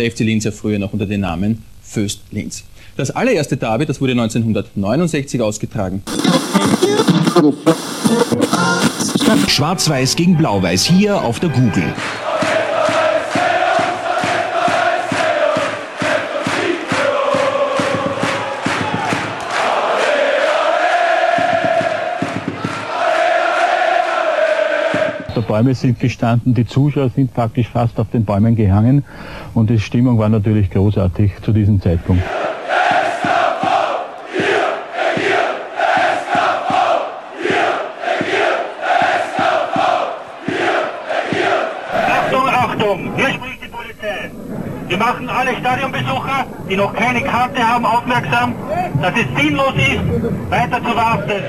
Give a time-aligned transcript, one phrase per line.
[0.00, 2.64] der FC Linz ja früher noch unter dem Namen Föst Linz.
[2.96, 6.02] Das allererste Derby, das wurde 1969 ausgetragen.
[9.46, 11.94] Schwarz-Weiß gegen Blau-Weiß hier auf der Google.
[25.50, 29.04] Bäume sind gestanden, die Zuschauer sind faktisch fast auf den Bäumen gehangen
[29.54, 32.22] und die Stimmung war natürlich großartig zu diesem Zeitpunkt.
[42.08, 44.30] Achtung, Achtung, hier spricht die Polizei.
[44.88, 48.54] Wir machen alle Stadionbesucher, die noch keine Karte haben, aufmerksam,
[49.00, 51.42] dass es sinnlos ist, weiter zu warten.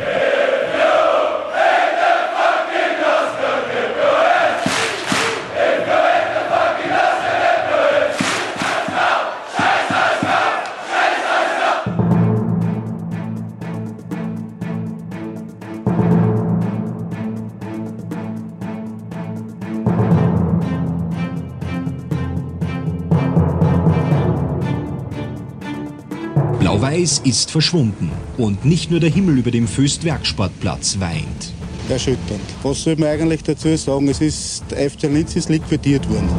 [27.02, 31.52] Blau-Weiß ist verschwunden und nicht nur der Himmel über dem Föst-Werksportplatz weint.
[31.90, 32.42] Erschütternd.
[32.62, 34.08] Was soll man eigentlich dazu sagen?
[34.08, 36.30] Es ist, der FC Linz ist liquidiert worden.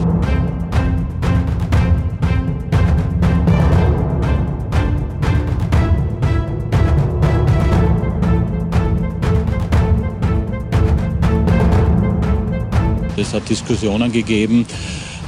[13.17, 14.65] Es hat Diskussionen gegeben,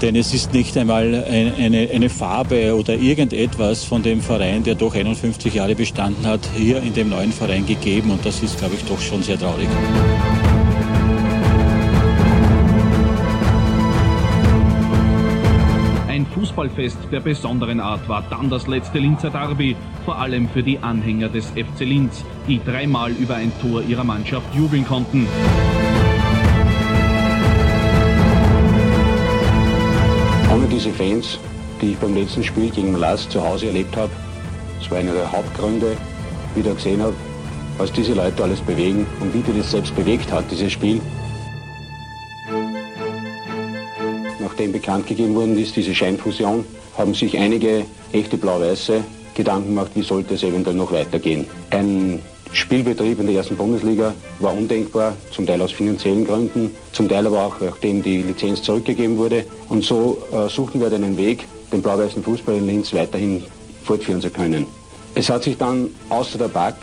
[0.04, 4.94] denn es ist nicht einmal eine, eine, Farbe oder irgendetwas von dem Verein, der doch
[4.94, 8.10] 51 Jahre bestanden hat, hier in dem neuen Verein gegeben.
[8.10, 9.66] Und das ist, glaube ich, doch schon sehr traurig.
[16.06, 20.78] Ein Fußballfest der besonderen Art war dann das letzte Linzer Derby, vor allem für die
[20.80, 25.26] Anhänger des FC Linz, die dreimal über ein Tor ihrer Mannschaft jubeln konnten.
[30.84, 31.38] Diese Fans,
[31.80, 34.10] die ich beim letzten Spiel gegen Lass zu Hause erlebt habe,
[34.78, 35.96] das war einer der Hauptgründe,
[36.54, 37.14] wie ich da gesehen habe,
[37.78, 41.00] was diese Leute alles bewegen und wie die das selbst bewegt hat, dieses Spiel.
[44.40, 46.64] Nachdem bekannt gegeben worden ist, diese Scheinfusion,
[46.98, 49.02] haben sich einige echte Blau-Weiße
[49.34, 51.46] Gedanken gemacht, wie sollte es eventuell noch weitergehen.
[51.70, 52.20] Ein
[52.54, 57.44] Spielbetrieb in der ersten Bundesliga war undenkbar, zum Teil aus finanziellen Gründen, zum Teil aber
[57.44, 59.44] auch, nachdem die Lizenz zurückgegeben wurde.
[59.68, 63.42] Und so äh, suchten wir einen Weg, den blau-weißen Fußball in Linz weiterhin
[63.82, 64.66] fortführen zu können.
[65.16, 66.76] Es hat sich dann außer der BAK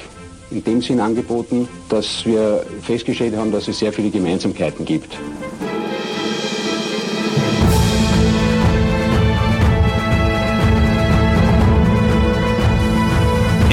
[0.52, 5.18] in dem Sinn angeboten, dass wir festgestellt haben, dass es sehr viele Gemeinsamkeiten gibt.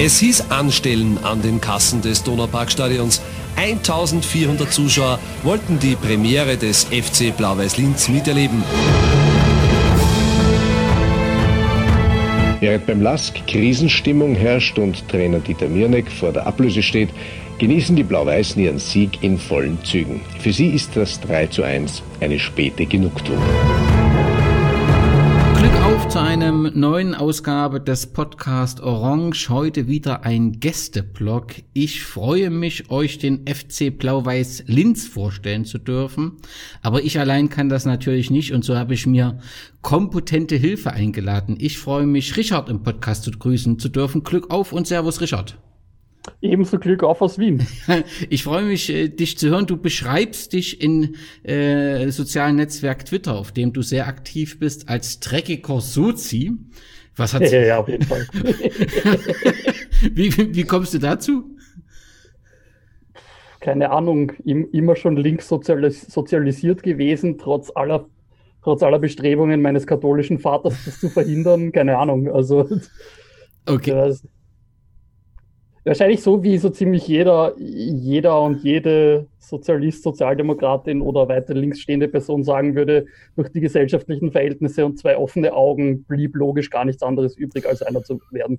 [0.00, 3.20] Es hieß Anstellen an den Kassen des Donauparkstadions.
[3.56, 8.62] 1400 Zuschauer wollten die Premiere des FC Blau-Weiß Linz miterleben.
[12.60, 17.08] Während beim Lask Krisenstimmung herrscht und Trainer Dieter Mirnek vor der Ablöse steht,
[17.58, 20.20] genießen die Blau-Weißen ihren Sieg in vollen Zügen.
[20.38, 23.42] Für sie ist das 3 zu 1 eine späte Genugtuung.
[26.18, 29.50] Zu einem neuen Ausgabe des Podcast Orange.
[29.50, 31.52] Heute wieder ein Gästeblog.
[31.74, 36.32] Ich freue mich, euch den FC Blau-Weiß Linz vorstellen zu dürfen.
[36.82, 39.38] Aber ich allein kann das natürlich nicht und so habe ich mir
[39.80, 41.56] kompetente Hilfe eingeladen.
[41.60, 44.24] Ich freue mich, Richard im Podcast zu grüßen zu dürfen.
[44.24, 45.56] Glück auf und Servus, Richard.
[46.40, 47.66] Ebenso Glück auf aus Wien.
[48.30, 49.66] Ich freue mich, äh, dich zu hören.
[49.66, 55.20] Du beschreibst dich in äh, sozialen Netzwerk Twitter, auf dem du sehr aktiv bist, als
[55.20, 56.52] dreckiger Sozi.
[57.16, 58.26] Was hat ja, ja, auf jeden Fall.
[60.12, 61.56] wie, wie kommst du dazu?
[63.60, 68.06] Keine Ahnung, immer schon links sozialis sozialisiert gewesen, trotz aller,
[68.62, 71.72] trotz aller Bestrebungen meines katholischen Vaters, das zu verhindern.
[71.72, 72.30] Keine Ahnung.
[72.30, 72.68] Also,
[73.66, 73.90] okay.
[73.90, 74.22] Das,
[75.84, 82.08] wahrscheinlich so wie so ziemlich jeder, jeder und jede Sozialist, Sozialdemokratin oder weiter links stehende
[82.08, 87.02] Person sagen würde, durch die gesellschaftlichen Verhältnisse und zwei offene Augen blieb logisch gar nichts
[87.02, 88.58] anderes übrig, als einer zu werden.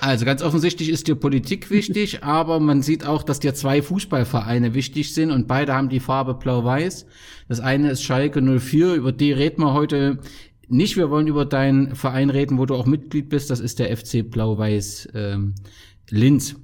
[0.00, 4.74] Also ganz offensichtlich ist dir Politik wichtig, aber man sieht auch, dass dir zwei Fußballvereine
[4.74, 7.06] wichtig sind und beide haben die Farbe blau-weiß.
[7.48, 10.18] Das eine ist Schalke 04, über die reden wir heute
[10.68, 10.96] nicht.
[10.96, 13.50] Wir wollen über deinen Verein reden, wo du auch Mitglied bist.
[13.50, 15.54] Das ist der FC Blau-Weiß ähm,
[16.10, 16.56] Linz.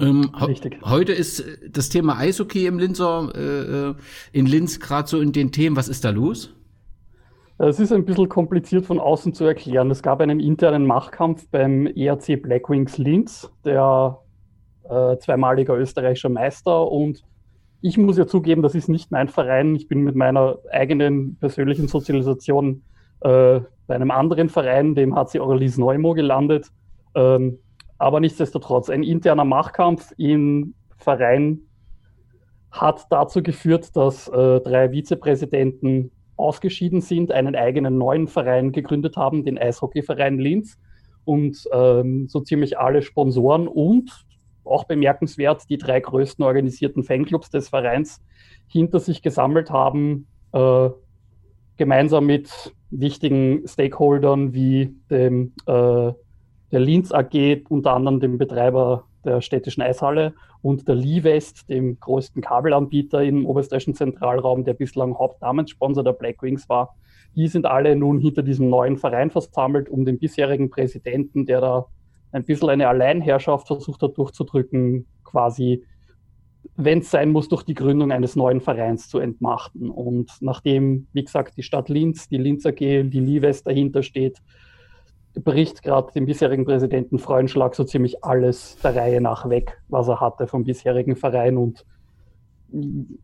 [0.00, 0.80] Ähm, Richtig.
[0.84, 3.94] Heute ist das Thema Eishockey im Linzer, äh,
[4.36, 5.76] in Linz gerade so in den Themen.
[5.76, 6.54] Was ist da los?
[7.58, 9.90] Es ist ein bisschen kompliziert von außen zu erklären.
[9.90, 14.18] Es gab einen internen Machtkampf beim ERC Blackwings Linz, der
[14.90, 16.90] äh, zweimaliger österreichischer Meister.
[16.90, 17.22] Und
[17.80, 19.76] ich muss ja zugeben, das ist nicht mein Verein.
[19.76, 22.82] Ich bin mit meiner eigenen persönlichen Sozialisation
[23.20, 26.68] äh, bei einem anderen Verein, dem HC Orlis Neumo, gelandet.
[27.14, 27.58] Ähm,
[28.02, 31.60] aber nichtsdestotrotz, ein interner Machtkampf im Verein
[32.72, 39.44] hat dazu geführt, dass äh, drei Vizepräsidenten ausgeschieden sind, einen eigenen neuen Verein gegründet haben,
[39.44, 40.78] den Eishockeyverein Linz.
[41.24, 44.24] Und ähm, so ziemlich alle Sponsoren und
[44.64, 48.20] auch bemerkenswert die drei größten organisierten Fanclubs des Vereins
[48.66, 50.90] hinter sich gesammelt haben, äh,
[51.76, 56.12] gemeinsam mit wichtigen Stakeholdern wie dem, äh,
[56.72, 62.42] der Linz AG, unter anderem dem Betreiber der städtischen Eishalle und der Lee-West, dem größten
[62.42, 66.96] Kabelanbieter im oberösterreichischen Zentralraum, der bislang Hauptnamenssponsor der Black Wings war.
[67.36, 71.86] Die sind alle nun hinter diesem neuen Verein versammelt, um den bisherigen Präsidenten, der da
[72.32, 75.84] ein bisschen eine Alleinherrschaft versucht hat durchzudrücken, quasi,
[76.76, 79.90] wenn es sein muss, durch die Gründung eines neuen Vereins zu entmachten.
[79.90, 84.38] Und nachdem, wie gesagt, die Stadt Linz, die Linz AG, die Liwest dahinter steht,
[85.34, 90.20] bricht gerade dem bisherigen Präsidenten Freudenschlag so ziemlich alles der Reihe nach weg, was er
[90.20, 91.56] hatte vom bisherigen Verein.
[91.56, 91.84] Und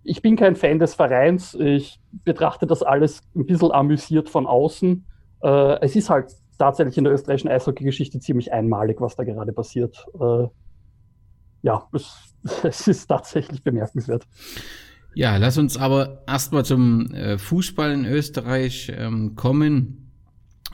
[0.05, 1.55] ich bin kein Fan des Vereins.
[1.55, 5.05] Ich betrachte das alles ein bisschen amüsiert von außen.
[5.43, 10.04] Äh, es ist halt tatsächlich in der österreichischen Eishockey-Geschichte ziemlich einmalig, was da gerade passiert.
[10.20, 10.49] Äh,
[11.62, 14.26] ja, es, es, ist tatsächlich bemerkenswert.
[15.14, 20.07] Ja, lass uns aber erstmal zum äh, Fußball in Österreich ähm, kommen.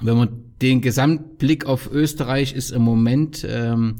[0.00, 0.28] Wenn man
[0.60, 3.96] den Gesamtblick auf Österreich ist im Moment ähm,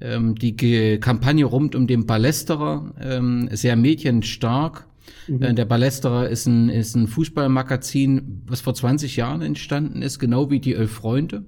[0.00, 4.86] ähm, die Ge Kampagne rund um den Ballesterer ähm, sehr medienstark.
[5.28, 5.42] Mhm.
[5.42, 10.50] Äh, der Ballesterer ist ein, ist ein Fußballmagazin, was vor 20 Jahren entstanden ist, genau
[10.50, 11.44] wie die Elf Freunde.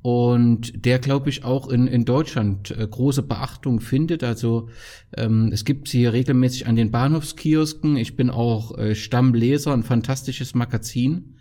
[0.00, 4.22] Und der, glaube ich, auch in, in Deutschland äh, große Beachtung findet.
[4.22, 4.68] Also
[5.16, 7.96] ähm, es gibt sie regelmäßig an den Bahnhofskiosken.
[7.96, 11.34] Ich bin auch äh, Stammleser, ein fantastisches Magazin.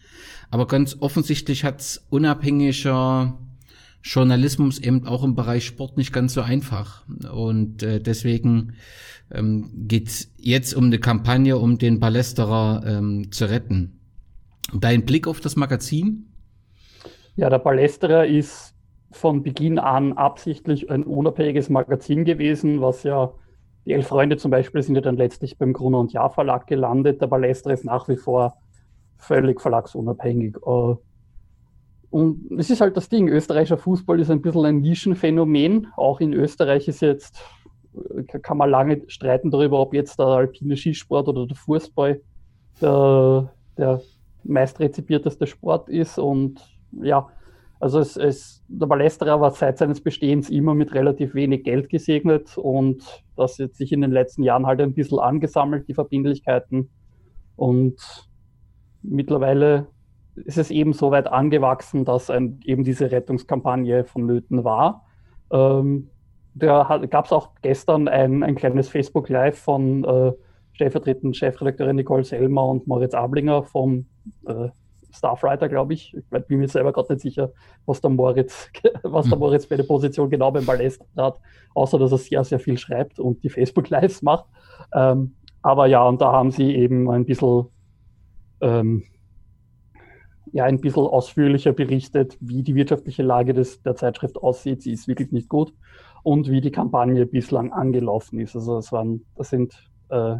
[0.49, 3.37] Aber ganz offensichtlich hat's unabhängiger
[4.03, 7.03] Journalismus eben auch im Bereich Sport nicht ganz so einfach.
[7.33, 8.73] Und äh, deswegen
[9.31, 13.99] ähm, geht jetzt um eine Kampagne, um den Ballesterer ähm, zu retten.
[14.73, 16.27] Dein Blick auf das Magazin?
[17.35, 18.73] Ja, der Ballesterer ist
[19.11, 23.33] von Beginn an absichtlich ein unabhängiges Magazin gewesen, was ja
[23.85, 27.21] die Elf Freunde zum Beispiel sind ja dann letztlich beim Gruner und Jahr Verlag gelandet.
[27.21, 28.57] Der Ballesterer ist nach wie vor
[29.17, 30.57] völlig verlagsunabhängig.
[30.65, 30.95] Äh,
[32.09, 35.87] und es ist halt das Ding, österreichischer Fußball ist ein bisschen ein Nischenphänomen.
[35.97, 37.41] Auch in Österreich ist jetzt
[38.41, 42.21] kann man lange streiten darüber, ob jetzt der alpine Skisport oder der Fußball
[42.81, 44.01] der, der
[44.43, 44.79] meist
[45.45, 46.19] Sport ist.
[46.19, 46.59] Und
[47.01, 47.27] ja,
[47.79, 52.57] also es, es, der Ballesterer war seit seines Bestehens immer mit relativ wenig Geld gesegnet
[52.57, 53.03] und
[53.35, 56.89] das hat sich in den letzten Jahren halt ein bisschen angesammelt, die Verbindlichkeiten.
[57.55, 58.26] Und
[59.01, 59.87] mittlerweile
[60.35, 65.05] ist es eben so weit angewachsen, dass ein, eben diese Rettungskampagne vonnöten war.
[65.51, 66.09] Ähm,
[66.53, 70.33] da gab es auch gestern ein, ein kleines Facebook Live von äh,
[70.73, 74.05] stellvertretenden Chefredakteurin Nicole Selmer und Moritz Ablinger vom
[74.45, 74.69] äh,
[75.11, 76.15] Staffwriter, glaube ich.
[76.15, 77.51] Ich bin mir selber gerade nicht sicher,
[77.85, 78.69] was der Moritz,
[79.03, 79.39] was der hm.
[79.39, 81.39] Moritz bei der Position genau beim Ballest hat,
[81.73, 84.45] außer dass er sehr, sehr viel schreibt und die Facebook Lives macht.
[84.93, 87.65] Ähm, aber ja, und da haben sie eben ein bisschen
[88.61, 89.03] ähm,
[90.53, 94.81] ja, ein bisschen ausführlicher berichtet, wie die wirtschaftliche Lage des, der Zeitschrift aussieht.
[94.81, 95.73] Sie ist wirklich nicht gut
[96.23, 98.55] und wie die Kampagne bislang angelaufen ist.
[98.55, 99.73] Also es waren, das sind
[100.09, 100.37] äh,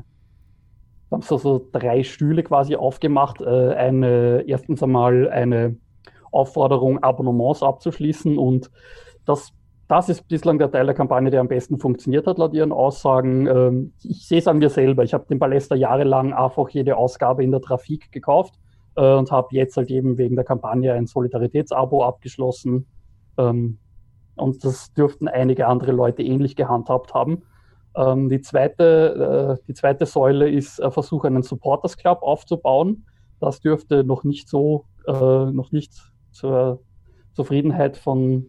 [1.12, 3.42] haben so, so drei Stühle quasi aufgemacht.
[3.42, 5.78] Äh, eine, erstens einmal eine
[6.32, 8.70] Aufforderung, Abonnements abzuschließen und
[9.26, 9.54] das,
[9.88, 13.48] das ist bislang der Teil der Kampagne, der am besten funktioniert hat, laut ihren Aussagen.
[13.48, 15.04] Ähm, ich sehe es an mir selber.
[15.04, 18.56] Ich habe den Ballester jahrelang einfach jede Ausgabe in der Trafik gekauft
[18.96, 22.86] äh, und habe jetzt halt eben wegen der Kampagne ein Solidaritätsabo abgeschlossen.
[23.38, 23.78] Ähm,
[24.36, 27.44] und das dürften einige andere Leute ähnlich gehandhabt haben.
[27.96, 33.06] Ähm, die, zweite, äh, die zweite Säule ist ein Versuch, einen Supporters Club aufzubauen.
[33.40, 35.94] Das dürfte noch nicht so, äh, noch nicht
[36.32, 36.82] zur
[37.34, 38.48] Zufriedenheit von,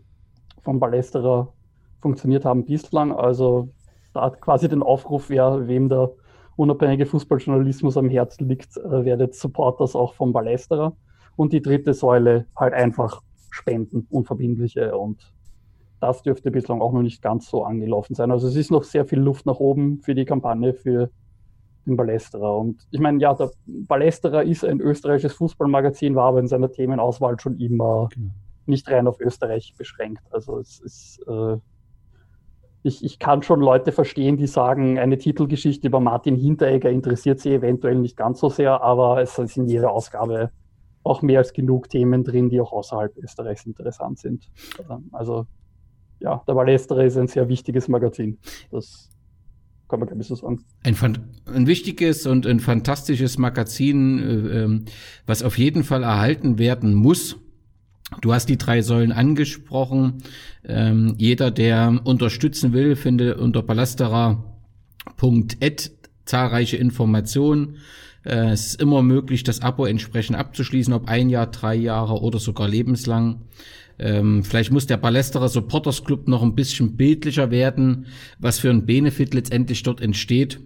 [0.69, 1.55] von Ballesterer
[2.03, 3.11] funktioniert haben bislang.
[3.11, 3.71] Also
[4.13, 6.11] da hat quasi den Aufruf, wer, wem der
[6.57, 10.95] unabhängige Fußballjournalismus am Herzen liegt, äh, werdet Supporters auch vom Ballesterer.
[11.37, 15.33] Und die dritte Säule halt einfach Spenden, unverbindliche und
[16.01, 18.31] das dürfte bislang auch noch nicht ganz so angelaufen sein.
[18.31, 21.09] Also es ist noch sehr viel Luft nach oben für die Kampagne, für
[21.87, 22.59] den Ballesterer.
[22.59, 27.41] Und ich meine, ja, der Ballesterer ist ein österreichisches Fußballmagazin, war aber in seiner Themenauswahl
[27.41, 28.33] schon immer genau.
[28.69, 30.23] Nicht rein auf Österreich beschränkt.
[30.31, 31.57] Also es ist, äh,
[32.83, 37.55] ich, ich kann schon Leute verstehen, die sagen, eine Titelgeschichte über Martin Hinteregger interessiert sie
[37.55, 40.51] eventuell nicht ganz so sehr, aber es ist in jeder Ausgabe
[41.03, 44.51] auch mehr als genug Themen drin, die auch außerhalb Österreichs interessant sind.
[45.13, 45.47] Also
[46.21, 48.39] ja, der Ballesterer ist ein sehr wichtiges Magazin.
[48.71, 49.11] Das
[49.89, 50.65] kann man, glaube ich, so sagen.
[50.85, 50.97] Ein,
[51.47, 54.85] ein wichtiges und ein fantastisches Magazin, äh, ähm,
[55.27, 57.37] was auf jeden Fall erhalten werden muss.
[58.21, 60.23] Du hast die drei Säulen angesprochen.
[60.65, 65.91] Ähm, jeder, der unterstützen will, findet unter ballesterer.at
[66.25, 67.77] zahlreiche Informationen.
[68.25, 72.39] Äh, es ist immer möglich, das Abo entsprechend abzuschließen, ob ein Jahr, drei Jahre oder
[72.39, 73.43] sogar lebenslang.
[73.99, 78.07] Ähm, vielleicht muss der Ballesterer Supporters Club noch ein bisschen bildlicher werden,
[78.39, 80.61] was für ein Benefit letztendlich dort entsteht.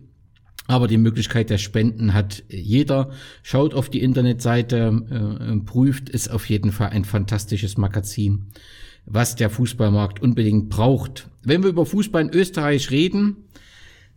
[0.69, 3.11] Aber die Möglichkeit der Spenden hat jeder.
[3.43, 8.47] Schaut auf die Internetseite, äh, prüft, ist auf jeden Fall ein fantastisches Magazin,
[9.05, 11.29] was der Fußballmarkt unbedingt braucht.
[11.43, 13.37] Wenn wir über Fußball in Österreich reden,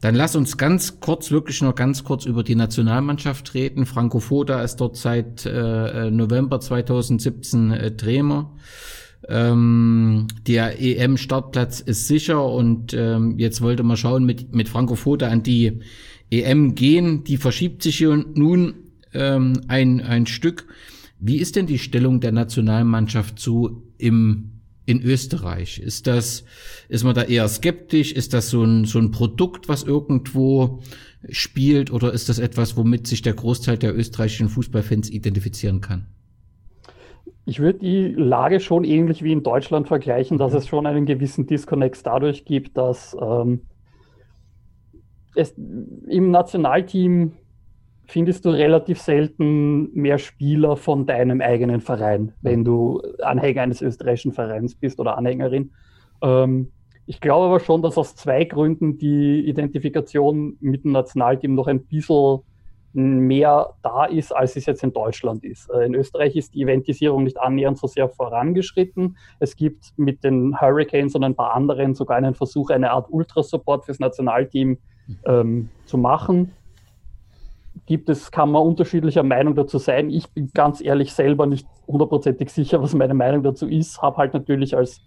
[0.02, 3.86] dann lass uns ganz kurz, wirklich noch ganz kurz über die Nationalmannschaft reden.
[3.86, 8.52] Franco Foda ist dort seit äh, November 2017 äh, Trainer.
[9.28, 15.30] Ähm, der EM-Startplatz ist sicher und ähm, jetzt wollte man schauen mit, mit Franco Foda
[15.30, 15.80] an die
[16.42, 17.24] EM gehen.
[17.24, 18.76] Die verschiebt sich nun
[19.14, 20.68] ähm, ein, ein Stück.
[21.20, 24.52] Wie ist denn die Stellung der Nationalmannschaft so im
[24.86, 25.80] in Österreich?
[25.80, 26.46] Ist das,
[26.90, 28.12] ist man da eher skeptisch?
[28.12, 30.80] Ist das so ein, so ein Produkt, was irgendwo
[31.30, 31.92] spielt?
[31.92, 36.06] Oder ist das etwas, womit sich der Großteil der österreichischen Fußballfans identifizieren kann?
[37.48, 41.46] Ich würde die Lage schon ähnlich wie in Deutschland vergleichen, dass es schon einen gewissen
[41.46, 43.62] Disconnect dadurch gibt, dass ähm,
[45.36, 47.34] es im Nationalteam
[48.08, 54.32] findest du relativ selten mehr Spieler von deinem eigenen Verein, wenn du Anhänger eines österreichischen
[54.32, 55.72] Vereins bist oder Anhängerin.
[56.22, 56.72] Ähm,
[57.08, 61.86] ich glaube aber schon, dass aus zwei Gründen die Identifikation mit dem Nationalteam noch ein
[61.86, 62.42] bisschen
[62.96, 65.70] mehr da ist, als es jetzt in Deutschland ist.
[65.70, 69.18] Äh, in Österreich ist die Eventisierung nicht annähernd so sehr vorangeschritten.
[69.40, 73.86] Es gibt mit den Hurricanes und ein paar anderen sogar einen Versuch, eine Art Ultrasupport
[73.86, 74.78] fürs Nationalteam
[75.26, 76.52] ähm, zu machen
[77.86, 80.10] gibt es, kann man unterschiedlicher Meinung dazu sein.
[80.10, 84.02] Ich bin ganz ehrlich selber nicht hundertprozentig sicher, was meine Meinung dazu ist.
[84.02, 85.02] Habe halt natürlich als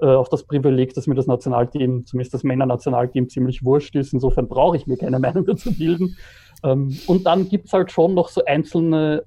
[0.00, 4.12] äh, auch das Privileg, dass mir das Nationalteam, zumindest das Männernationalteam, ziemlich wurscht ist.
[4.12, 6.16] Insofern brauche ich mir keine Meinung dazu bilden.
[6.62, 9.24] Ähm, und dann gibt es halt schon noch so einzelne,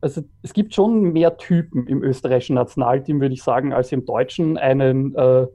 [0.00, 4.58] also es gibt schon mehr Typen im österreichischen Nationalteam, würde ich sagen, als im deutschen.
[4.58, 5.46] Einen äh,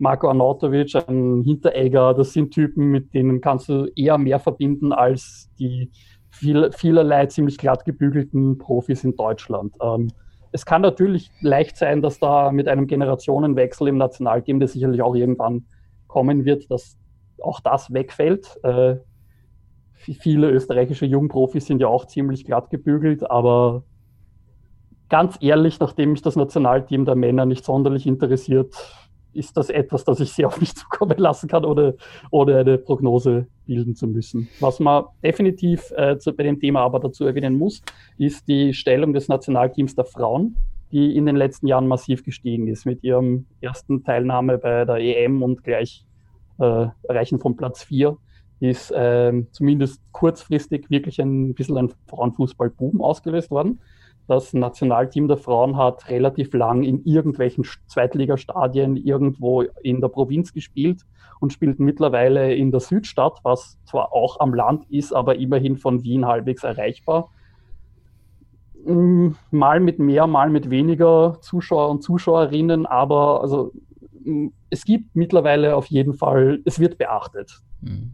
[0.00, 5.50] Marco Arnautovic, ein Hinteregger, das sind Typen, mit denen kannst du eher mehr verbinden als
[5.58, 5.90] die
[6.30, 9.74] viel, vielerlei ziemlich glatt gebügelten Profis in Deutschland.
[9.82, 10.10] Ähm,
[10.52, 15.14] es kann natürlich leicht sein, dass da mit einem Generationenwechsel im Nationalteam, der sicherlich auch
[15.14, 15.66] irgendwann
[16.06, 16.98] kommen wird, dass
[17.42, 18.58] auch das wegfällt.
[18.62, 18.96] Äh,
[19.92, 23.84] viele österreichische Jungprofis sind ja auch ziemlich glatt gebügelt, aber
[25.10, 28.74] ganz ehrlich, nachdem mich das Nationalteam der Männer nicht sonderlich interessiert,
[29.32, 31.94] ist das etwas, das ich sehr auf mich zukommen lassen kann, ohne,
[32.30, 34.48] ohne eine Prognose bilden zu müssen.
[34.60, 37.82] Was man definitiv äh, zu, bei dem Thema aber dazu erwähnen muss,
[38.18, 40.56] ist die Stellung des Nationalteams der Frauen,
[40.92, 42.84] die in den letzten Jahren massiv gestiegen ist.
[42.84, 46.04] Mit ihrem ersten Teilnahme bei der EM und gleich
[46.58, 48.16] äh, Erreichen von Platz 4
[48.60, 53.80] ist äh, zumindest kurzfristig wirklich ein bisschen ein Frauenfußball-Boom ausgelöst worden.
[54.30, 61.04] Das Nationalteam der Frauen hat relativ lang in irgendwelchen Zweitligastadien irgendwo in der Provinz gespielt
[61.40, 66.04] und spielt mittlerweile in der Südstadt, was zwar auch am Land ist, aber immerhin von
[66.04, 67.32] Wien halbwegs erreichbar.
[68.84, 73.72] Mm, mal mit mehr, mal mit weniger Zuschauer und Zuschauerinnen, aber also
[74.24, 77.58] mm, es gibt mittlerweile auf jeden Fall, es wird beachtet.
[77.80, 78.12] Mhm.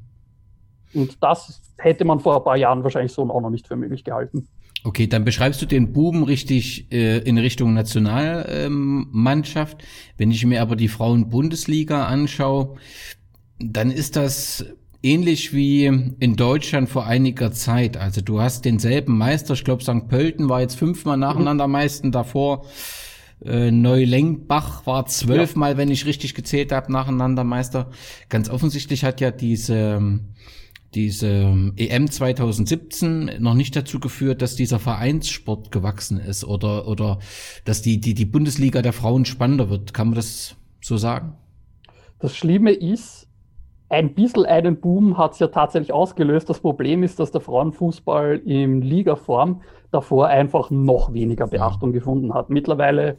[0.94, 4.02] Und das hätte man vor ein paar Jahren wahrscheinlich so auch noch nicht für möglich
[4.02, 4.48] gehalten.
[4.86, 9.82] Okay, dann beschreibst du den Buben richtig äh, in Richtung Nationalmannschaft.
[9.82, 12.76] Ähm, Wenn ich mir aber die Frauen-Bundesliga anschaue,
[13.58, 14.64] dann ist das
[15.02, 17.96] ähnlich wie in Deutschland vor einiger Zeit.
[17.96, 20.06] Also du hast denselben Meister, ich glaube St.
[20.06, 22.64] Pölten war jetzt fünfmal nacheinander Meister davor.
[23.44, 25.78] Äh, Neulengbach war zwölfmal, ja.
[25.78, 27.90] wenn ich richtig gezählt habe, nacheinander Meister.
[28.28, 30.20] Ganz offensichtlich hat ja diese
[30.94, 37.18] diese EM 2017 noch nicht dazu geführt, dass dieser Vereinssport gewachsen ist oder, oder
[37.64, 39.92] dass die, die, die Bundesliga der Frauen spannender wird.
[39.92, 41.34] Kann man das so sagen?
[42.18, 43.28] Das Schlimme ist,
[43.88, 46.48] ein bisschen einen Boom hat es ja tatsächlich ausgelöst.
[46.50, 49.62] Das Problem ist, dass der Frauenfußball in Ligaform
[49.92, 52.50] davor einfach noch weniger Beachtung gefunden hat.
[52.50, 53.18] Mittlerweile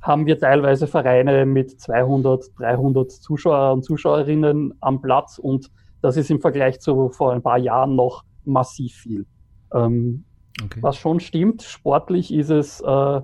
[0.00, 5.70] haben wir teilweise Vereine mit 200, 300 Zuschauer und Zuschauerinnen am Platz und
[6.02, 9.26] das ist im Vergleich zu vor ein paar Jahren noch massiv viel.
[9.72, 10.24] Ähm,
[10.62, 10.78] okay.
[10.82, 13.20] Was schon stimmt, sportlich ist es äh,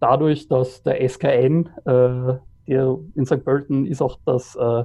[0.00, 3.44] dadurch, dass der SKN, äh, der in St.
[3.44, 4.84] Pölten ist auch das äh,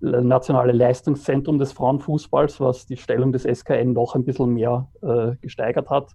[0.00, 5.90] nationale Leistungszentrum des Frauenfußballs, was die Stellung des SKN noch ein bisschen mehr äh, gesteigert
[5.90, 6.10] hat.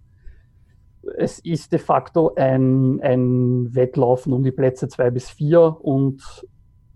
[1.17, 6.45] Es ist de facto ein, ein Wettlaufen um die Plätze zwei bis vier und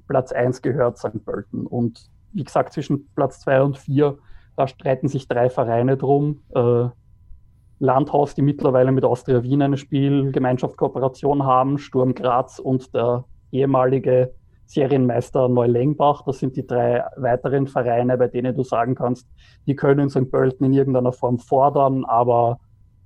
[0.08, 1.26] Platz eins gehört St.
[1.26, 1.66] Pölten.
[1.66, 4.18] Und wie gesagt, zwischen Platz zwei und vier,
[4.56, 6.42] da streiten sich drei Vereine drum.
[6.54, 6.88] Äh,
[7.80, 14.34] Landhaus, die mittlerweile mit Austria Wien eine Spielgemeinschaftskooperation haben, Sturm Graz und der ehemalige
[14.66, 16.24] Serienmeister Neulengbach.
[16.24, 19.28] Das sind die drei weiteren Vereine, bei denen du sagen kannst,
[19.66, 20.30] die können St.
[20.30, 22.60] Pölten in irgendeiner Form fordern, aber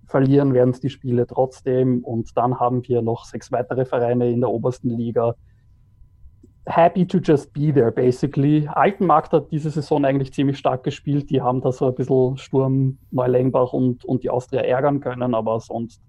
[0.07, 2.03] verlieren werden es die Spiele trotzdem.
[2.03, 5.35] Und dann haben wir noch sechs weitere Vereine in der obersten Liga.
[6.67, 8.67] Happy to just be there, basically.
[8.67, 11.29] Altenmarkt hat diese Saison eigentlich ziemlich stark gespielt.
[11.31, 15.59] Die haben da so ein bisschen Sturm, Neulengbach und, und die Austria ärgern können, aber
[15.59, 16.01] sonst,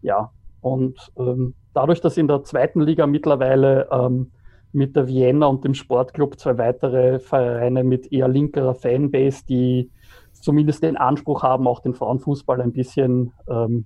[0.00, 0.30] ja.
[0.60, 4.30] Und ähm, dadurch, dass in der zweiten Liga mittlerweile ähm,
[4.72, 9.90] mit der Vienna und dem Sportclub zwei weitere Vereine mit eher linkerer Fanbase, die
[10.32, 13.84] zumindest den Anspruch haben, auch den Frauenfußball ein bisschen ähm,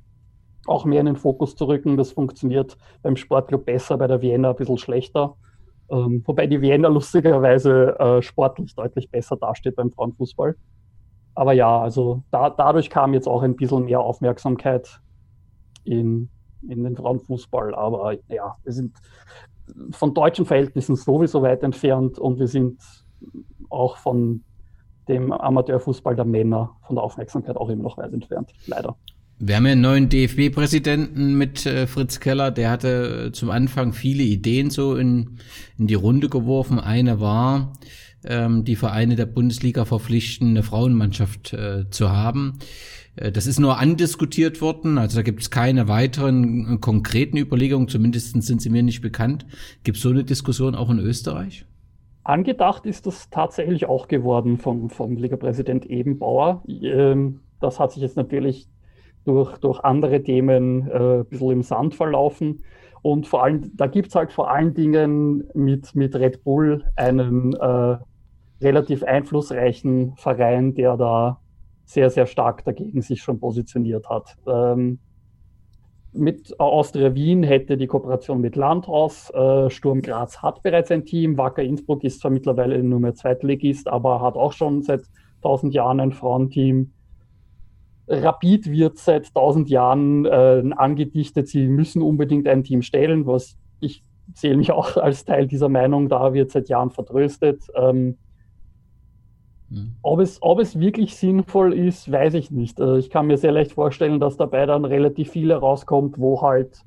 [0.66, 1.96] auch mehr in den Fokus zu rücken.
[1.96, 5.36] Das funktioniert beim Sportclub besser, bei der Vienna ein bisschen schlechter.
[5.90, 10.56] Ähm, wobei die Vienna lustigerweise äh, sportlich deutlich besser dasteht beim Frauenfußball.
[11.34, 15.00] Aber ja, also da, dadurch kam jetzt auch ein bisschen mehr Aufmerksamkeit
[15.84, 16.28] in,
[16.68, 17.74] in den Frauenfußball.
[17.74, 18.96] Aber ja, wir sind
[19.90, 22.80] von deutschen Verhältnissen sowieso weit entfernt und wir sind
[23.68, 24.42] auch von
[25.08, 28.96] dem Amateurfußball der Männer von der Aufmerksamkeit auch immer noch weit entfernt, leider.
[29.38, 33.92] Wir haben ja einen neuen DFB-Präsidenten mit äh, Fritz Keller, der hatte äh, zum Anfang
[33.92, 35.38] viele Ideen so in,
[35.78, 36.80] in die Runde geworfen.
[36.80, 37.74] Eine war,
[38.24, 42.60] ähm, die Vereine der Bundesliga verpflichten, eine Frauenmannschaft äh, zu haben.
[43.16, 47.88] Äh, das ist nur andiskutiert worden, also da gibt es keine weiteren äh, konkreten Überlegungen,
[47.88, 49.44] zumindest sind sie mir nicht bekannt.
[49.84, 51.66] Gibt es so eine Diskussion auch in Österreich?
[52.24, 56.64] Angedacht ist das tatsächlich auch geworden vom, vom Liga-Präsident Ebenbauer.
[56.66, 58.66] Ähm, das hat sich jetzt natürlich
[59.26, 62.62] durch, durch andere Themen äh, ein bisschen im Sand verlaufen.
[63.02, 67.54] Und vor allem, da gibt es halt vor allen Dingen mit, mit Red Bull einen
[67.54, 67.98] äh,
[68.60, 71.40] relativ einflussreichen Verein, der da
[71.84, 74.36] sehr, sehr stark dagegen sich schon positioniert hat.
[74.46, 74.98] Ähm,
[76.12, 79.30] mit Austria Wien hätte die Kooperation mit Landhaus.
[79.30, 81.36] Äh, Sturm Graz hat bereits ein Team.
[81.36, 85.02] Wacker Innsbruck ist zwar mittlerweile nur mehr Zweitligist, aber hat auch schon seit
[85.42, 86.92] 1000 Jahren ein Frauenteam.
[88.08, 94.02] Rapid wird seit 1000 Jahren äh, angedichtet, sie müssen unbedingt ein Team stellen, was ich
[94.34, 97.62] zähle mich auch als Teil dieser Meinung, da wird seit Jahren vertröstet.
[97.74, 98.16] Ähm,
[99.68, 99.96] Mhm.
[100.02, 102.80] Ob, es, ob es wirklich sinnvoll ist, weiß ich nicht.
[102.80, 106.82] Also ich kann mir sehr leicht vorstellen, dass dabei dann relativ viel rauskommt, wo halt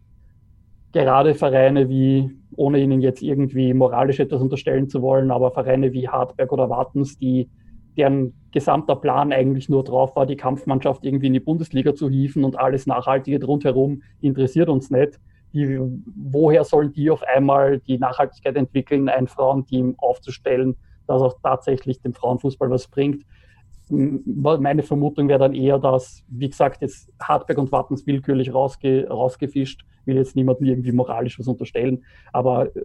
[0.91, 6.07] gerade Vereine wie, ohne ihnen jetzt irgendwie moralisch etwas unterstellen zu wollen, aber Vereine wie
[6.07, 7.49] Hartberg oder Wartens, die
[7.97, 12.43] deren gesamter Plan eigentlich nur drauf war, die Kampfmannschaft irgendwie in die Bundesliga zu hieven
[12.43, 15.19] und alles Nachhaltige rundherum interessiert uns nicht.
[15.53, 15.79] Die,
[16.15, 20.75] woher sollen die auf einmal die Nachhaltigkeit entwickeln, ein Frauenteam aufzustellen,
[21.07, 23.25] das auch tatsächlich dem Frauenfußball was bringt.
[23.89, 29.83] Meine Vermutung wäre dann eher, dass, wie gesagt, jetzt Hartberg und Wattens willkürlich rausge rausgefischt,
[30.05, 32.81] will jetzt niemandem irgendwie moralisch was unterstellen, aber äh,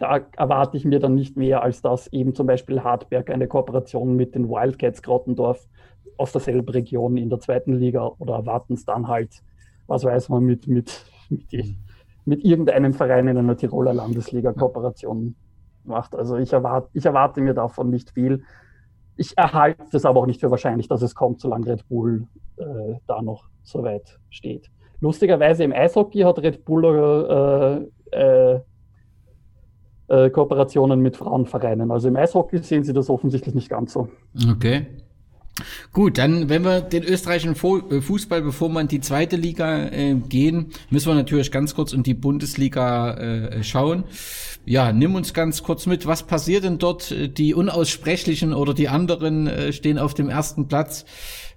[0.00, 4.16] da erwarte ich mir dann nicht mehr, als dass eben zum Beispiel Hartberg eine Kooperation
[4.16, 5.68] mit den Wildcats Grottendorf
[6.16, 9.42] aus derselben Region in der zweiten Liga oder erwarten es dann halt,
[9.86, 11.76] was weiß man, mit, mit, mit,
[12.24, 15.36] mit irgendeinem Verein in einer Tiroler Landesliga Kooperation
[15.84, 16.14] macht.
[16.14, 18.42] Also ich erwarte, ich erwarte mir davon nicht viel.
[19.16, 22.94] Ich erhalte es aber auch nicht für wahrscheinlich, dass es kommt, solange Red Bull äh,
[23.06, 24.70] da noch so weit steht.
[25.00, 28.60] Lustigerweise im Eishockey hat Red Bull äh, äh,
[30.32, 31.90] Kooperationen mit Frauenvereinen.
[31.90, 34.08] Also im Eishockey sehen sie das offensichtlich nicht ganz so.
[34.50, 34.86] Okay.
[35.92, 40.14] Gut, dann, wenn wir den österreichischen äh, Fußball, bevor wir in die zweite Liga äh,
[40.14, 44.04] gehen, müssen wir natürlich ganz kurz in die Bundesliga äh, schauen.
[44.66, 47.14] Ja, nimm uns ganz kurz mit, was passiert denn dort?
[47.38, 51.04] Die Unaussprechlichen oder die anderen äh, stehen auf dem ersten Platz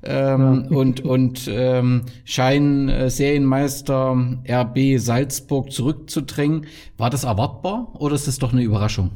[0.03, 0.77] ähm, ja.
[0.77, 6.65] und, und ähm, scheinen äh, Serienmeister RB Salzburg zurückzudrängen.
[6.97, 9.11] War das erwartbar oder ist das doch eine Überraschung?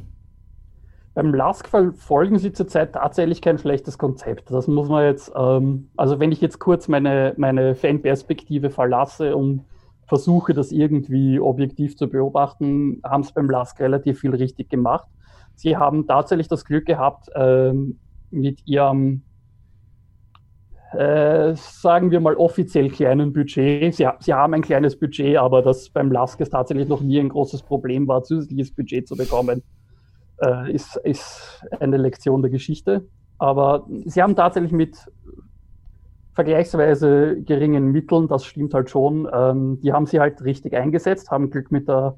[1.18, 4.52] Beim LASK verfolgen sie zurzeit tatsächlich kein schlechtes Konzept.
[4.52, 9.66] Das muss man jetzt, ähm, also wenn ich jetzt kurz meine, meine Fanperspektive verlasse und
[10.06, 15.08] versuche, das irgendwie objektiv zu beobachten, haben es beim LASK relativ viel richtig gemacht.
[15.56, 17.98] Sie haben tatsächlich das Glück gehabt, ähm,
[18.30, 19.24] mit ihrem,
[20.92, 23.96] äh, sagen wir mal, offiziell kleinen Budget.
[23.96, 27.30] Sie, sie, haben ein kleines Budget, aber das beim LASK ist tatsächlich noch nie ein
[27.30, 29.64] großes Problem war, zusätzliches Budget zu bekommen
[30.41, 33.08] äh, ist, ist eine Lektion der Geschichte.
[33.38, 34.97] Aber sie haben tatsächlich mit
[36.34, 41.50] vergleichsweise geringen Mitteln, das stimmt halt schon, ähm, die haben sie halt richtig eingesetzt, haben
[41.50, 42.17] Glück mit der,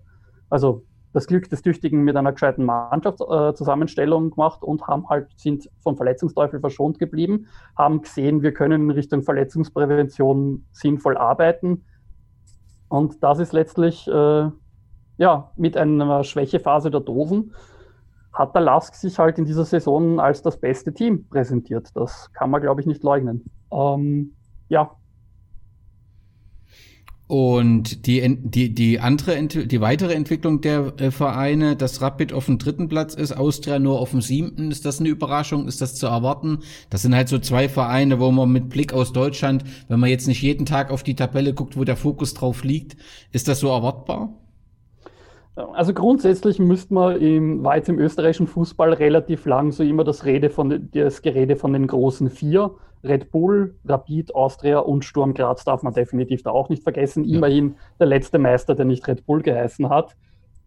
[0.49, 5.69] also das Glück des Tüchtigen mit einer gescheiten Mannschaftszusammenstellung äh, gemacht und haben halt, sind
[5.79, 11.85] vom Verletzungsteufel verschont geblieben, haben gesehen, wir können in Richtung Verletzungsprävention sinnvoll arbeiten.
[12.89, 14.49] Und das ist letztlich äh,
[15.17, 17.53] ja, mit einer Schwächephase der Dosen
[18.39, 21.89] hat der Lask sich halt in dieser Saison als das beste Team präsentiert.
[21.93, 23.43] Das kann man, glaube ich, nicht leugnen.
[23.69, 24.31] Ähm,
[24.69, 24.91] ja.
[27.27, 32.57] Und die, die, die andere, die weitere Entwicklung der äh, Vereine, dass Rapid auf dem
[32.57, 35.67] dritten Platz ist, Austria nur auf dem siebten, ist das eine Überraschung?
[35.67, 36.59] Ist das zu erwarten?
[36.89, 40.27] Das sind halt so zwei Vereine, wo man mit Blick aus Deutschland, wenn man jetzt
[40.27, 42.95] nicht jeden Tag auf die Tabelle guckt, wo der Fokus drauf liegt,
[43.33, 44.33] ist das so erwartbar?
[45.73, 50.25] Also grundsätzlich müsste man im, war jetzt im österreichischen Fußball relativ lang so immer das,
[50.25, 52.71] Rede von, das Gerede von den großen vier.
[53.03, 57.23] Red Bull, Rapid, Austria und Sturm Graz darf man definitiv da auch nicht vergessen.
[57.23, 60.15] Immerhin der letzte Meister, der nicht Red Bull geheißen hat.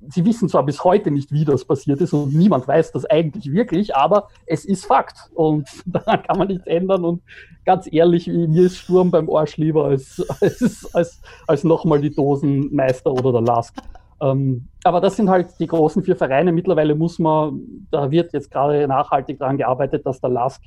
[0.09, 3.53] Sie wissen zwar bis heute nicht, wie das passiert ist und niemand weiß das eigentlich
[3.53, 7.23] wirklich, aber es ist Fakt und daran kann man nichts ändern und
[7.65, 13.13] ganz ehrlich, mir ist Sturm beim Arsch lieber als, als, als, als nochmal die Dosenmeister
[13.13, 13.77] oder der Lask.
[14.23, 16.53] Ähm, aber das sind halt die großen vier Vereine.
[16.53, 20.63] Mittlerweile muss man, da wird jetzt gerade nachhaltig daran gearbeitet, dass der LASK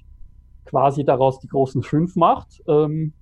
[0.66, 2.62] quasi daraus die großen fünf macht.
[2.68, 3.14] Ähm,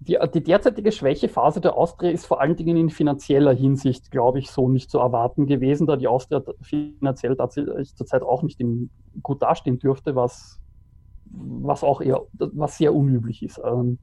[0.00, 4.50] die, die, derzeitige Schwächephase der Austria ist vor allen Dingen in finanzieller Hinsicht, glaube ich,
[4.50, 8.90] so nicht zu erwarten gewesen, da die Austria finanziell tatsächlich zurzeit auch nicht im,
[9.22, 10.60] gut dastehen dürfte, was,
[11.30, 13.60] was auch eher, was sehr unüblich ist.
[13.64, 13.98] Ähm,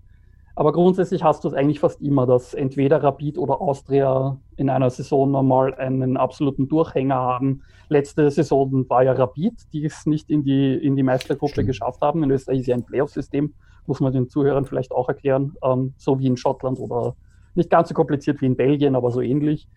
[0.60, 4.90] aber grundsätzlich hast du es eigentlich fast immer, dass entweder Rapid oder Austria in einer
[4.90, 7.62] Saison nochmal einen absoluten Durchhänger haben.
[7.88, 11.68] Letzte Saison war ja Rapid, die es nicht in die, in die Meistergruppe Stimmt.
[11.68, 12.24] geschafft haben.
[12.24, 13.54] In Österreich ist ja ein Playoff-System,
[13.86, 17.16] muss man den Zuhörern vielleicht auch erklären, ähm, so wie in Schottland oder
[17.56, 19.70] nicht ganz so kompliziert wie in Belgien, aber so ähnlich.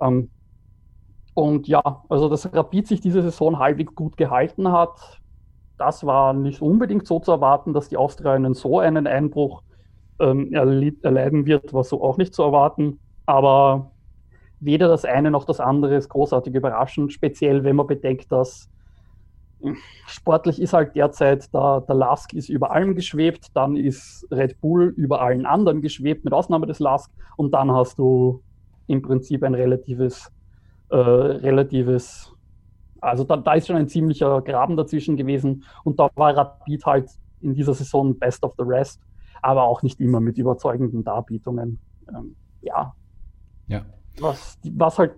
[0.00, 0.30] Ähm,
[1.34, 5.20] und ja, also dass Rapid sich diese Saison halbwegs gut gehalten hat,
[5.78, 9.64] das war nicht unbedingt so zu erwarten, dass die Austria einen so einen Einbruch
[10.18, 12.98] ähm, erleiden wird, war so auch nicht zu erwarten.
[13.26, 13.92] Aber
[14.60, 18.68] weder das eine noch das andere ist großartig überraschend, speziell wenn man bedenkt, dass
[19.60, 24.60] hm, sportlich ist halt derzeit, da, der Lask ist über allem geschwebt, dann ist Red
[24.60, 28.42] Bull über allen anderen geschwebt, mit Ausnahme des Lask, und dann hast du
[28.86, 30.30] im Prinzip ein relatives,
[30.90, 32.32] äh, relatives,
[33.00, 35.64] also da, da ist schon ein ziemlicher Graben dazwischen gewesen.
[35.82, 39.00] Und da war Rapid halt in dieser Saison best of the rest
[39.42, 41.78] aber auch nicht immer mit überzeugenden Darbietungen.
[42.08, 42.94] Ähm, ja.
[43.66, 43.84] ja.
[44.20, 45.14] Was, was halt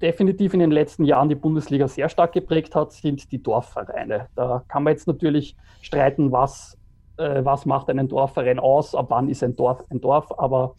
[0.00, 4.28] definitiv in den letzten Jahren die Bundesliga sehr stark geprägt hat, sind die Dorfvereine.
[4.34, 6.78] Da kann man jetzt natürlich streiten, was,
[7.18, 10.74] äh, was macht einen Dorfverein aus, ab wann ist ein Dorf ein Dorf, aber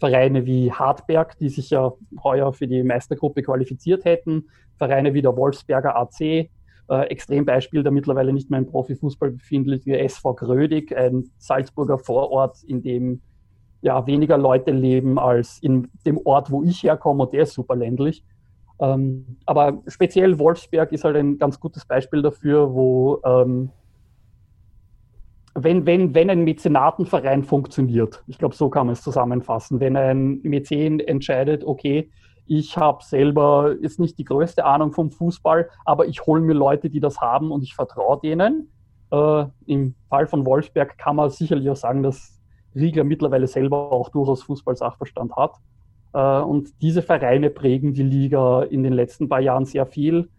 [0.00, 1.92] Vereine wie Hartberg, die sich ja
[2.24, 6.50] heuer für die Meistergruppe qualifiziert hätten, Vereine wie der Wolfsberger AC,
[6.88, 12.82] äh, Extrembeispiel der mittlerweile nicht mehr im Profifußball befindliche SV Grödig, ein Salzburger Vorort, in
[12.82, 13.20] dem
[13.82, 17.76] ja weniger Leute leben als in dem Ort, wo ich herkomme, und der ist super
[17.76, 18.24] ländlich.
[18.80, 23.70] Ähm, aber speziell Wolfsberg ist halt ein ganz gutes Beispiel dafür, wo ähm,
[25.54, 30.40] wenn, wenn, wenn ein Mäzenatenverein funktioniert, ich glaube, so kann man es zusammenfassen, wenn ein
[30.42, 32.10] Mäzen entscheidet, okay,
[32.46, 36.90] ich habe selber jetzt nicht die größte Ahnung vom Fußball, aber ich hole mir Leute,
[36.90, 38.70] die das haben und ich vertraue denen.
[39.10, 42.40] Äh, Im Fall von Wolfsberg kann man sicherlich auch sagen, dass
[42.74, 45.56] Riegler mittlerweile selber auch durchaus Fußballsachverstand hat.
[46.14, 50.30] Äh, und diese Vereine prägen die Liga in den letzten paar Jahren sehr viel.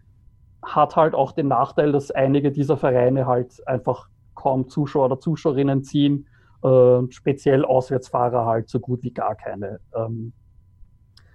[0.62, 5.84] Hat halt auch den Nachteil, dass einige dieser Vereine halt einfach kaum Zuschauer oder Zuschauerinnen
[5.84, 6.26] ziehen.
[6.62, 9.80] Äh, speziell Auswärtsfahrer halt so gut wie gar keine.
[9.94, 10.32] Ähm,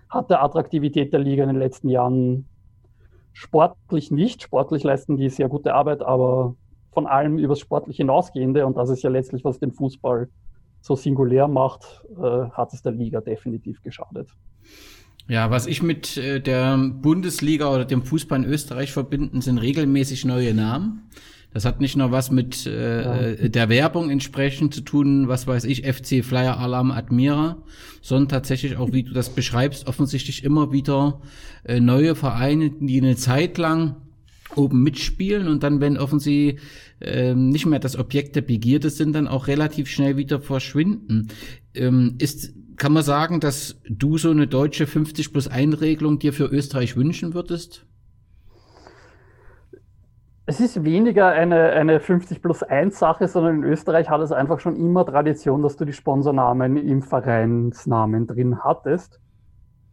[0.09, 2.47] hat der Attraktivität der Liga in den letzten Jahren
[3.33, 4.43] sportlich nicht.
[4.43, 6.55] Sportlich leisten die sehr gute Arbeit, aber
[6.91, 10.29] von allem übers Sportlich hinausgehende, und das ist ja letztlich, was den Fußball
[10.81, 14.29] so singulär macht, äh, hat es der Liga definitiv geschadet.
[15.27, 20.25] Ja, was ich mit äh, der Bundesliga oder dem Fußball in Österreich verbinden, sind regelmäßig
[20.25, 21.09] neue Namen.
[21.51, 23.47] Das hat nicht nur was mit äh, ja.
[23.47, 27.57] der Werbung entsprechend zu tun, was weiß ich, FC Flyer Alarm Admira,
[28.01, 31.21] sondern tatsächlich auch, wie du das beschreibst, offensichtlich immer wieder
[31.63, 33.95] äh, neue Vereine, die eine Zeit lang
[34.55, 36.61] oben mitspielen und dann, wenn offensichtlich
[37.01, 41.29] äh, nicht mehr das Objekt der Begierde sind, dann auch relativ schnell wieder verschwinden.
[41.73, 46.33] Ähm, ist, kann man sagen, dass du so eine deutsche 50 plus 1 Regelung dir
[46.33, 47.85] für Österreich wünschen würdest?
[50.49, 54.59] Es ist weniger eine, eine 50 plus 1 Sache, sondern in Österreich hat es einfach
[54.59, 59.19] schon immer Tradition, dass du die Sponsornamen im Vereinsnamen drin hattest.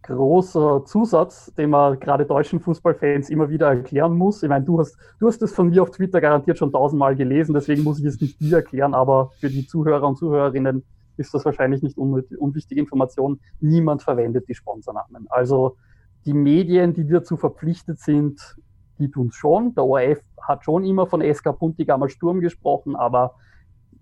[0.00, 4.42] Großer Zusatz, den man gerade deutschen Fußballfans immer wieder erklären muss.
[4.42, 7.52] Ich meine, du hast, du hast es von mir auf Twitter garantiert schon tausendmal gelesen,
[7.52, 10.84] deswegen muss ich es nicht dir erklären, aber für die Zuhörer und Zuhörerinnen
[11.18, 13.40] ist das wahrscheinlich nicht unwichtige Information.
[13.60, 15.26] Niemand verwendet die Sponsornamen.
[15.28, 15.76] Also
[16.24, 18.56] die Medien, die dazu verpflichtet sind,
[18.98, 19.74] die tun es schon.
[19.74, 23.34] Der ORF hat schon immer von SK Puntigammer Sturm gesprochen, aber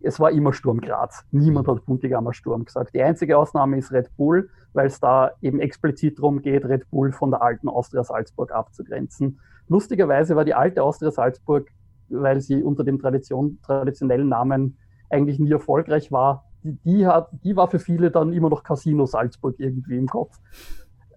[0.00, 1.24] es war immer Sturm Graz.
[1.30, 2.94] Niemand hat Puntigammer Sturm gesagt.
[2.94, 7.12] Die einzige Ausnahme ist Red Bull, weil es da eben explizit darum geht, Red Bull
[7.12, 9.40] von der alten Austria Salzburg abzugrenzen.
[9.68, 11.68] Lustigerweise war die alte Austria Salzburg,
[12.10, 14.76] weil sie unter dem Tradition, traditionellen Namen
[15.08, 19.06] eigentlich nie erfolgreich war, die, die, hat, die war für viele dann immer noch Casino
[19.06, 20.38] Salzburg irgendwie im Kopf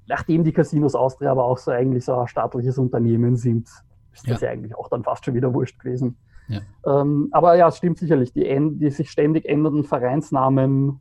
[0.07, 3.67] nachdem die Casinos Austria aber auch so eigentlich so ein staatliches Unternehmen sind,
[4.13, 6.17] ist das ja eigentlich auch dann fast schon wieder wurscht gewesen.
[6.47, 6.61] Ja.
[6.85, 8.43] Ähm, aber ja, es stimmt sicherlich, die,
[8.79, 10.99] die sich ständig ändernden Vereinsnamen.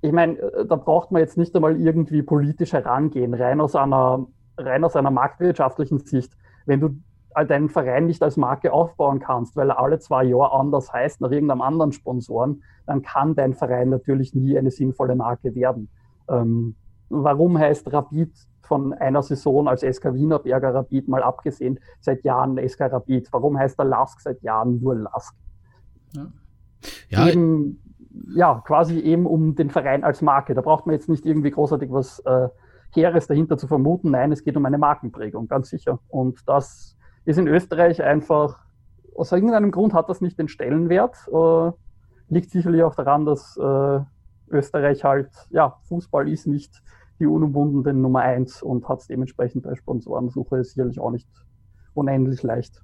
[0.00, 4.26] Ich meine, äh, da braucht man jetzt nicht einmal irgendwie politisch herangehen, rein aus einer,
[4.56, 6.32] rein aus einer marktwirtschaftlichen Sicht.
[6.64, 6.90] Wenn du
[7.34, 11.30] deinen Verein nicht als Marke aufbauen kannst, weil er alle zwei Jahre anders heißt, nach
[11.30, 15.88] irgendeinem anderen Sponsoren, dann kann dein Verein natürlich nie eine sinnvolle Marke werden.
[16.28, 16.74] Ähm,
[17.08, 22.58] warum heißt Rapid von einer Saison als SK Wiener Berger Rapid mal abgesehen seit Jahren
[22.68, 23.28] SK Rapid?
[23.32, 25.34] Warum heißt der Lask seit Jahren nur Lask?
[26.12, 26.26] Ja.
[27.08, 27.28] ja.
[27.28, 27.82] Eben,
[28.34, 30.54] ja, quasi eben um den Verein als Marke.
[30.54, 32.48] Da braucht man jetzt nicht irgendwie großartig was äh,
[32.90, 34.10] Heeres dahinter zu vermuten.
[34.10, 36.00] Nein, es geht um eine Markenprägung, ganz sicher.
[36.08, 38.58] Und das ist in Österreich einfach,
[39.14, 41.16] aus irgendeinem Grund hat das nicht den Stellenwert.
[41.32, 41.72] Äh,
[42.28, 44.00] liegt sicherlich auch daran, dass äh,
[44.50, 46.82] Österreich halt, ja, Fußball ist nicht
[47.20, 51.28] die unumwundene Nummer eins und hat es dementsprechend bei Sponsorensuche sicherlich auch nicht
[51.94, 52.82] unendlich leicht.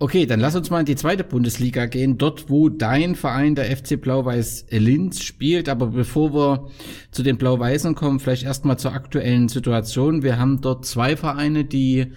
[0.00, 3.74] Okay, dann lass uns mal in die zweite Bundesliga gehen, dort wo dein Verein, der
[3.76, 5.68] FC Blau-Weiß Linz, spielt.
[5.68, 6.68] Aber bevor wir
[7.12, 10.22] zu den Blau-Weißen kommen, vielleicht erstmal zur aktuellen Situation.
[10.22, 12.12] Wir haben dort zwei Vereine, die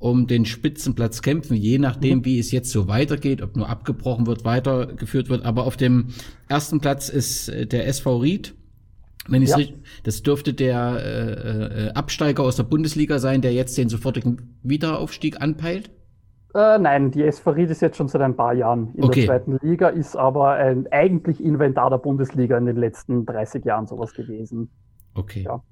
[0.00, 2.24] um den Spitzenplatz kämpfen, je nachdem, mhm.
[2.24, 5.44] wie es jetzt so weitergeht, ob nur abgebrochen wird, weitergeführt wird.
[5.44, 6.08] Aber auf dem
[6.48, 8.54] ersten Platz ist äh, der SV Ried
[9.28, 9.58] wenn ich ja.
[10.04, 15.40] das dürfte der äh, äh, Absteiger aus der Bundesliga sein, der jetzt den sofortigen Wiederaufstieg
[15.40, 15.90] anpeilt?
[16.54, 19.26] Äh, nein, die SV Ried ist jetzt schon seit ein paar Jahren in okay.
[19.26, 23.86] der zweiten Liga, ist aber ein eigentlich Inventar der Bundesliga in den letzten 30 Jahren
[23.86, 24.68] sowas gewesen.
[25.14, 25.44] Okay.
[25.44, 25.62] Ja.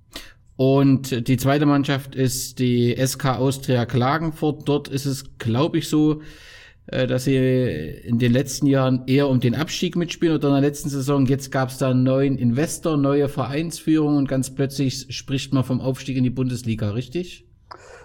[0.57, 4.69] Und die zweite Mannschaft ist die SK Austria Klagenfurt.
[4.69, 6.21] Dort ist es, glaube ich, so,
[6.90, 10.88] dass sie in den letzten Jahren eher um den Abstieg mitspielen oder in der letzten
[10.88, 11.27] Saison.
[11.27, 15.81] Jetzt gab es da einen neuen Investor, neue Vereinsführung und ganz plötzlich spricht man vom
[15.81, 17.46] Aufstieg in die Bundesliga, richtig?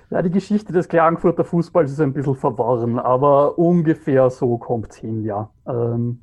[0.09, 4.97] Ja, die Geschichte des Klagenfurter Fußballs ist ein bisschen verworren, aber ungefähr so kommt es
[4.97, 5.49] hin, ja.
[5.65, 6.19] Ähm,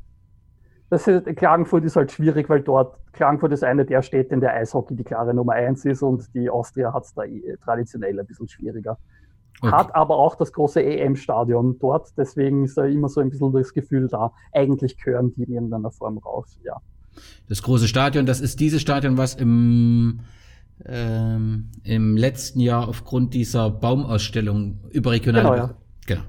[0.91, 4.55] das ist, Klagenfurt ist halt schwierig, weil dort, Klagenfurt ist eine der Städte, in der
[4.55, 8.27] Eishockey die klare Nummer eins ist und die Austria hat es da eh traditionell ein
[8.27, 8.99] bisschen schwieriger.
[9.63, 9.73] Okay.
[9.73, 13.75] Hat aber auch das große EM-Stadion dort, deswegen ist da immer so ein bisschen das
[13.75, 16.77] Gefühl da, eigentlich gehören die in irgendeiner Form raus, ja.
[17.49, 20.21] Das große Stadion, das ist dieses Stadion, was im,
[20.87, 25.43] ähm, im letzten Jahr aufgrund dieser Baumausstellung überregional.
[25.43, 25.75] Genau, ja.
[26.07, 26.23] genau.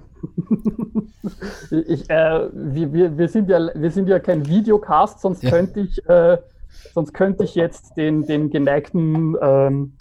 [1.87, 5.51] ich, äh, wir, wir, sind ja, wir sind ja kein Videocast, sonst ja.
[5.51, 6.37] könnte ich, äh,
[6.93, 9.93] sonst könnte ich jetzt den, den geneigten ähm,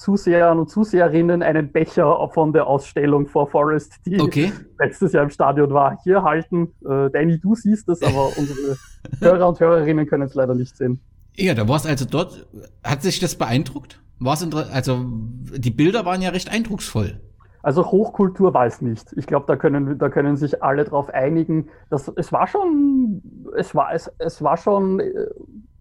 [0.00, 4.50] Zusehern und Zuseherinnen einen Becher von der Ausstellung vor Forest, die okay.
[4.78, 6.72] letztes Jahr im Stadion war, hier halten.
[6.88, 8.78] Äh, Danny, du siehst es, aber unsere
[9.20, 11.00] Hörer und Hörerinnen können es leider nicht sehen.
[11.36, 12.46] Ja, da warst also dort.
[12.82, 14.00] Hat sich das beeindruckt?
[14.18, 17.20] War's also die Bilder waren ja recht eindrucksvoll.
[17.62, 19.12] Also Hochkultur war es nicht.
[19.16, 21.68] Ich glaube, da können, da können sich alle darauf einigen.
[21.90, 23.22] Dass, es war schon,
[23.54, 25.26] es war, es, es war schon äh,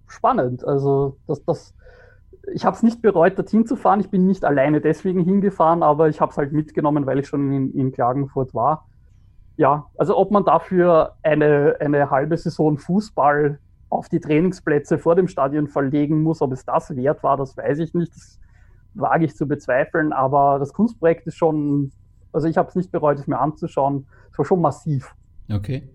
[0.08, 0.66] spannend.
[0.68, 1.74] Also das, das,
[2.54, 4.00] ich habe es nicht bereut, dorthin zu fahren.
[4.00, 7.52] Ich bin nicht alleine deswegen hingefahren, aber ich habe es halt mitgenommen, weil ich schon
[7.52, 8.88] in, in, Klagenfurt war.
[9.58, 15.28] Ja, also ob man dafür eine, eine halbe Saison Fußball auf die Trainingsplätze vor dem
[15.28, 16.42] Stadion verlegen muss.
[16.42, 18.16] Ob es das wert war, das weiß ich nicht.
[18.16, 18.40] Das
[18.94, 20.14] wage ich zu bezweifeln.
[20.14, 21.92] Aber das Kunstprojekt ist schon,
[22.32, 24.08] also ich habe es nicht bereut, es mir anzuschauen.
[24.32, 25.14] Es war schon massiv.
[25.52, 25.90] Okay.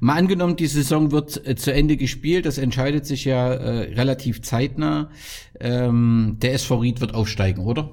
[0.00, 4.42] Mal angenommen, die Saison wird äh, zu Ende gespielt, das entscheidet sich ja äh, relativ
[4.42, 5.08] zeitnah.
[5.60, 7.90] Ähm, der SV Ried wird aufsteigen, oder?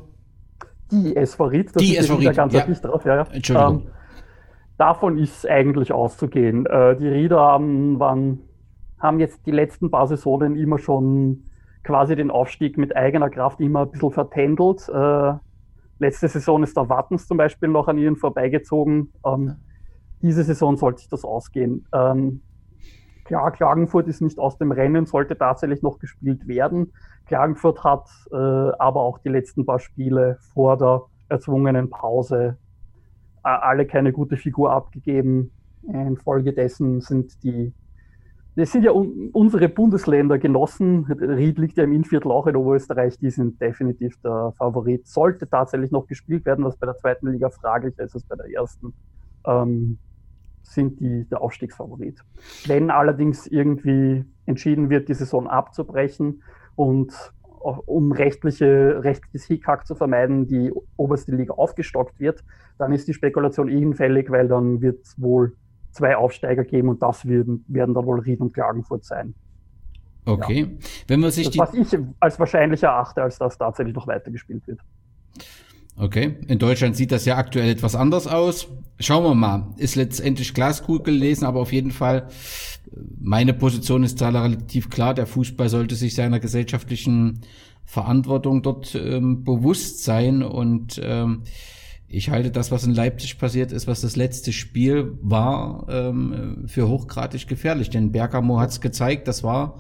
[0.91, 2.65] Die SV Ried, das die SV Ried, ganz ja.
[2.65, 3.28] drauf, ja, ja.
[3.32, 3.84] Entschuldigung.
[3.86, 3.91] Ähm,
[4.78, 6.65] davon ist eigentlich auszugehen.
[6.65, 8.39] Äh, die Rieder haben, waren,
[8.99, 11.45] haben jetzt die letzten paar Saisonen immer schon
[11.84, 14.88] quasi den Aufstieg mit eigener Kraft immer ein bisschen vertändelt.
[14.89, 15.34] Äh,
[15.99, 19.12] letzte Saison ist der Wattens zum Beispiel noch an ihnen vorbeigezogen.
[19.26, 19.56] Ähm,
[20.24, 21.86] diese Saison sollte sich das ausgehen.
[21.94, 22.42] Ähm,
[23.26, 26.94] klar, Klagenfurt ist nicht aus dem Rennen, sollte tatsächlich noch gespielt werden.
[27.28, 32.58] Klagenfurt hat äh, aber auch die letzten paar Spiele vor der erzwungenen Pause
[33.44, 35.52] äh, alle keine gute Figur abgegeben.
[35.86, 37.74] Infolgedessen sind die
[38.56, 41.06] das sind ja un unsere Bundesländer Genossen.
[41.06, 43.18] Ried liegt ja im Innviertel auch in Oberösterreich.
[43.18, 45.08] Die sind definitiv der Favorit.
[45.08, 48.54] Sollte tatsächlich noch gespielt werden, was bei der zweiten Liga fraglicher ist als bei der
[48.54, 48.94] ersten,
[49.48, 49.98] ähm,
[50.63, 52.21] sind die der Aufstiegsfavorit.
[52.65, 56.41] Wenn allerdings irgendwie entschieden wird, die Saison abzubrechen
[56.76, 57.13] und
[57.86, 62.43] um rechtliche, rechtliches Hickhack zu vermeiden, die oberste Liga aufgestockt wird,
[62.78, 65.56] dann ist die Spekulation hinfällig, weil dann wird es wohl
[65.91, 69.34] zwei Aufsteiger geben und das werden, werden dann wohl Ried und Klagenfurt sein.
[70.26, 70.62] Okay.
[70.62, 70.88] Ja.
[71.08, 74.80] Wenn man sich das, was ich als wahrscheinlicher erachte, als dass tatsächlich noch weitergespielt wird.
[75.95, 76.38] Okay.
[76.47, 78.67] In Deutschland sieht das ja aktuell etwas anders aus.
[78.99, 79.73] Schauen wir mal.
[79.77, 82.27] Ist letztendlich Glaskugel gelesen, aber auf jeden Fall,
[83.19, 85.13] meine Position ist da relativ klar.
[85.13, 87.41] Der Fußball sollte sich seiner gesellschaftlichen
[87.86, 91.43] Verantwortung dort ähm, bewusst sein und ähm,
[92.08, 96.88] ich halte das, was in Leipzig passiert ist, was das letzte Spiel war, ähm, für
[96.88, 97.89] hochgradig gefährlich.
[97.89, 99.79] Denn Bergamo hat es gezeigt, das war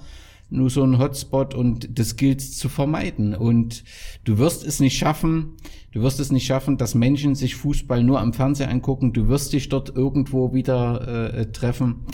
[0.53, 3.35] nur so ein Hotspot und das gilt zu vermeiden.
[3.35, 3.83] Und
[4.23, 5.57] du wirst es nicht schaffen,
[5.91, 9.13] du wirst es nicht schaffen, dass Menschen sich Fußball nur am Fernseher angucken.
[9.13, 12.05] Du wirst dich dort irgendwo wieder äh, treffen.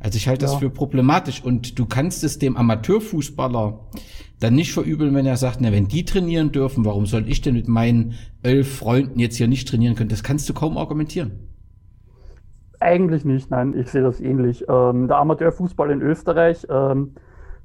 [0.00, 0.52] Also ich halte ja.
[0.52, 1.42] das für problematisch.
[1.42, 3.80] Und du kannst es dem Amateurfußballer
[4.40, 7.54] dann nicht verübeln, wenn er sagt, na, wenn die trainieren dürfen, warum soll ich denn
[7.54, 10.08] mit meinen elf Freunden jetzt hier nicht trainieren können?
[10.08, 11.48] Das kannst du kaum argumentieren.
[12.80, 14.64] Eigentlich nicht, nein, ich sehe das ähnlich.
[14.68, 17.14] Ähm, der Amateurfußball in Österreich, ähm,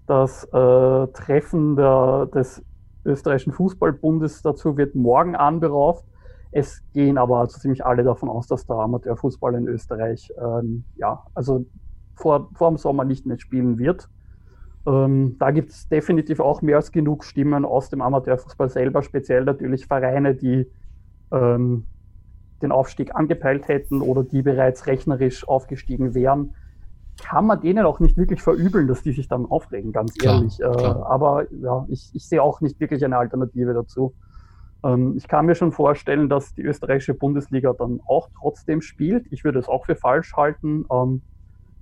[0.06, 2.64] das äh, Treffen der, des
[3.06, 6.06] österreichischen Fußballbundes dazu wird morgen anberauft.
[6.52, 11.24] Es gehen aber also ziemlich alle davon aus, dass der Amateurfußball in Österreich ähm, ja,
[11.34, 11.66] also
[12.16, 14.08] vor, vor dem Sommer nicht mehr spielen wird.
[14.86, 19.46] Ähm, da gibt es definitiv auch mehr als genug Stimmen aus dem Amateurfußball selber, speziell
[19.46, 20.70] natürlich Vereine, die
[21.32, 21.86] ähm,
[22.62, 26.56] den Aufstieg angepeilt hätten oder die bereits rechnerisch aufgestiegen wären.
[27.22, 30.60] Kann man denen auch nicht wirklich verübeln, dass die sich dann aufregen, ganz klar, ehrlich.
[30.60, 34.14] Äh, aber ja, ich, ich sehe auch nicht wirklich eine Alternative dazu.
[34.84, 39.28] Ähm, ich kann mir schon vorstellen, dass die österreichische Bundesliga dann auch trotzdem spielt.
[39.32, 40.86] Ich würde es auch für falsch halten.
[40.92, 41.22] Ähm,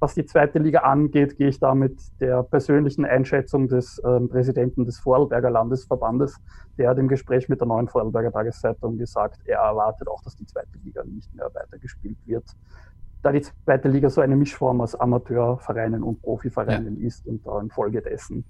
[0.02, 4.84] was die zweite Liga angeht, gehe ich da mit der persönlichen Einschätzung des ähm, Präsidenten
[4.84, 6.38] des Vorarlberger Landesverbandes.
[6.80, 10.48] Der hat im Gespräch mit der neuen Vorarlberger Tageszeitung gesagt, er erwartet auch, dass die
[10.48, 12.46] zweite Liga nicht mehr weitergespielt wird.
[13.24, 17.08] Da die zweite Liga so eine Mischform aus Amateurvereinen und Profivereinen ja.
[17.08, 18.46] ist und da infolgedessen.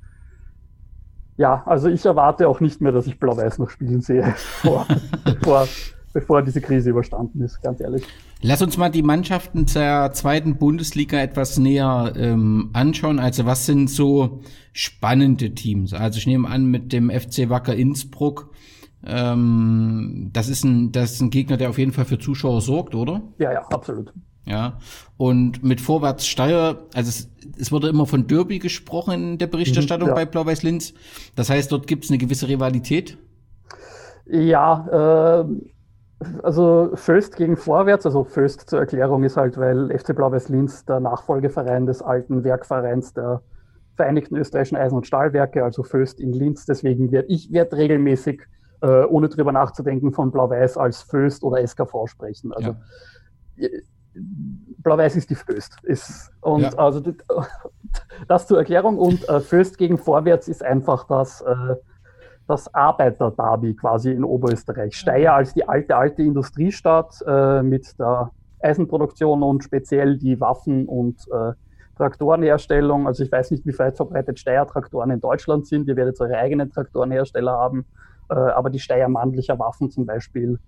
[1.37, 4.85] Ja, also ich erwarte auch nicht mehr, dass ich Blau-Weiß noch spielen sehe, bevor,
[5.23, 5.67] bevor,
[6.13, 8.03] bevor diese Krise überstanden ist, ganz ehrlich.
[8.43, 13.19] Lass uns mal die Mannschaften der zweiten Bundesliga etwas näher ähm, anschauen.
[13.19, 14.41] Also was sind so
[14.73, 15.93] spannende Teams?
[15.93, 18.51] Also ich nehme an mit dem FC Wacker Innsbruck.
[19.05, 22.95] Ähm, das ist ein das ist ein Gegner, der auf jeden Fall für Zuschauer sorgt,
[22.95, 23.21] oder?
[23.37, 24.11] Ja, ja, absolut.
[24.51, 24.77] Ja.
[25.15, 30.09] Und mit Vorwärts Steier, also es, es wurde immer von Derby gesprochen in der Berichterstattung
[30.09, 30.15] mhm, ja.
[30.15, 30.93] bei Blau-Weiß Linz.
[31.37, 33.17] Das heißt, dort gibt es eine gewisse Rivalität.
[34.25, 35.45] Ja, äh,
[36.43, 40.99] also Föst gegen Vorwärts, also Föst zur Erklärung ist halt, weil FC Blau-Weiß Linz der
[40.99, 43.41] Nachfolgeverein des alten Werkvereins der
[43.95, 46.65] Vereinigten Österreichischen Eisen- und Stahlwerke, also Föst in Linz.
[46.65, 48.41] Deswegen werde ich werd regelmäßig,
[48.81, 52.51] äh, ohne drüber nachzudenken, von Blau-Weiß als Föst oder SKV sprechen.
[52.51, 52.75] Also
[53.55, 53.69] ja.
[54.13, 55.77] Blau-Weiß ist die Föst.
[55.83, 56.73] Ist, und ja.
[56.75, 57.01] also
[58.27, 58.97] das zur Erklärung.
[58.97, 61.75] Und äh, Föst gegen Vorwärts ist einfach das äh,
[62.51, 64.95] das Arbeiter-Derby quasi in Oberösterreich.
[64.95, 68.31] Steyr als die alte, alte Industriestadt äh, mit der
[68.61, 71.53] Eisenproduktion und speziell die Waffen- und äh,
[71.97, 73.07] Traktorenherstellung.
[73.07, 75.87] Also ich weiß nicht, wie weit verbreitet Steyr-Traktoren in Deutschland sind.
[75.87, 77.85] Ihr werdet eure eigenen Traktorenhersteller haben.
[78.29, 80.59] Äh, aber die Steyr mannlicher Waffen zum Beispiel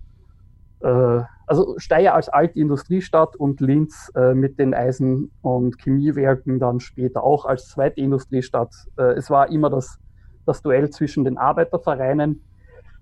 [1.46, 7.22] also Steyr als alte Industriestadt und Linz äh, mit den Eisen- und Chemiewerken dann später
[7.22, 8.74] auch als zweite Industriestadt.
[8.96, 9.98] Äh, es war immer das,
[10.46, 12.42] das Duell zwischen den Arbeitervereinen.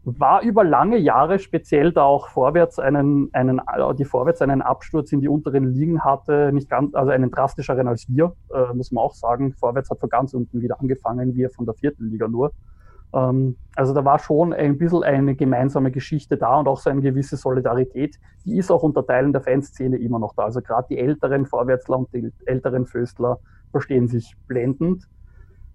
[0.04, 3.60] War über lange Jahre speziell da auch vorwärts einen, einen,
[3.96, 8.06] die vorwärts einen Absturz in die unteren Ligen hatte, nicht ganz, also einen drastischeren als
[8.08, 9.52] wir, äh, muss man auch sagen.
[9.52, 12.50] Vorwärts hat von ganz unten wieder angefangen, wir von der vierten Liga nur.
[13.14, 17.00] Ähm, also da war schon ein bisschen eine gemeinsame Geschichte da und auch so eine
[17.00, 18.18] gewisse Solidarität.
[18.44, 20.44] Die ist auch unter Teilen der Fanszene immer noch da.
[20.44, 23.38] Also gerade die älteren Vorwärtsler und die älteren Föstler
[23.70, 25.08] verstehen sich blendend.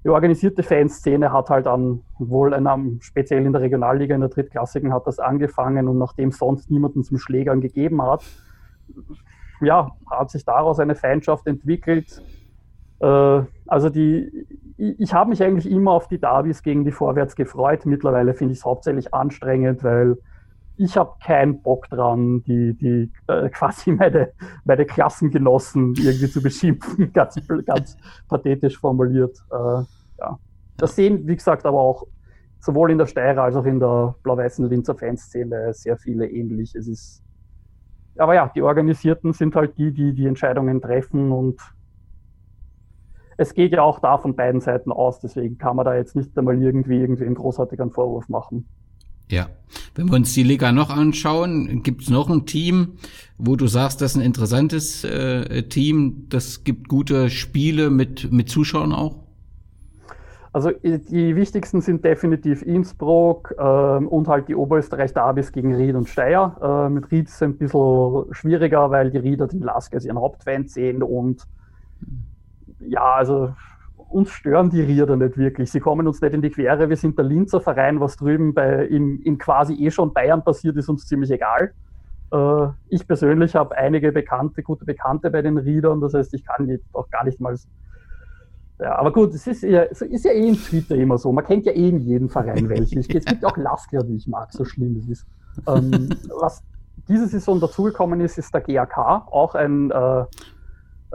[0.03, 4.93] Die organisierte Fanszene hat halt dann wohl einem, speziell in der Regionalliga, in der Drittklassigen
[4.93, 8.23] hat das angefangen und nachdem sonst niemanden zum Schlägern gegeben hat,
[9.59, 12.21] ja, hat sich daraus eine Feindschaft entwickelt.
[12.99, 17.85] Äh, also die, ich, habe mich eigentlich immer auf die Derbys gegen die Vorwärts gefreut.
[17.85, 20.17] Mittlerweile finde ich es hauptsächlich anstrengend, weil
[20.77, 24.31] ich habe keinen Bock dran, die, die äh, quasi meine,
[24.63, 27.35] meine Klassengenossen irgendwie zu beschimpfen, ganz,
[27.65, 29.37] ganz pathetisch formuliert.
[29.51, 29.83] Äh,
[30.19, 30.39] ja.
[30.77, 32.05] Das sehen, wie gesagt, aber auch
[32.59, 36.75] sowohl in der Steirer als auch in der blau-weißen Linzer Fanszene sehr viele ähnlich.
[36.75, 37.23] Es ist,
[38.17, 41.59] aber ja, die Organisierten sind halt die, die die Entscheidungen treffen und
[43.37, 46.37] es geht ja auch da von beiden Seiten aus, deswegen kann man da jetzt nicht
[46.37, 48.67] einmal irgendwie, irgendwie einen großartigen Vorwurf machen.
[49.29, 49.47] Ja,
[49.95, 52.93] wenn wir uns die Liga noch anschauen, gibt es noch ein Team,
[53.37, 58.49] wo du sagst, das ist ein interessantes äh, Team, das gibt gute Spiele mit, mit
[58.49, 59.27] Zuschauern auch?
[60.53, 66.55] Also die wichtigsten sind definitiv Innsbruck äh, und halt die Oberösterreich-Derbys gegen Ried und Steyr.
[66.59, 70.17] Äh, mit Ried ist es ein bisschen schwieriger, weil die Rieder den Lask als ihren
[70.17, 71.43] Hauptfan sehen und
[72.79, 73.53] ja, also
[74.09, 75.71] uns stören die Rieder nicht wirklich.
[75.71, 76.89] Sie kommen uns nicht in die Quere.
[76.89, 80.77] Wir sind der Linzer Verein, was drüben bei, in, in quasi eh schon Bayern passiert,
[80.77, 81.73] ist uns ziemlich egal.
[82.31, 86.67] Äh, ich persönlich habe einige Bekannte, gute Bekannte bei den Riedern, das heißt, ich kann
[86.67, 87.55] die auch gar nicht mal.
[88.79, 91.31] Ja, aber gut, es ist ja, es ist ja eh in Twitter immer so.
[91.31, 92.99] Man kennt ja eh in jedem Verein welche.
[92.99, 95.27] Es gibt auch Lasker, die ich mag, so schlimm es ist.
[95.67, 96.09] Ähm,
[96.39, 96.63] was
[97.07, 100.25] diese Saison dazugekommen ist, ist der GAK, auch ein äh,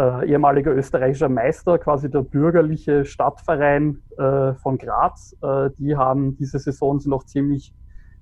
[0.03, 5.37] äh, ehemaliger österreichischer Meister, quasi der bürgerliche Stadtverein äh, von Graz.
[5.43, 7.73] Äh, die haben diese Saison noch ziemlich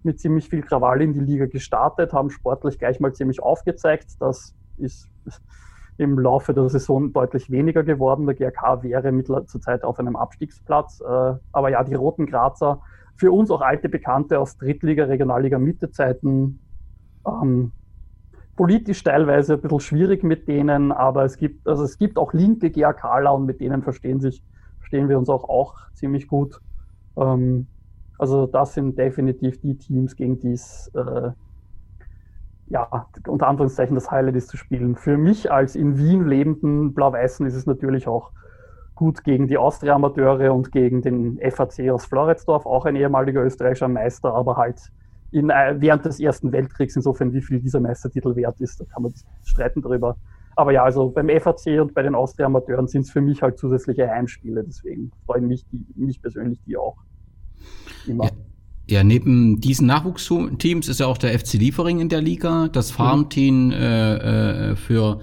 [0.02, 4.20] mit ziemlich viel Krawall in die Liga gestartet, haben sportlich gleich mal ziemlich aufgezeigt.
[4.20, 5.10] Das ist
[5.98, 8.26] im Laufe der Saison deutlich weniger geworden.
[8.26, 11.00] Der GRK wäre zurzeit auf einem Abstiegsplatz.
[11.00, 12.80] Äh, aber ja, die Roten Grazer,
[13.16, 16.60] für uns auch alte Bekannte aus Drittliga, Regionalliga Mittezeiten,
[17.26, 17.72] ähm,
[18.60, 22.70] politisch teilweise ein bisschen schwierig mit denen, aber es gibt, also es gibt auch linke
[22.70, 24.42] GAKler und mit denen verstehen sich,
[24.76, 26.60] verstehen wir uns auch, auch ziemlich gut.
[27.16, 27.68] Ähm,
[28.18, 31.30] also das sind definitiv die Teams, gegen die es äh,
[32.66, 34.94] ja, unter Anführungszeichen das Highlight ist zu spielen.
[34.94, 38.30] Für mich als in Wien lebenden Blau-Weißen ist es natürlich auch
[38.94, 44.34] gut gegen die Austria-Amateure und gegen den FAC aus Floridsdorf, auch ein ehemaliger österreichischer Meister,
[44.34, 44.92] aber halt
[45.32, 49.02] in, äh, während des Ersten Weltkriegs, insofern wie viel dieser Meistertitel wert ist, da kann
[49.04, 49.14] man
[49.44, 50.16] streiten darüber.
[50.56, 54.08] Aber ja, also beim FAC und bei den Austria-Amateuren sind es für mich halt zusätzliche
[54.08, 56.96] Heimspiele, deswegen freuen mich, die, mich persönlich die auch
[58.06, 58.24] immer.
[58.24, 58.30] Ja.
[58.88, 62.96] Ja, neben diesen Nachwuchsteams ist ja auch der FC Liefering in der Liga, das mhm.
[62.96, 65.20] Farmteam äh, äh, für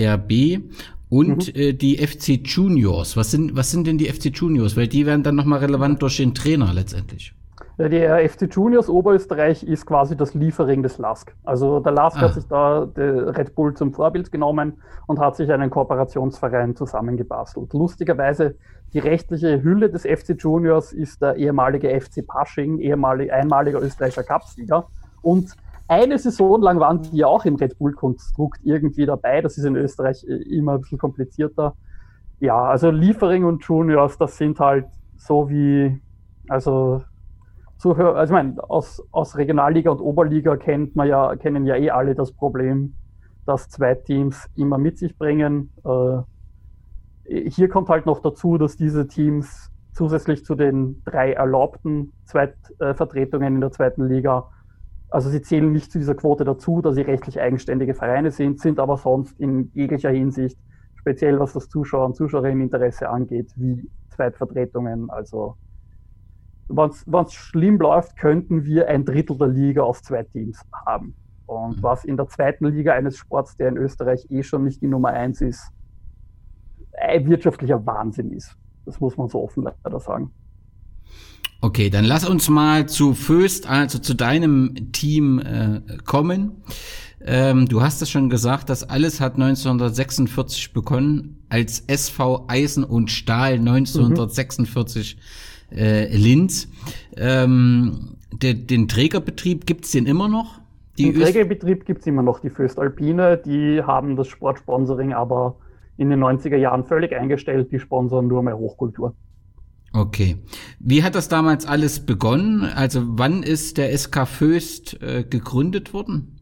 [0.00, 0.60] RB
[1.08, 1.60] und mhm.
[1.60, 3.16] äh, die FC Juniors.
[3.16, 4.76] Was sind, was sind denn die FC Juniors?
[4.76, 7.34] Weil die werden dann nochmal relevant durch den Trainer letztendlich.
[7.88, 11.34] Der FC Juniors Oberösterreich ist quasi das Liefering des LASK.
[11.44, 12.20] Also der LASK ah.
[12.20, 17.72] hat sich da Red Bull zum Vorbild genommen und hat sich einen Kooperationsverein zusammengebastelt.
[17.72, 18.56] Lustigerweise,
[18.92, 24.86] die rechtliche Hülle des FC Juniors ist der ehemalige FC Pasching, ehemalig, einmaliger österreichischer Cupsieger.
[25.22, 25.56] Und
[25.88, 29.40] eine Saison lang waren die auch im Red Bull-Konstrukt irgendwie dabei.
[29.40, 31.74] Das ist in Österreich äh, immer ein bisschen komplizierter.
[32.40, 34.84] Ja, also Liefering und Juniors, das sind halt
[35.16, 35.98] so wie,
[36.46, 37.04] also
[37.80, 41.88] Zuhörer, also ich meine, aus, aus Regionalliga und Oberliga kennt man ja, kennen ja eh
[41.90, 42.94] alle das Problem,
[43.46, 45.72] dass zwei Teams immer mit sich bringen.
[45.86, 53.54] Äh, hier kommt halt noch dazu, dass diese Teams zusätzlich zu den drei erlaubten Zweitvertretungen
[53.54, 54.50] in der zweiten Liga,
[55.08, 58.78] also sie zählen nicht zu dieser Quote dazu, da sie rechtlich eigenständige Vereine sind, sind
[58.78, 60.58] aber sonst in jeglicher Hinsicht,
[60.96, 65.56] speziell was das Zuschauer- und Zuschauerinteresse angeht, wie Zweitvertretungen, also
[66.76, 71.14] wenn es schlimm läuft, könnten wir ein Drittel der Liga aus zwei Teams haben.
[71.46, 71.82] Und mhm.
[71.82, 75.10] was in der zweiten Liga eines Sports, der in Österreich eh schon nicht die Nummer
[75.10, 75.72] eins ist,
[76.96, 78.56] ein wirtschaftlicher Wahnsinn ist.
[78.84, 80.30] Das muss man so offen leider sagen.
[81.62, 86.62] Okay, dann lass uns mal zu Föst, also zu deinem Team äh, kommen.
[87.22, 93.10] Ähm, du hast es schon gesagt, das alles hat 1946 begonnen als SV Eisen und
[93.10, 95.20] Stahl 1946 mhm.
[95.74, 96.68] Äh, Linz.
[97.16, 100.60] Ähm, der, den Trägerbetrieb gibt's den immer noch?
[100.98, 103.38] Die den Trägerbetrieb gibt's immer noch, die Föstalpine.
[103.38, 105.56] Die haben das Sportsponsoring aber
[105.96, 107.70] in den 90er Jahren völlig eingestellt.
[107.72, 109.14] Die sponsern nur mehr Hochkultur.
[109.92, 110.36] Okay.
[110.78, 112.64] Wie hat das damals alles begonnen?
[112.64, 116.39] Also wann ist der SK Föst äh, gegründet worden?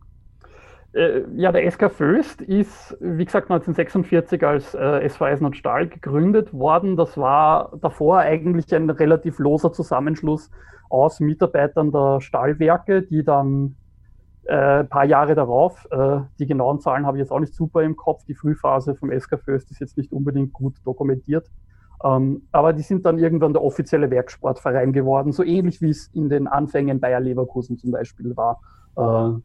[0.94, 5.88] Äh, ja, der SK Föst ist, wie gesagt, 1946 als äh, SV Eisen und Stahl
[5.88, 6.96] gegründet worden.
[6.96, 10.50] Das war davor eigentlich ein relativ loser Zusammenschluss
[10.88, 13.76] aus Mitarbeitern der Stahlwerke, die dann
[14.44, 17.82] äh, ein paar Jahre darauf, äh, die genauen Zahlen habe ich jetzt auch nicht super
[17.82, 21.50] im Kopf, die Frühphase vom SK Föst ist jetzt nicht unbedingt gut dokumentiert,
[22.02, 26.30] ähm, aber die sind dann irgendwann der offizielle Werksportverein geworden, so ähnlich wie es in
[26.30, 28.60] den Anfängen Bayer Leverkusen zum Beispiel war.
[28.96, 29.38] Äh,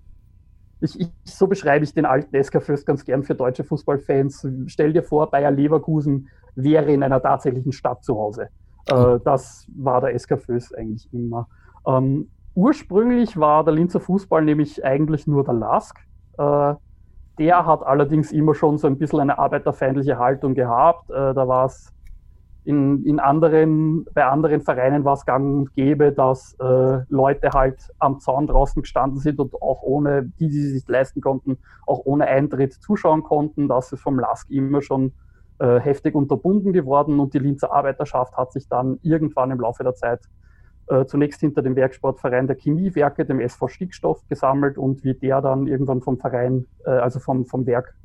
[0.84, 4.48] ich, ich, so beschreibe ich den alten SK Fürst ganz gern für deutsche Fußballfans.
[4.68, 8.50] Stell dir vor, Bayer Leverkusen wäre in einer tatsächlichen Stadt zu Hause.
[8.88, 11.48] Äh, das war der SK Fürst eigentlich immer.
[11.88, 15.98] Ähm, ursprünglich war der Linzer Fußball nämlich eigentlich nur der LASK.
[16.38, 16.76] Äh,
[17.40, 21.10] der hat allerdings immer schon so ein bisschen eine arbeiterfeindliche Haltung gehabt.
[21.10, 21.94] Äh, da war es
[22.66, 27.92] in, in anderen, bei anderen Vereinen war es gang und gäbe, dass äh, Leute halt
[28.00, 32.28] am Zaun draußen gestanden sind und auch ohne, die, die sich leisten konnten, auch ohne
[32.28, 33.68] Eintritt zuschauen konnten.
[33.68, 35.12] Das ist vom LASK immer schon
[35.60, 39.96] äh, heftig unterbunden geworden und die Linzer Arbeiterschaft hat sich dann irgendwann im Laufe der
[39.96, 40.22] Zeit
[40.88, 45.68] äh, zunächst hinter dem Werksportverein der Chemiewerke, dem SV Stickstoff, gesammelt und wie der dann
[45.68, 47.96] irgendwann vom Verein, äh, also vom, vom Werk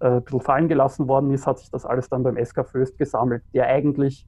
[0.00, 2.98] äh, ein bisschen fallen gelassen worden ist, hat sich das alles dann beim SK Föst
[2.98, 4.26] gesammelt, der eigentlich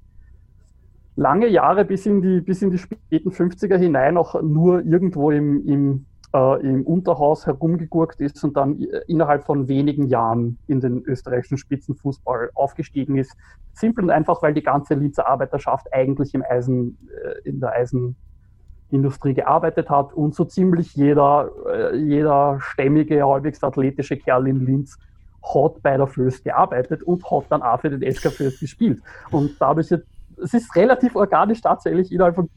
[1.17, 5.67] lange Jahre bis in die, bis in die späten 50er hinein auch nur irgendwo im,
[5.67, 11.59] im, äh, im Unterhaus herumgegurkt ist und dann innerhalb von wenigen Jahren in den österreichischen
[11.59, 13.37] Spitzenfußball aufgestiegen ist.
[13.75, 19.35] Simpel und einfach, weil die ganze Linzer Arbeiterschaft eigentlich im Eisen, äh, in der Eisenindustrie
[19.35, 24.99] gearbeitet hat und so ziemlich jeder, äh, jeder stämmige, halbwegs athletische Kerl in Linz
[25.43, 29.03] hat bei der Föst gearbeitet und hat dann auch für den SK Föst gespielt.
[29.31, 32.49] Und dadurch, es ist relativ organisch tatsächlich innerhalb von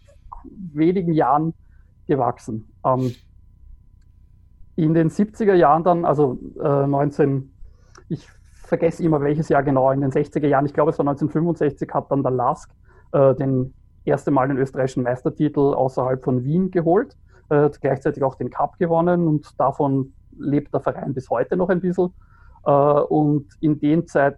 [0.74, 1.54] wenigen Jahren
[2.08, 2.72] gewachsen.
[2.86, 3.14] Ähm,
[4.76, 7.52] in den 70er Jahren dann, also äh, 19,
[8.10, 11.90] ich vergesse immer welches Jahr genau, in den 60er Jahren, ich glaube es war 1965,
[11.94, 12.70] hat dann der LASK
[13.14, 13.74] äh, den
[14.04, 17.16] erste Mal den österreichischen Meistertitel außerhalb von Wien geholt,
[17.50, 21.80] äh, gleichzeitig auch den Cup gewonnen und davon lebt der Verein bis heute noch ein
[21.80, 22.14] bisschen.
[22.66, 24.38] Äh, und in, den Zeit,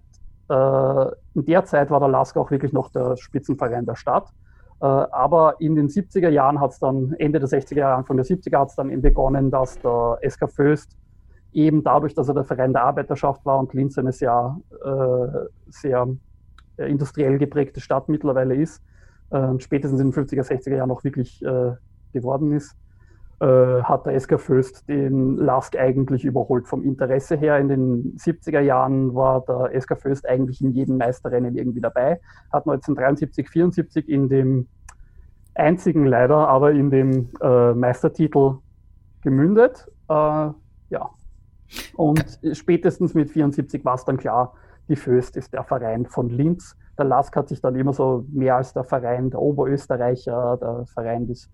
[0.50, 4.30] äh, in der Zeit war der Lask auch wirklich noch der Spitzenverein der Stadt.
[4.82, 8.26] Äh, aber in den 70er Jahren hat es dann, Ende der 60er Jahre, Anfang der
[8.26, 10.98] 70er hat es dann eben begonnen, dass der SK Föst
[11.54, 14.60] eben dadurch, dass er der Verein der Arbeiterschaft war und Linz eine sehr,
[15.70, 16.08] sehr
[16.78, 18.84] industriell geprägte Stadt mittlerweile ist,
[19.58, 21.44] spätestens in den 50er, 60er Jahren auch wirklich
[22.14, 22.76] geworden ist,
[23.40, 26.68] hat der SK Föst den Lask eigentlich überholt.
[26.68, 31.56] Vom Interesse her in den 70er Jahren war der SK Föst eigentlich in jedem Meisterrennen
[31.56, 32.20] irgendwie dabei,
[32.52, 34.68] hat 1973, 74 in dem
[35.58, 38.58] einzigen leider, aber in dem äh, Meistertitel
[39.22, 39.88] gemündet.
[40.10, 40.14] Äh,
[40.90, 41.10] ja.
[41.96, 44.54] Und spätestens mit 74 war es dann klar,
[44.88, 46.78] die Föst ist der Verein von Linz.
[46.98, 51.28] Der Lask hat sich dann immer so mehr als der Verein der Oberösterreicher, der Verein
[51.28, 51.52] des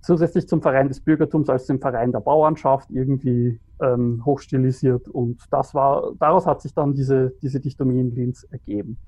[0.00, 5.08] zusätzlich zum Verein des Bürgertums als dem Verein der Bauernschaft irgendwie ähm, hochstilisiert.
[5.08, 8.98] Und das war, daraus hat sich dann diese, diese Dichtomie in Linz ergeben.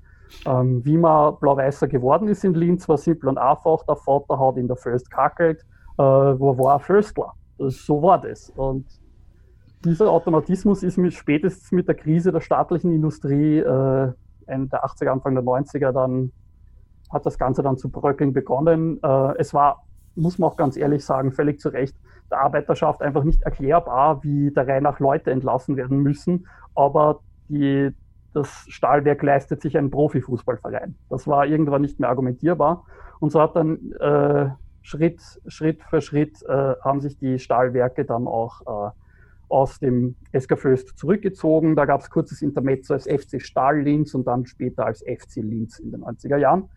[0.45, 3.83] Ähm, wie man Blau-Weißer geworden ist in Linz, war simpel und einfach.
[3.85, 5.61] Der Vater hat in der First kackelt,
[5.97, 6.81] äh, wo war.
[7.57, 8.49] Das, so war das.
[8.55, 8.85] Und
[9.85, 14.11] dieser Automatismus ist mit, spätestens mit der Krise der staatlichen Industrie äh,
[14.45, 16.31] Ende der 80er, Anfang der 90er dann
[17.11, 18.99] hat das Ganze dann zu bröckeln begonnen.
[19.03, 19.83] Äh, es war
[20.15, 21.95] muss man auch ganz ehrlich sagen, völlig zu Recht,
[22.29, 26.47] der Arbeiterschaft einfach nicht erklärbar, wie der Reihe nach Leute entlassen werden müssen.
[26.75, 27.91] Aber die,
[28.33, 30.95] das Stahlwerk leistet sich einen Profifußballverein.
[31.09, 32.85] Das war irgendwann nicht mehr argumentierbar.
[33.19, 34.49] Und so hat dann äh,
[34.81, 38.91] Schritt, Schritt für Schritt äh, haben sich die Stahlwerke dann auch äh,
[39.49, 41.75] aus dem SK Föst zurückgezogen.
[41.75, 45.79] Da gab es kurzes Intermezzo als FC Stahl Linz und dann später als FC Linz
[45.79, 46.69] in den 90er Jahren.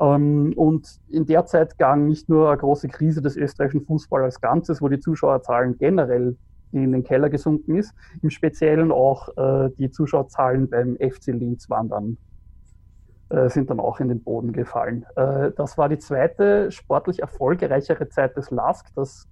[0.00, 4.40] Ähm, und in der Zeit gang nicht nur eine große Krise des österreichischen Fußballs als
[4.40, 6.36] Ganzes, wo die Zuschauerzahlen generell
[6.72, 7.92] in den Keller gesunken ist,
[8.22, 12.16] im Speziellen auch äh, die Zuschauerzahlen beim FC Linz waren dann
[13.30, 15.06] äh, sind dann auch in den Boden gefallen.
[15.14, 18.86] Äh, das war die zweite sportlich erfolgreichere Zeit des LASK.
[18.96, 19.28] Das,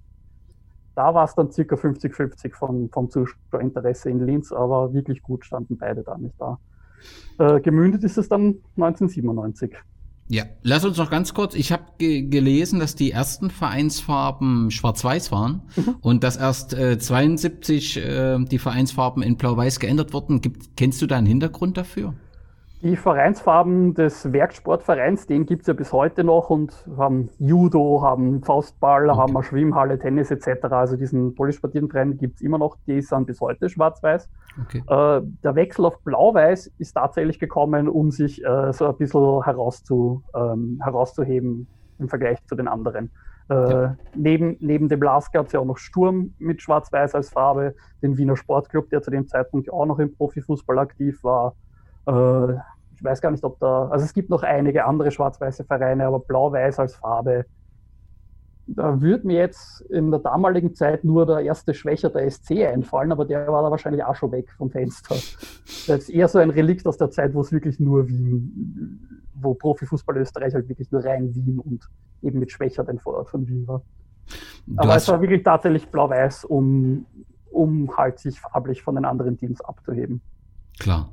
[0.95, 5.77] da war es dann circa 50-50 vom, vom Zuschauerinteresse in Linz, aber wirklich gut standen
[5.77, 6.59] beide da nicht da.
[7.39, 9.75] Äh, gemündet ist es dann 1997.
[10.31, 11.55] Ja, lass uns noch ganz kurz.
[11.55, 15.95] Ich habe ge gelesen, dass die ersten Vereinsfarben schwarz-weiß waren mhm.
[16.01, 20.41] und dass erst äh, 72 äh, die Vereinsfarben in blau-weiß geändert wurden.
[20.41, 22.13] Gibt, kennst du da einen Hintergrund dafür?
[22.81, 29.09] Die Vereinsfarben des Werksportvereins, den gibt's ja bis heute noch und haben Judo, haben Faustball,
[29.09, 29.19] okay.
[29.19, 30.63] haben eine Schwimmhalle, Tennis etc.
[30.71, 34.29] Also diesen polysportiven Verein gibt's immer noch, die sind bis heute schwarz-weiß.
[34.63, 34.77] Okay.
[34.87, 40.23] Äh, der Wechsel auf blau-weiß ist tatsächlich gekommen, um sich äh, so ein bisschen herauszu,
[40.33, 41.67] ähm, herauszuheben
[41.99, 43.11] im Vergleich zu den anderen.
[43.49, 43.97] Äh, ja.
[44.15, 48.17] neben, neben dem Lask gab es ja auch noch Sturm mit Schwarz-Weiß als Farbe, den
[48.17, 51.55] Wiener Sportclub, der zu dem Zeitpunkt auch noch im Profifußball aktiv war.
[52.07, 52.53] Äh,
[52.99, 56.19] ich weiß gar nicht, ob da, also es gibt noch einige andere schwarz-weiße Vereine, aber
[56.19, 57.45] blau-weiß als Farbe.
[58.67, 63.11] Da würde mir jetzt in der damaligen Zeit nur der erste Schwächer der SC einfallen,
[63.11, 65.15] aber der war da wahrscheinlich auch schon weg vom Fenster.
[65.15, 69.53] Das ist eher so ein Relikt aus der Zeit, wo es wirklich nur Wien, wo
[69.53, 71.89] Profifußball Österreich halt wirklich nur rein Wien und
[72.21, 73.81] eben mit Schwächer den Vorort von Wien war.
[74.67, 77.05] Du aber es war wirklich tatsächlich blau-weiß, um,
[77.49, 80.21] um halt sich farblich von den anderen Teams abzuheben.
[80.79, 81.09] Klar.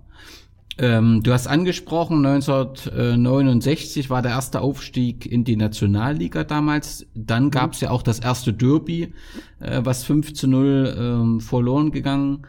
[0.79, 7.07] Ähm, du hast angesprochen, 1969 war der erste Aufstieg in die Nationalliga damals.
[7.15, 7.51] Dann mhm.
[7.51, 9.15] gab es ja auch das erste Derby,
[9.61, 12.47] äh, was 5 zu 0 ähm, verloren gegangen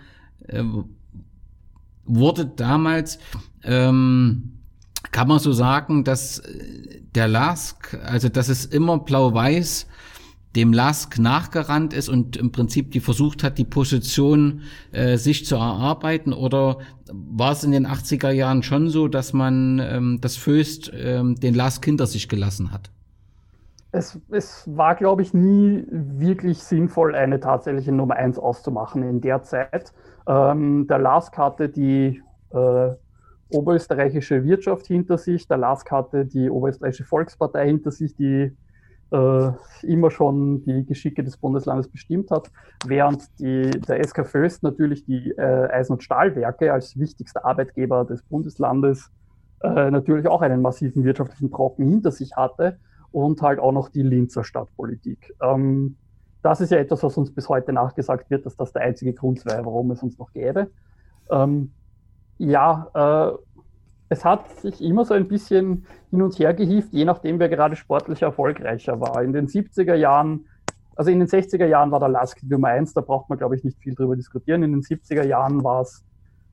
[0.48, 0.64] äh,
[2.06, 3.20] wurde damals.
[3.64, 4.54] Ähm,
[5.12, 9.88] kann man so sagen, dass äh, der Lask, also dass es immer blau-weiß
[10.58, 15.56] dem Lask nachgerannt ist und im Prinzip die versucht hat, die Position äh, sich zu
[15.56, 16.34] erarbeiten?
[16.34, 16.80] Oder
[17.14, 21.54] war es in den 80er Jahren schon so, dass man ähm, das Föst ähm, den
[21.54, 22.90] Lask hinter sich gelassen hat?
[23.92, 29.44] Es, es war, glaube ich, nie wirklich sinnvoll, eine tatsächliche Nummer 1 auszumachen in der
[29.44, 29.94] Zeit.
[30.28, 32.90] Ähm, der Lask hatte die äh,
[33.50, 38.52] oberösterreichische Wirtschaft hinter sich, der Lask hatte die oberösterreichische Volkspartei hinter sich, die
[39.12, 39.52] äh,
[39.84, 42.52] immer schon die Geschicke des Bundeslandes bestimmt hat,
[42.86, 48.22] während die, der SK Föst natürlich die äh, Eisen- und Stahlwerke als wichtigster Arbeitgeber des
[48.24, 49.12] Bundeslandes
[49.62, 52.80] äh, natürlich auch einen massiven wirtschaftlichen Brocken hinter sich hatte
[53.12, 55.34] und halt auch noch die Linzer Stadtpolitik.
[55.42, 55.96] Ähm,
[56.44, 59.46] das ist ja etwas, was uns bis heute nachgesagt wird, dass das der einzige Grund
[59.46, 60.70] wäre, warum es uns noch gäbe.
[61.32, 61.72] Ähm,
[62.38, 63.38] ja, äh,
[64.10, 67.76] es hat sich immer so ein bisschen hin und her gehieft, je nachdem, wer gerade
[67.76, 69.22] sportlich erfolgreicher war.
[69.22, 70.46] In den 70er Jahren,
[70.96, 73.64] also in den 60er Jahren war der Lask Nummer 1, da braucht man, glaube ich,
[73.64, 74.64] nicht viel drüber diskutieren.
[74.64, 76.06] In den 70er Jahren war es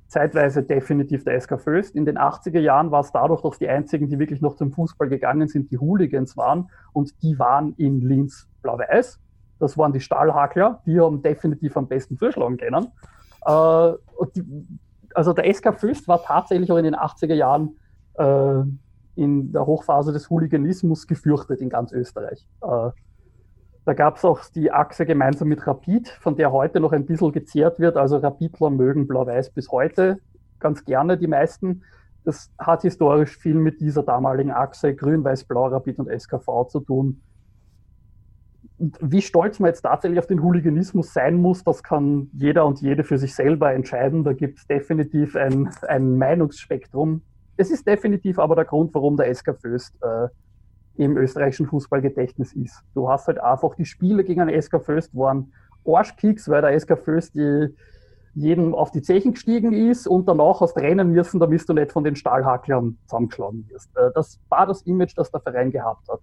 [0.08, 1.94] zeitweise definitiv der SK Föst.
[1.94, 5.08] In den 80er Jahren war es dadurch, dass die einzigen, die wirklich noch zum Fußball
[5.08, 9.20] gegangen sind, die Hooligans waren und die waren in Linz blau-weiß.
[9.60, 12.88] Das waren die Stahlhakler, die haben definitiv am besten zuschlagen können.
[13.46, 13.92] Äh,
[14.34, 14.66] die,
[15.14, 17.76] also der SK Föst war tatsächlich auch in den 80er Jahren
[18.14, 18.62] äh,
[19.16, 22.46] in der Hochphase des Hooliganismus gefürchtet in ganz Österreich.
[22.62, 22.90] Äh,
[23.86, 27.32] da gab es auch die Achse gemeinsam mit Rapid, von der heute noch ein bisschen
[27.32, 27.96] gezehrt wird.
[27.96, 30.18] Also Rapidler mögen Blau-Weiß bis heute
[30.58, 31.82] ganz gerne, die meisten.
[32.24, 37.20] Das hat historisch viel mit dieser damaligen Achse Grün-Weiß-Blau, Rapid und SKV zu tun
[38.78, 43.04] wie stolz man jetzt tatsächlich auf den Hooliganismus sein muss, das kann jeder und jede
[43.04, 44.24] für sich selber entscheiden.
[44.24, 47.22] Da gibt es definitiv ein, ein, Meinungsspektrum.
[47.56, 50.28] Es ist definitiv aber der Grund, warum der SK Föst äh,
[50.96, 52.82] im österreichischen Fußballgedächtnis ist.
[52.94, 55.52] Du hast halt einfach die Spiele gegen den SK Föst waren
[55.86, 57.68] Arschkicks, weil der SK Föst die,
[58.34, 62.02] jedem auf die Zechen gestiegen ist und danach hast rennen müssen, damit du nicht von
[62.02, 63.96] den Stahlhacklern zusammengeschlagen wirst.
[63.96, 66.20] Äh, das war das Image, das der Verein gehabt hat.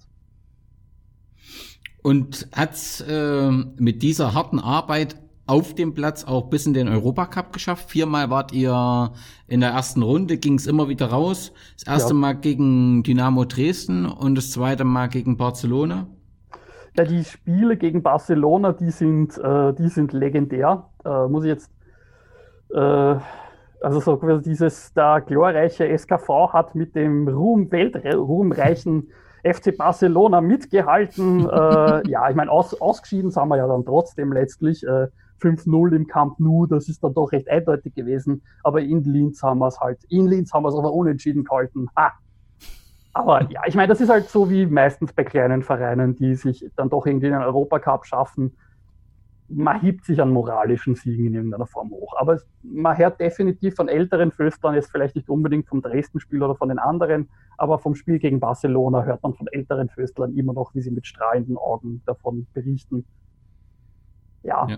[2.04, 5.16] Und hat äh, mit dieser harten Arbeit
[5.52, 7.92] auf dem Platz auch bis in den Europacup geschafft.
[7.92, 9.12] Viermal wart ihr
[9.48, 11.52] in der ersten Runde, ging es immer wieder raus.
[11.78, 12.20] Das erste ja.
[12.20, 16.08] Mal gegen Dynamo Dresden und das zweite Mal gegen Barcelona.
[16.98, 20.88] Ja, die Spiele gegen Barcelona, die sind, äh, die sind legendär.
[21.04, 21.72] Äh, muss ich jetzt,
[22.74, 23.16] äh,
[23.82, 29.10] also so dieses, der glorreiche SKV hat mit dem Ruhm, weltruhmreichen
[29.44, 31.42] FC Barcelona mitgehalten.
[31.50, 34.86] äh, ja, ich meine, aus, ausgeschieden sind wir ja dann trotzdem letztlich.
[34.86, 35.08] Äh,
[35.42, 38.44] 5-0 im Camp Nou, das ist dann doch recht eindeutig gewesen.
[38.64, 41.88] Aber in Linz haben wir es halt, in Linz haben wir es aber unentschieden gehalten.
[41.98, 42.14] Ha!
[43.14, 46.66] Aber ja, ich meine, das ist halt so wie meistens bei kleinen Vereinen, die sich
[46.78, 48.56] dann doch irgendwie in den Europacup schaffen.
[49.54, 52.14] Man hebt sich an moralischen Siegen in irgendeiner Form hoch.
[52.18, 56.70] Aber man hört definitiv von älteren Föstlern, jetzt vielleicht nicht unbedingt vom Dresden-Spiel oder von
[56.70, 60.82] den anderen, aber vom Spiel gegen Barcelona hört man von älteren Föstlern immer noch, wie
[60.82, 63.06] sie mit strahlenden Augen davon berichten.
[64.44, 64.68] ja.
[64.68, 64.78] ja.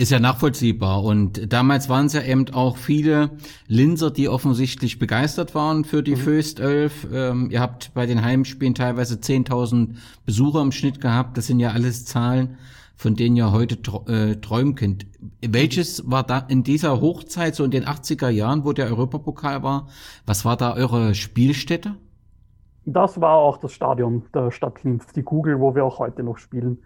[0.00, 1.02] Ist ja nachvollziehbar.
[1.02, 3.30] Und damals waren es ja eben auch viele
[3.66, 6.18] Linser, die offensichtlich begeistert waren für die mhm.
[6.18, 7.08] Föst 11.
[7.12, 11.36] Ähm, ihr habt bei den Heimspielen teilweise 10.000 Besucher im Schnitt gehabt.
[11.36, 12.58] Das sind ja alles Zahlen,
[12.98, 13.76] von denen ihr heute
[14.12, 15.06] äh, träumen könnt.
[15.40, 19.86] Welches war da in dieser Hochzeit, so in den 80er Jahren, wo der Europapokal war,
[20.26, 21.94] was war da eure Spielstätte?
[22.84, 26.38] Das war auch das Stadion der Stadt Linz, die Kugel, wo wir auch heute noch
[26.38, 26.78] spielen.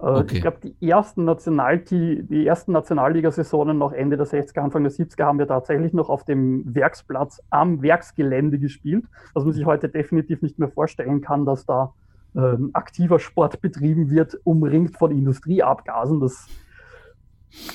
[0.00, 0.36] Äh, okay.
[0.36, 5.24] Ich glaube, die ersten National die ersten Nationalliga-Saisonen noch Ende der 60er, Anfang der 70er
[5.24, 9.04] haben wir tatsächlich noch auf dem Werksplatz am Werksgelände gespielt,
[9.34, 11.94] was man sich heute definitiv nicht mehr vorstellen kann, dass da
[12.36, 16.20] ähm, aktiver Sport betrieben wird, umringt von Industrieabgasen.
[16.20, 16.50] Das ist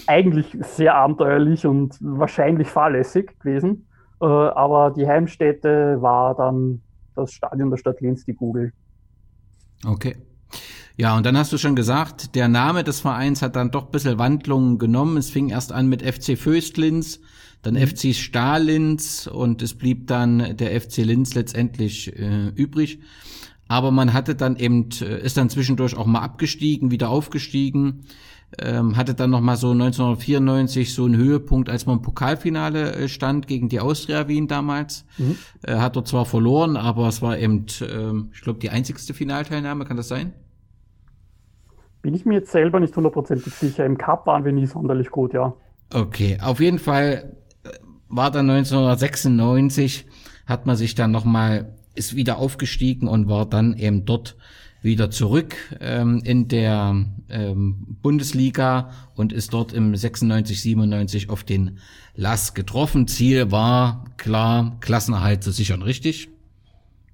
[0.08, 3.88] eigentlich sehr abenteuerlich und wahrscheinlich fahrlässig gewesen.
[4.22, 6.82] Äh, aber die Heimstätte war dann
[7.16, 8.72] das Stadion der Stadt Linz, die Google.
[9.86, 10.16] Okay.
[10.98, 13.92] Ja, und dann hast du schon gesagt, der Name des Vereins hat dann doch ein
[13.92, 15.18] bisschen Wandlungen genommen.
[15.18, 17.20] Es fing erst an mit FC Föstlins,
[17.64, 17.88] dann mhm.
[17.88, 23.00] FC Stahlins und es blieb dann der FC Linz letztendlich äh, übrig.
[23.68, 28.06] Aber man hatte dann eben, äh, ist dann zwischendurch auch mal abgestiegen, wieder aufgestiegen,
[28.60, 33.08] ähm, hatte dann noch mal so 1994 so einen Höhepunkt, als man im Pokalfinale äh,
[33.08, 35.06] stand gegen die Austria Wien damals.
[35.18, 35.38] Mhm.
[35.64, 39.86] Äh, hat dort zwar verloren, aber es war eben, äh, ich glaube, die einzigste Finalteilnahme,
[39.86, 40.34] kann das sein?
[42.02, 43.84] Bin ich mir jetzt selber nicht hundertprozentig sicher.
[43.84, 45.54] Im Cup waren wir nie sonderlich gut, ja.
[45.92, 47.36] Okay, auf jeden Fall
[48.08, 50.06] war dann 1996,
[50.46, 54.36] hat man sich dann nochmal, ist wieder aufgestiegen und war dann eben dort
[54.82, 56.96] wieder zurück ähm, in der
[57.30, 61.80] ähm, Bundesliga und ist dort im 96, 97 auf den
[62.16, 63.08] Lass getroffen.
[63.08, 66.30] Ziel war klar, Klassenerhalt zu sichern, richtig?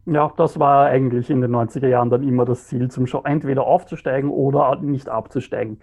[0.05, 3.63] Ja, das war eigentlich in den 90er Jahren dann immer das Ziel, zum Show entweder
[3.63, 5.79] aufzusteigen oder nicht abzusteigen.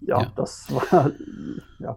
[0.00, 0.32] Ja, ja.
[0.36, 1.10] das war,
[1.78, 1.96] ja.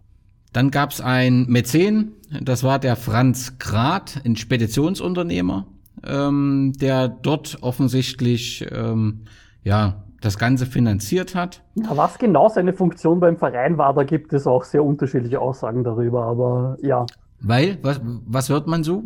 [0.54, 5.66] Dann gab es ein Mäzen, das war der Franz Grad, ein Speditionsunternehmer,
[6.04, 9.26] ähm, der dort offensichtlich ähm,
[9.64, 11.62] ja das Ganze finanziert hat.
[11.76, 15.84] Ja, was genau seine Funktion beim Verein war, da gibt es auch sehr unterschiedliche Aussagen
[15.84, 17.06] darüber, aber ja.
[17.42, 19.04] Weil, was, was hört man so?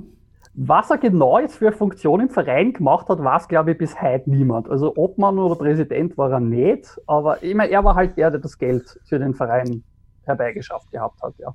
[0.53, 4.01] Was er genau jetzt für eine Funktion im Verein gemacht hat, weiß, glaube ich, bis
[4.01, 4.69] heute niemand.
[4.69, 8.57] Also Obmann oder Präsident war er nicht, aber meine, er war halt der, der das
[8.57, 9.83] Geld für den Verein
[10.23, 11.53] herbeigeschafft gehabt hat, ja.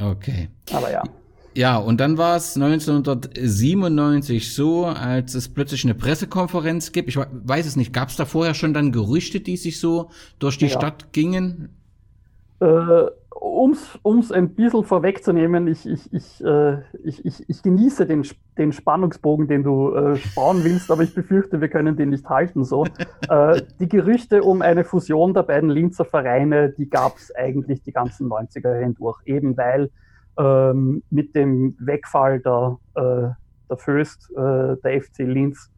[0.00, 0.48] Okay.
[0.72, 1.02] Aber ja.
[1.56, 7.08] Ja, und dann war es 1997 so, als es plötzlich eine Pressekonferenz gibt.
[7.08, 10.58] Ich weiß es nicht, gab es da vorher schon dann Gerüchte, die sich so durch
[10.58, 10.72] die ja.
[10.72, 11.68] Stadt gingen?
[12.60, 18.26] Äh, um's, um's ein bisschen vorwegzunehmen, ich, ich, ich, äh, ich, ich, ich genieße den,
[18.58, 22.64] den Spannungsbogen, den du äh, sparen willst, aber ich befürchte, wir können den nicht halten.
[22.64, 22.84] So.
[23.28, 27.92] äh, die Gerüchte um eine Fusion der beiden Linzer Vereine, die gab es eigentlich die
[27.92, 29.90] ganzen 90er hindurch, eben weil
[30.38, 33.28] ähm, mit dem Wegfall der, äh,
[33.70, 35.70] der Föst, äh, der FC Linz,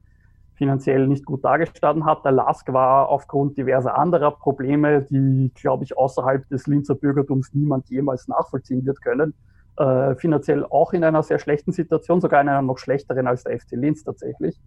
[0.56, 2.24] finanziell nicht gut dargestanden hat.
[2.24, 7.88] Der LASK war aufgrund diverser anderer Probleme, die, glaube ich, außerhalb des Linzer Bürgertums niemand
[7.90, 9.34] jemals nachvollziehen wird können,
[9.76, 13.58] äh, finanziell auch in einer sehr schlechten Situation, sogar in einer noch schlechteren als der
[13.58, 14.58] FC Linz tatsächlich.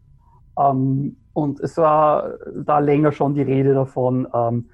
[0.59, 2.33] Ähm, und es war
[2.63, 4.69] da länger schon die Rede davon, ähm,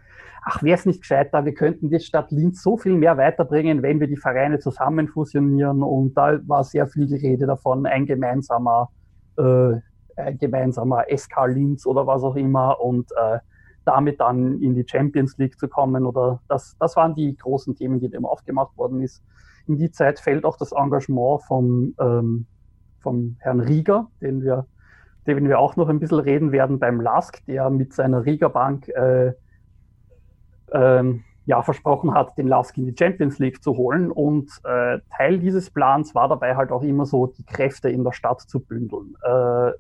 [0.48, 4.00] ach, wäre es nicht gescheiter, wir könnten die Stadt Linz so viel mehr weiterbringen, wenn
[4.00, 5.84] wir die Vereine zusammen fusionieren.
[5.84, 8.90] Und da war sehr viel die Rede davon, ein gemeinsamer
[9.38, 9.80] äh,
[10.16, 13.40] äh, gemeinsamer SK Linz oder was auch immer und äh,
[13.84, 18.00] damit dann in die Champions League zu kommen oder das, das waren die großen Themen,
[18.00, 19.22] die dem aufgemacht worden ist.
[19.68, 22.46] In die Zeit fällt auch das Engagement vom, ähm,
[23.02, 24.68] vom Herrn Rieger, den wir,
[25.28, 28.88] den wir auch noch ein bisschen reden werden beim LASK, der mit seiner Rieger Bank
[28.90, 29.34] äh,
[30.74, 34.12] ähm, ja, versprochen hat, den LASK in die Champions League zu holen.
[34.12, 38.14] Und äh, Teil dieses Plans war dabei halt auch immer so, die Kräfte in der
[38.14, 39.16] Stadt zu bündeln.
[39.24, 39.72] Äh,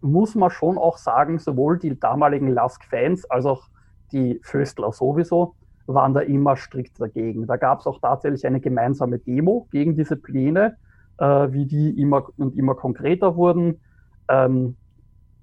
[0.00, 3.68] muss man schon auch sagen, sowohl die damaligen Lask-Fans als auch
[4.12, 5.54] die Föstler sowieso
[5.88, 7.46] waren da immer strikt dagegen.
[7.46, 10.76] Da gab es auch tatsächlich eine gemeinsame Demo gegen diese Pläne,
[11.18, 13.80] äh, wie die immer und immer konkreter wurden.
[14.28, 14.76] Ähm,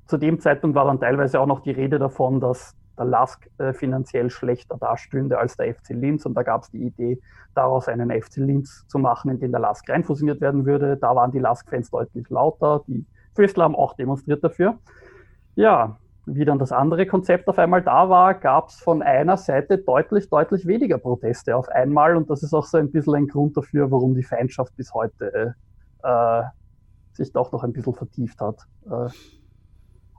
[0.05, 3.73] zu dem Zeitpunkt war dann teilweise auch noch die Rede davon, dass der Lask äh,
[3.73, 6.25] finanziell schlechter dastünde als der FC Linz.
[6.25, 7.19] Und da gab es die Idee,
[7.53, 10.97] daraus einen FC Linz zu machen, in den der Lask reinfusioniert werden würde.
[10.97, 12.83] Da waren die Lask-Fans deutlich lauter.
[12.87, 14.77] Die Föstler haben auch demonstriert dafür.
[15.55, 19.77] Ja, wie dann das andere Konzept auf einmal da war, gab es von einer Seite
[19.77, 22.15] deutlich, deutlich weniger Proteste auf einmal.
[22.15, 25.55] Und das ist auch so ein bisschen ein Grund dafür, warum die Feindschaft bis heute
[26.03, 26.43] äh,
[27.13, 28.57] sich doch noch ein bisschen vertieft hat.
[28.89, 29.09] Äh,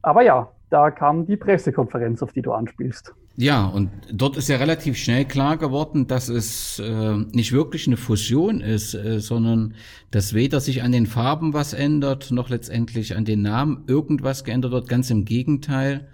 [0.03, 3.15] aber ja, da kam die Pressekonferenz, auf die du anspielst.
[3.39, 7.99] Ja, und dort ist ja relativ schnell klar geworden, dass es äh, nicht wirklich eine
[7.99, 9.75] Fusion ist, äh, sondern
[10.11, 14.73] dass weder sich an den Farben was ändert, noch letztendlich an den Namen irgendwas geändert
[14.73, 14.89] wird.
[14.89, 16.09] Ganz im Gegenteil.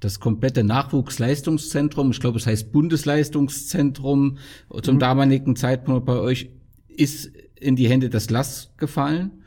[0.00, 4.38] Das komplette Nachwuchsleistungszentrum, ich glaube, es heißt Bundesleistungszentrum,
[4.82, 4.98] zum mhm.
[4.98, 6.50] damaligen Zeitpunkt bei euch
[6.88, 9.44] ist in die Hände des LAS gefallen.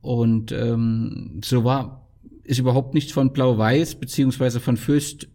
[0.00, 2.03] Und ähm, so war
[2.44, 5.28] ist überhaupt nichts von Blau-Weiß beziehungsweise von Fürst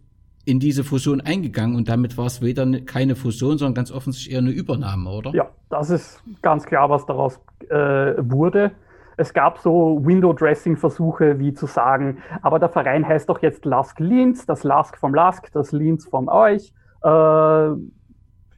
[0.44, 4.34] in diese Fusion eingegangen und damit war es weder ne, keine Fusion, sondern ganz offensichtlich
[4.34, 5.32] eher eine Übernahme, oder?
[5.34, 7.38] Ja, das ist ganz klar, was daraus
[7.68, 7.76] äh,
[8.18, 8.72] wurde.
[9.16, 14.46] Es gab so Window-Dressing-Versuche, wie zu sagen, aber der Verein heißt doch jetzt Lask Linz,
[14.46, 16.72] das Lask vom Lask, das Linz vom euch.
[17.04, 17.70] Äh,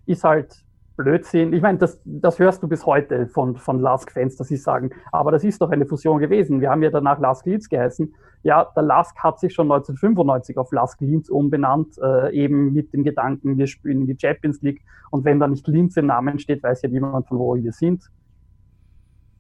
[0.07, 0.62] ist halt
[0.97, 1.53] Blödsinn.
[1.53, 5.31] Ich meine, das, das hörst du bis heute von, von Lask-Fans, dass sie sagen, aber
[5.31, 6.61] das ist doch eine Fusion gewesen.
[6.61, 8.15] Wir haben ja danach Lask Linz geheißen.
[8.43, 13.05] Ja, der Lask hat sich schon 1995 auf Lask Linz umbenannt, äh, eben mit dem
[13.05, 16.63] Gedanken, wir spielen in die Champions League und wenn da nicht Linz im Namen steht,
[16.63, 18.11] weiß ja niemand, von wo wir sind.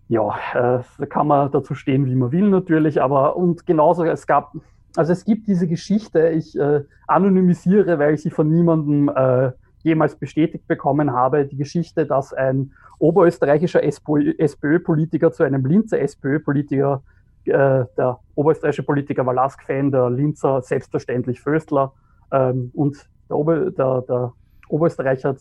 [0.08, 4.26] Ja, äh, da kann man dazu stehen, wie man will natürlich, aber und genauso, es
[4.26, 4.52] gab,
[4.94, 9.52] also es gibt diese Geschichte, ich äh, anonymisiere, weil ich sie von niemandem äh,
[9.82, 17.02] jemals bestätigt bekommen habe, die Geschichte, dass ein oberösterreichischer SPÖ-Politiker zu einem Linzer SPÖ-Politiker
[17.44, 21.92] äh, der oberösterreichische Politiker war Lask-Fan, der Linzer selbstverständlich Föstler
[22.30, 22.96] ähm, und
[23.28, 24.32] der, Ober, der, der
[24.68, 25.36] Oberösterreicher,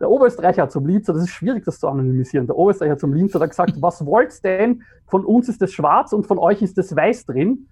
[0.00, 3.50] der Oberösterreicher zum Linzer, das ist schwierig, das zu anonymisieren, der Oberösterreicher zum Linzer hat
[3.50, 4.82] gesagt, was wollt's denn?
[5.06, 7.66] Von uns ist es schwarz und von euch ist es weiß drin.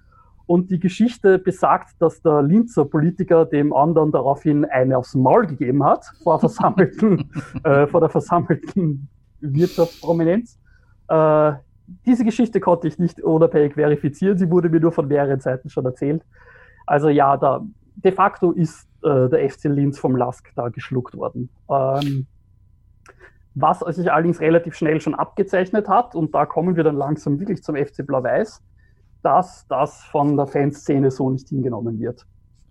[0.52, 5.82] Und die Geschichte besagt, dass der Linzer Politiker dem anderen daraufhin eine aufs Maul gegeben
[5.82, 7.30] hat vor, versammelten,
[7.64, 9.08] äh, vor der versammelten
[9.40, 10.58] Wirtschaftsprominenz.
[11.08, 11.52] Äh,
[12.04, 15.86] diese Geschichte konnte ich nicht unabhängig verifizieren, sie wurde mir nur von mehreren Seiten schon
[15.86, 16.22] erzählt.
[16.84, 21.48] Also ja, da de facto ist äh, der FC Linz vom Lask da geschluckt worden.
[21.70, 22.26] Ähm,
[23.54, 27.62] was sich allerdings relativ schnell schon abgezeichnet hat, und da kommen wir dann langsam wirklich
[27.62, 28.62] zum FC Blau-Weiß,
[29.22, 32.26] dass das von der Fanszene so nicht hingenommen wird.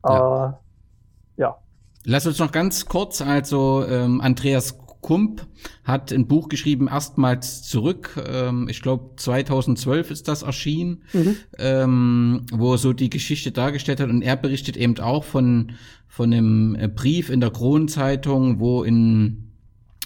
[0.05, 0.47] Ja.
[0.47, 1.57] Äh, ja.
[2.03, 5.47] Lass uns noch ganz kurz, also ähm, Andreas Kump
[5.83, 8.23] hat ein Buch geschrieben, erstmals zurück.
[8.27, 11.35] Ähm, ich glaube, 2012 ist das erschienen, mhm.
[11.57, 14.09] ähm, wo er so die Geschichte dargestellt hat.
[14.09, 15.73] Und er berichtet eben auch von,
[16.07, 19.50] von einem äh, Brief in der Kronenzeitung, wo in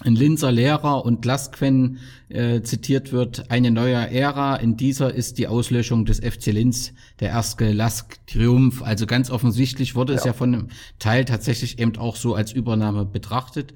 [0.04, 5.48] ein Linzer Lehrer und Lastquen äh, zitiert wird, eine neue Ära, in dieser ist die
[5.48, 8.82] Auslöschung des FC Linz der erste Lask-Triumph.
[8.82, 10.18] Also ganz offensichtlich wurde ja.
[10.18, 10.68] es ja von einem
[10.98, 13.72] Teil tatsächlich eben auch so als Übernahme betrachtet.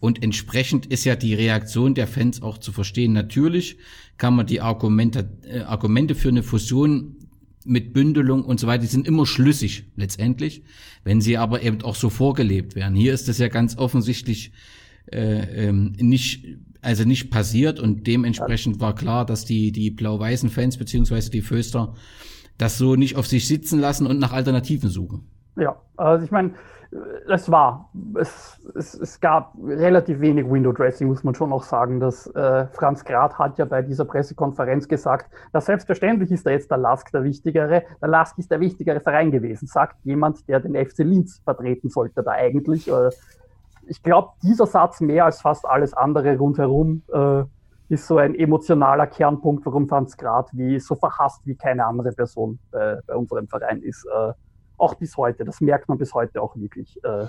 [0.00, 3.14] Und entsprechend ist ja die Reaktion der Fans auch zu verstehen.
[3.14, 3.78] Natürlich
[4.18, 7.16] kann man die Argumente, äh, Argumente für eine Fusion
[7.64, 10.62] mit Bündelung und so weiter, die sind immer schlüssig letztendlich,
[11.02, 12.94] wenn sie aber eben auch so vorgelebt werden.
[12.94, 14.52] Hier ist das ja ganz offensichtlich
[15.06, 20.76] äh, ähm, nicht also nicht passiert und dementsprechend war klar, dass die die blau-weißen Fans
[20.76, 21.94] beziehungsweise die Föster
[22.58, 25.26] das so nicht auf sich sitzen lassen und nach Alternativen suchen.
[25.56, 26.52] Ja, also ich meine,
[27.28, 27.90] es war,
[28.20, 31.98] es, es, es, gab relativ wenig Window Dressing, muss man schon auch sagen.
[31.98, 36.70] Dass, äh, Franz Grad hat ja bei dieser Pressekonferenz gesagt, dass selbstverständlich ist da jetzt
[36.70, 40.74] der Lask der wichtigere, der Lask ist der wichtigere Verein gewesen, sagt jemand, der den
[40.74, 42.88] FC Linz vertreten sollte da eigentlich.
[42.88, 43.10] Äh,
[43.88, 47.44] ich glaube, dieser Satz mehr als fast alles andere rundherum äh,
[47.88, 52.58] ist so ein emotionaler Kernpunkt, warum Franz Grad wie so verhasst wie keine andere Person
[52.72, 54.06] äh, bei unserem Verein ist.
[54.06, 54.32] Äh,
[54.76, 55.44] auch bis heute.
[55.44, 56.98] Das merkt man bis heute auch wirklich.
[57.04, 57.26] Äh,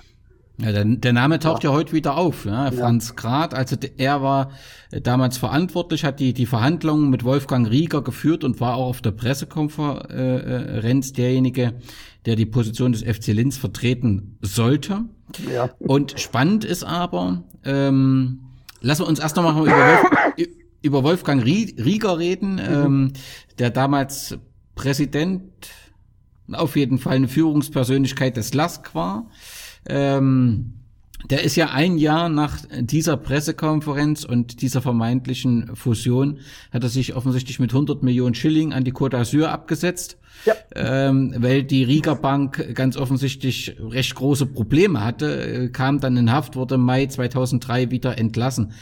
[0.57, 1.71] ja, der, der Name taucht ja.
[1.71, 2.45] ja heute wieder auf.
[2.45, 2.71] Ja?
[2.71, 3.15] Franz ja.
[3.15, 4.51] Grad, also er war
[4.91, 9.01] äh, damals verantwortlich, hat die, die Verhandlungen mit Wolfgang Rieger geführt und war auch auf
[9.01, 11.73] der Pressekonferenz derjenige,
[12.25, 15.01] der die Position des FC Linz vertreten sollte.
[15.51, 15.69] Ja.
[15.79, 18.41] Und spannend ist aber, ähm,
[18.81, 20.47] lassen wir uns erst noch mal über, Wolf,
[20.81, 22.59] über Wolfgang Rieger reden, mhm.
[22.59, 23.13] ähm,
[23.59, 24.37] der damals
[24.75, 25.43] Präsident
[26.51, 29.29] auf jeden Fall eine Führungspersönlichkeit des LASK war.
[29.87, 30.84] Ähm,
[31.29, 36.39] der ist ja ein Jahr nach dieser Pressekonferenz und dieser vermeintlichen Fusion,
[36.71, 40.53] hat er sich offensichtlich mit 100 Millionen Schilling an die Côte d'Azur abgesetzt, ja.
[40.75, 46.55] ähm, weil die Riga Bank ganz offensichtlich recht große Probleme hatte, kam dann in Haft,
[46.55, 48.73] wurde im Mai 2003 wieder entlassen.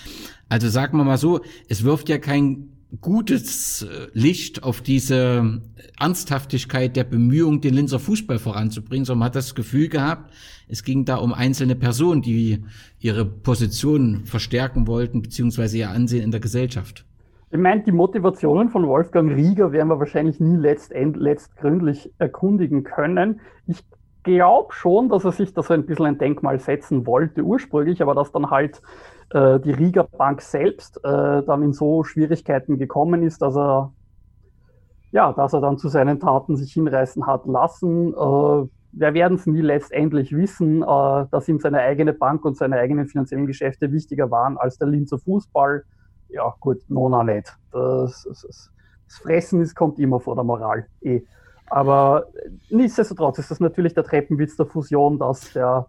[0.50, 5.62] Also sagen wir mal so, es wirft ja kein gutes äh, Licht auf diese
[6.00, 10.32] Ernsthaftigkeit der Bemühung, den Linzer Fußball voranzubringen, sondern man hat das Gefühl gehabt,
[10.68, 12.64] es ging da um einzelne Personen, die
[13.00, 17.06] ihre Position verstärken wollten, beziehungsweise ihr Ansehen in der Gesellschaft.
[17.52, 23.42] Ich meine, die Motivationen von Wolfgang Rieger werden wir wahrscheinlich nie letztend, letztgründlich erkundigen können.
[23.68, 23.84] Ich
[24.24, 28.16] glaube schon, dass er sich da so ein bisschen ein Denkmal setzen wollte ursprünglich, aber
[28.16, 28.82] dass dann halt
[29.32, 33.94] äh, die Rieger Bank selbst äh, dann in so Schwierigkeiten gekommen ist, dass er
[35.12, 38.14] ja, dass er dann zu seinen Taten sich hinreißen hat lassen.
[38.14, 42.78] Äh, wir werden es nie letztendlich wissen, äh, dass ihm seine eigene Bank und seine
[42.78, 45.84] eigenen finanziellen Geschäfte wichtiger waren als der Linzer Fußball.
[46.30, 47.56] Ja, gut, nona nicht.
[47.72, 48.72] Das, das,
[49.08, 50.88] das Fressen ist, kommt immer vor der Moral.
[51.02, 51.22] Eh.
[51.68, 52.28] Aber
[52.70, 55.88] nichtsdestotrotz ist das natürlich der Treppenwitz der Fusion, dass, der,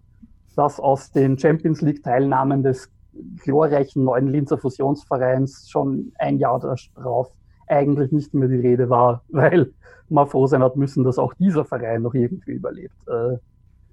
[0.55, 2.91] dass aus den Champions League-Teilnahmen des
[3.39, 7.33] glorreichen neuen Linzer Fusionsvereins schon ein Jahr darauf
[7.67, 9.73] eigentlich nicht mehr die Rede war, weil
[10.09, 12.97] man froh sein hat müssen, dass auch dieser Verein noch irgendwie überlebt.
[13.09, 13.39] Äh,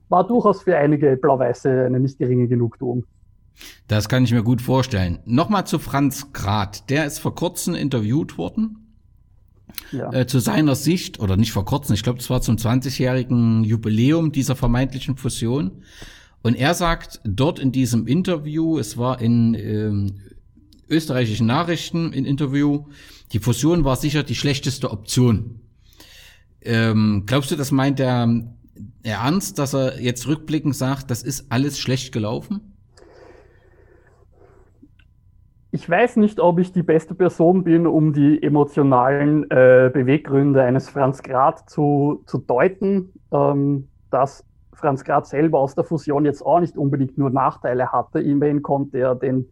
[0.10, 3.06] war durchaus für einige Blau-Weiße eine nicht geringe Genugtuung.
[3.88, 5.20] Das kann ich mir gut vorstellen.
[5.26, 6.90] Nochmal zu Franz Grad.
[6.90, 8.82] Der ist vor kurzem interviewt worden
[9.92, 10.12] ja.
[10.14, 14.32] äh, zu seiner Sicht, oder nicht vor kurzem, ich glaube, es war zum 20-jährigen Jubiläum
[14.32, 15.84] dieser vermeintlichen Fusion.
[16.44, 20.16] Und er sagt dort in diesem Interview, es war in ähm,
[20.90, 22.86] österreichischen Nachrichten in Interview,
[23.32, 25.62] die Fusion war sicher die schlechteste Option.
[26.62, 28.28] Ähm, glaubst du, das meint er,
[29.04, 32.76] er ernst, dass er jetzt rückblickend sagt, das ist alles schlecht gelaufen?
[35.74, 40.90] Ich weiß nicht, ob ich die beste Person bin, um die emotionalen äh, Beweggründe eines
[40.90, 43.14] Franz Grad zu, zu deuten.
[43.32, 44.46] Ähm, dass
[44.82, 48.20] Franz Grad selber aus der Fusion jetzt auch nicht unbedingt nur Nachteile hatte.
[48.20, 49.50] Immerhin konnte er den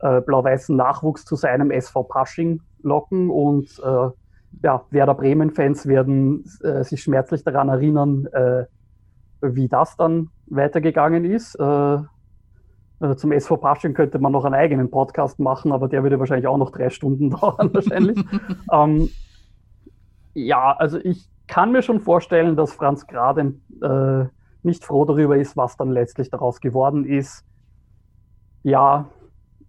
[0.00, 4.08] äh, blau-weißen Nachwuchs zu seinem SV Pasching locken und äh,
[4.62, 8.64] ja, Werder Bremen-Fans werden äh, sich schmerzlich daran erinnern, äh,
[9.42, 11.54] wie das dann weitergegangen ist.
[11.56, 11.98] Äh,
[13.00, 16.46] also zum SV Pasching könnte man noch einen eigenen Podcast machen, aber der würde wahrscheinlich
[16.46, 18.18] auch noch drei Stunden dauern, wahrscheinlich.
[18.72, 19.08] ähm,
[20.34, 24.26] ja, also ich kann mir schon vorstellen, dass Franz gerade äh,
[24.62, 27.44] nicht froh darüber ist, was dann letztlich daraus geworden ist.
[28.62, 29.08] Ja,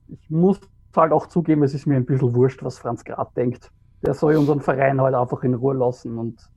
[0.08, 0.60] ich muss
[0.96, 3.72] halt auch zugeben, es ist mir ein bisschen wurscht, was Franz Grad denkt.
[4.06, 6.50] Der soll unseren Verein halt einfach in Ruhe lassen und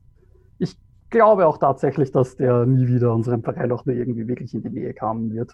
[0.58, 0.76] ich
[1.10, 4.70] glaube auch tatsächlich, dass der nie wieder unserem Verein auch nur irgendwie wirklich in die
[4.70, 5.52] Nähe kommen wird.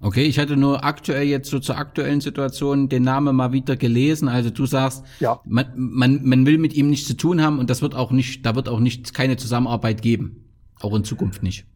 [0.00, 4.28] Okay, ich hatte nur aktuell jetzt so zur aktuellen Situation den Namen mal wieder gelesen.
[4.28, 5.40] Also du sagst, ja.
[5.44, 8.46] man, man, man will mit ihm nichts zu tun haben und das wird auch nicht,
[8.46, 10.44] da wird auch nicht keine Zusammenarbeit geben.
[10.80, 11.66] Auch in Zukunft nicht.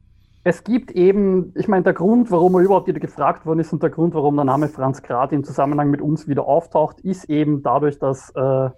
[0.42, 3.82] Es gibt eben, ich meine, der Grund, warum er überhaupt wieder gefragt worden ist und
[3.82, 7.62] der Grund, warum der Name Franz Grad im Zusammenhang mit uns wieder auftaucht, ist eben
[7.62, 8.70] dadurch, dass äh,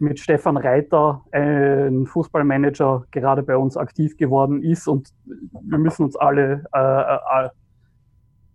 [0.00, 6.16] mit Stefan Reiter ein Fußballmanager gerade bei uns aktiv geworden ist und wir müssen uns
[6.16, 7.48] alle äh, äh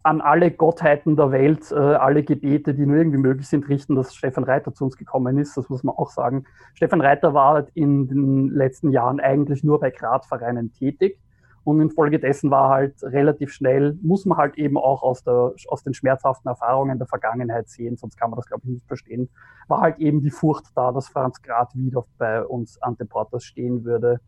[0.06, 4.14] an alle Gottheiten der Welt, äh, alle Gebete, die nur irgendwie möglich sind, richten, dass
[4.14, 5.56] Stefan Reiter zu uns gekommen ist.
[5.56, 6.44] Das muss man auch sagen.
[6.74, 11.20] Stefan Reiter war halt in den letzten Jahren eigentlich nur bei Gradvereinen tätig.
[11.64, 15.94] Und infolgedessen war halt relativ schnell, muss man halt eben auch aus, der, aus den
[15.94, 19.30] schmerzhaften Erfahrungen der Vergangenheit sehen, sonst kann man das, glaube ich, nicht verstehen,
[19.70, 23.86] war halt eben die Furcht da, dass Franz Grad wieder bei uns Ante Portas stehen
[23.86, 24.20] würde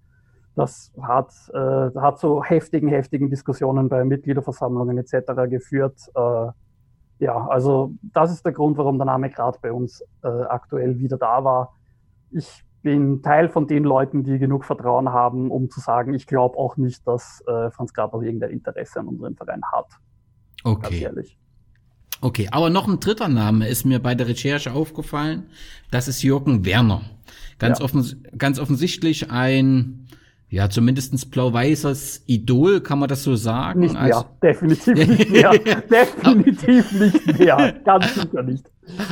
[0.55, 5.49] das hat, äh, hat zu heftigen, heftigen Diskussionen bei Mitgliederversammlungen etc.
[5.49, 5.99] geführt.
[6.15, 6.47] Äh,
[7.19, 11.17] ja, also das ist der Grund, warum der Name gerade bei uns äh, aktuell wieder
[11.17, 11.73] da war.
[12.31, 16.55] Ich bin Teil von den Leuten, die genug Vertrauen haben, um zu sagen, ich glaube
[16.55, 19.87] auch nicht, dass äh, Franz Grab auch irgendein Interesse an unserem Verein hat.
[20.63, 21.09] Okay.
[22.21, 25.47] Okay, aber noch ein dritter Name ist mir bei der Recherche aufgefallen.
[25.89, 27.01] Das ist Jürgen Werner.
[27.57, 27.85] Ganz, ja.
[27.85, 30.05] offen, ganz offensichtlich ein
[30.49, 33.79] ja, zumindestens blau-weißes Idol, kann man das so sagen?
[33.79, 35.51] Nicht mehr, also, definitiv nicht mehr.
[35.89, 38.63] definitiv nicht mehr, ganz sicher nicht.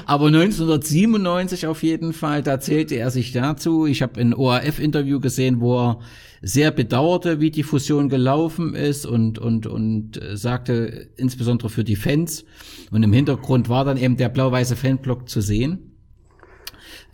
[0.05, 3.87] Aber 1997 auf jeden Fall, da zählte er sich dazu.
[3.87, 5.99] Ich habe ein ORF-Interview gesehen, wo er
[6.43, 12.45] sehr bedauerte, wie die Fusion gelaufen ist und, und, und sagte, insbesondere für die Fans.
[12.91, 15.93] Und im Hintergrund war dann eben der blau-weiße Fanblock zu sehen.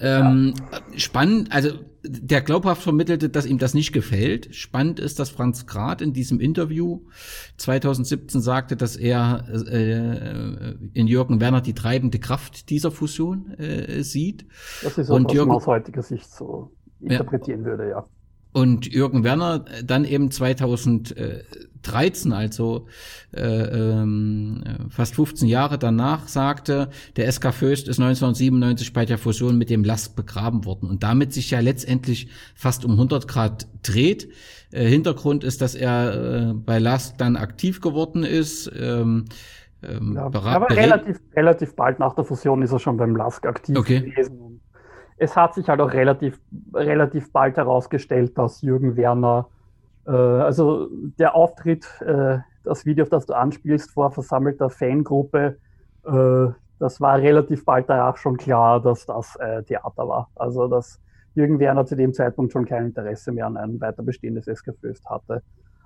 [0.01, 0.99] Ähm, ja.
[0.99, 1.69] Spannend, also
[2.03, 4.55] der glaubhaft vermittelte, dass ihm das nicht gefällt.
[4.55, 7.01] Spannend ist, dass Franz Grad in diesem Interview
[7.57, 14.45] 2017 sagte, dass er äh, in Jürgen Werner die treibende Kraft dieser Fusion äh, sieht.
[14.83, 16.71] Das ist auch, Und was Jürgen, aus heutiger Sicht so
[17.01, 17.65] interpretieren ja.
[17.65, 18.05] würde, ja.
[18.51, 22.87] Und Jürgen Werner dann eben 2013, also
[23.31, 29.59] äh, ähm, fast 15 Jahre danach, sagte, der SK Föst ist 1997 bei der Fusion
[29.59, 34.29] mit dem LASK begraben worden und damit sich ja letztendlich fast um 100 Grad dreht.
[34.71, 38.71] Äh, Hintergrund ist, dass er äh, bei LASK dann aktiv geworden ist.
[38.75, 39.25] Ähm,
[39.83, 43.77] ähm, ja, aber relativ, relativ bald nach der Fusion ist er schon beim LASK aktiv
[43.77, 44.01] okay.
[44.01, 44.48] gewesen
[45.19, 46.39] es hat sich halt auch relativ,
[46.73, 49.47] relativ bald herausgestellt, dass Jürgen Werner,
[50.07, 50.87] äh, also
[51.19, 55.57] der Auftritt, äh, das Video, auf das du anspielst, vor versammelter Fangruppe,
[56.05, 56.47] äh,
[56.79, 60.29] das war relativ bald danach schon klar, dass das äh, Theater war.
[60.35, 60.99] Also dass
[61.35, 65.05] Jürgen Werner zu dem Zeitpunkt schon kein Interesse mehr an ein weiter bestehendes SK Föst
[65.09, 65.43] hatte.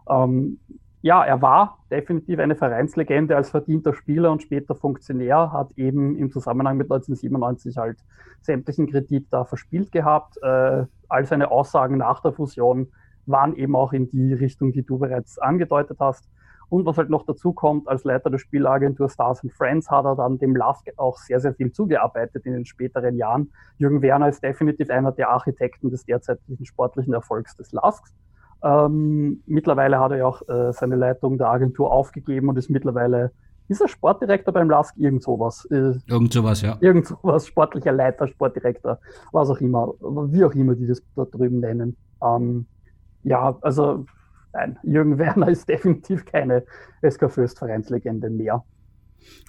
[0.08, 0.60] Ähm,
[1.04, 6.32] ja, er war definitiv eine Vereinslegende als verdienter Spieler und später Funktionär, hat eben im
[6.32, 7.98] Zusammenhang mit 1997 halt
[8.40, 10.38] sämtlichen Kredit da verspielt gehabt.
[10.42, 12.88] Äh, all seine Aussagen nach der Fusion
[13.26, 16.30] waren eben auch in die Richtung, die du bereits angedeutet hast.
[16.70, 20.16] Und was halt noch dazu kommt, als Leiter der Spielagentur Stars and Friends hat er
[20.16, 23.52] dann dem Lask auch sehr, sehr viel zugearbeitet in den späteren Jahren.
[23.78, 28.14] Jürgen Werner ist definitiv einer der Architekten des derzeitigen sportlichen Erfolgs des Lasks.
[28.64, 33.32] Ähm, mittlerweile hat er ja auch äh, seine Leitung der Agentur aufgegeben und ist mittlerweile,
[33.68, 34.96] ist er Sportdirektor beim LASK?
[34.98, 35.66] Irgend sowas.
[35.70, 36.78] Äh, irgend sowas, ja.
[36.80, 39.00] Irgend sowas, sportlicher Leiter, Sportdirektor,
[39.34, 41.98] was auch immer, wie auch immer die das da drüben nennen.
[42.24, 42.66] Ähm,
[43.24, 44.06] ja, also
[44.54, 46.64] nein, Jürgen Werner ist definitiv keine
[47.08, 48.64] SK Fürst Vereinslegende mehr.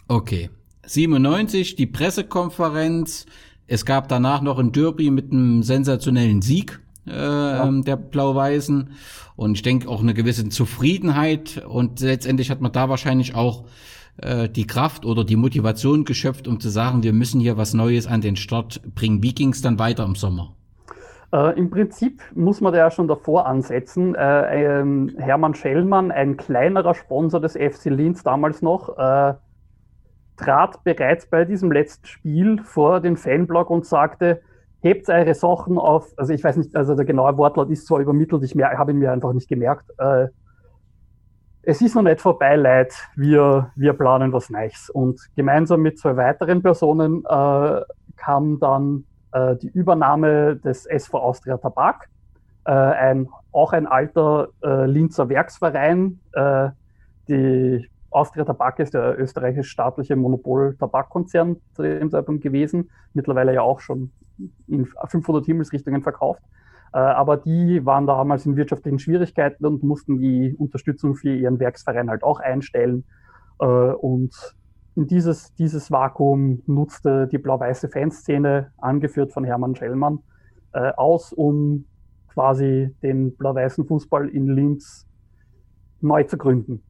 [0.08, 0.50] Okay.
[0.86, 3.26] 97, die Pressekonferenz.
[3.66, 7.66] Es gab danach noch ein Derby mit einem sensationellen Sieg äh, ja.
[7.66, 8.90] Ähm, der Blau-Weißen.
[9.36, 11.64] Und ich denke auch eine gewisse Zufriedenheit.
[11.66, 13.64] Und letztendlich hat man da wahrscheinlich auch
[14.18, 18.06] äh, die Kraft oder die Motivation geschöpft, um zu sagen, wir müssen hier was Neues
[18.06, 19.22] an den Start bringen.
[19.22, 20.54] Wie ging es dann weiter im Sommer?
[21.32, 24.14] Äh, Im Prinzip muss man da ja schon davor ansetzen.
[24.14, 29.34] Äh, ähm, Hermann Schellmann, ein kleinerer Sponsor des FC Linz damals noch, äh,
[30.36, 34.42] trat bereits bei diesem letzten Spiel vor den Fanblog und sagte,
[34.84, 38.44] hebt eure Sachen auf, also ich weiß nicht, also der genaue Wortlaut ist zwar übermittelt,
[38.44, 39.86] ich habe ihn mir einfach nicht gemerkt.
[39.96, 40.26] Äh,
[41.62, 44.90] es ist noch nicht vorbei, Leid, wir, wir planen was Neues.
[44.90, 47.80] Und gemeinsam mit zwei weiteren Personen äh,
[48.16, 52.10] kam dann äh, die Übernahme des SV Austria Tabak,
[52.66, 56.20] äh, ein, auch ein alter äh, Linzer Werksverein.
[56.34, 56.68] Äh,
[57.28, 64.12] die Austria Tabak ist der österreichisch-staatliche Monopol-Tabakkonzern zu dem Zeitpunkt gewesen, mittlerweile ja auch schon
[64.66, 66.42] in 500 Himmelsrichtungen verkauft.
[66.92, 72.08] Äh, aber die waren damals in wirtschaftlichen Schwierigkeiten und mussten die Unterstützung für ihren Werksverein
[72.08, 73.04] halt auch einstellen.
[73.60, 74.34] Äh, und
[74.96, 80.20] dieses, dieses Vakuum nutzte die blau-weiße Fanszene, angeführt von Hermann Schellmann,
[80.72, 81.86] äh, aus, um
[82.28, 85.06] quasi den blau-weißen Fußball in Linz
[86.00, 86.82] neu zu gründen.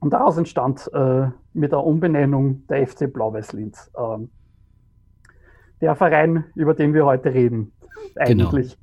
[0.00, 3.90] Und daraus entstand äh, mit der Umbenennung der FC Blau-Weiß Linz.
[3.98, 4.30] Ähm,
[5.80, 7.72] der Verein, über den wir heute reden.
[8.16, 8.70] Eigentlich.
[8.70, 8.82] Genau.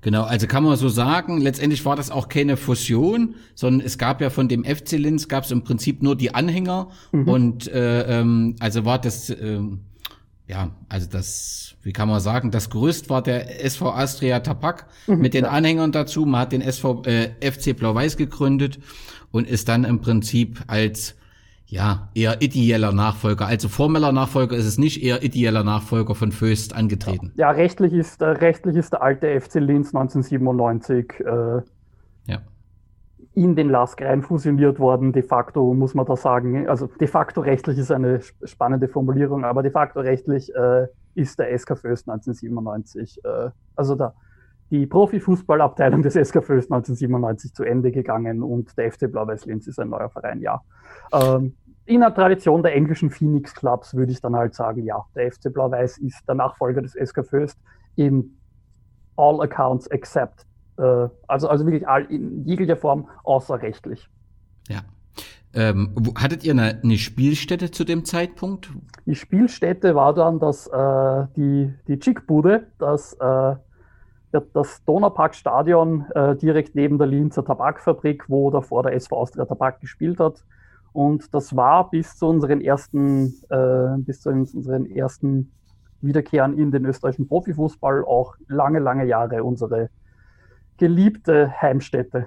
[0.00, 4.20] Genau, also kann man so sagen, letztendlich war das auch keine Fusion, sondern es gab
[4.20, 7.28] ja von dem FC Linz gab es im Prinzip nur die Anhänger mhm.
[7.28, 9.58] und äh, ähm, also war das äh,
[10.48, 15.18] ja, also das, wie kann man sagen, das Gerüst war der SV Austria Tapak mhm,
[15.18, 15.50] mit den ja.
[15.50, 16.26] Anhängern dazu.
[16.26, 18.78] Man hat den SV äh, FC Blau-Weiß gegründet
[19.30, 21.14] und ist dann im Prinzip als
[21.72, 23.46] ja, eher ideeller Nachfolger.
[23.46, 27.32] Also formeller Nachfolger ist es nicht, eher ideeller Nachfolger von Föst angetreten.
[27.36, 31.62] Ja, rechtlich ist, äh, rechtlich ist der alte FC Linz 1997 äh,
[32.26, 32.42] ja.
[33.32, 35.14] in den LASK rein fusioniert worden.
[35.14, 39.62] De facto muss man da sagen, also de facto rechtlich ist eine spannende Formulierung, aber
[39.62, 44.12] de facto rechtlich äh, ist der SK Föst 1997, äh, also der,
[44.70, 49.78] die Profifußballabteilung des SK Föst 1997 zu Ende gegangen und der FC Blau-Weiß Linz ist
[49.78, 50.60] ein neuer Verein, ja.
[51.12, 51.54] Ähm,
[51.92, 55.52] in der Tradition der englischen Phoenix Clubs würde ich dann halt sagen, ja, der FC
[55.52, 57.58] Blau-Weiß ist der Nachfolger des SK Föst
[57.96, 58.36] in
[59.16, 60.46] all accounts except.
[60.78, 64.08] Äh, also, also wirklich all, in jeglicher Form außer rechtlich.
[64.68, 64.80] Ja.
[65.54, 68.70] Ähm, hattet ihr eine, eine, Spielstätte zu dem Zeitpunkt?
[69.04, 73.56] Die Spielstätte war dann das, äh, die, die Chickbude, das, äh,
[74.54, 80.18] das Donauparkstadion äh, direkt neben der Linzer Tabakfabrik, wo davor der SV Austria Tabak gespielt
[80.20, 80.42] hat.
[80.92, 85.52] Und das war bis zu unseren ersten, äh, bis zu unseren ersten
[86.00, 89.88] Wiederkehren in den österreichischen Profifußball auch lange, lange Jahre unsere
[90.76, 92.26] geliebte Heimstätte.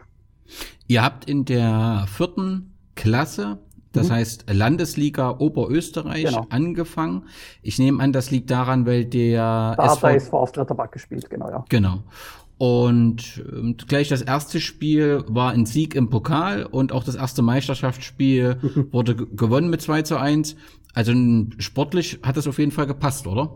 [0.88, 3.60] Ihr habt in der vierten Klasse,
[3.92, 4.14] das mhm.
[4.14, 6.46] heißt Landesliga Oberösterreich, genau.
[6.50, 7.24] angefangen.
[7.62, 9.96] Ich nehme an, das liegt daran, weil der da SV...
[9.96, 11.66] hat der SV Austria Tabak gespielt, genau, ja.
[11.70, 12.04] Genau.
[12.58, 17.42] Und ähm, gleich das erste Spiel war ein Sieg im Pokal und auch das erste
[17.42, 18.58] Meisterschaftsspiel
[18.92, 20.56] wurde gewonnen mit 2 zu 1.
[20.94, 21.14] Also
[21.58, 23.50] sportlich hat das auf jeden Fall gepasst, oder?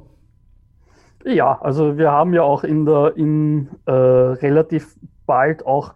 [1.26, 5.94] Ja, also wir haben ja auch in der in äh, relativ bald auch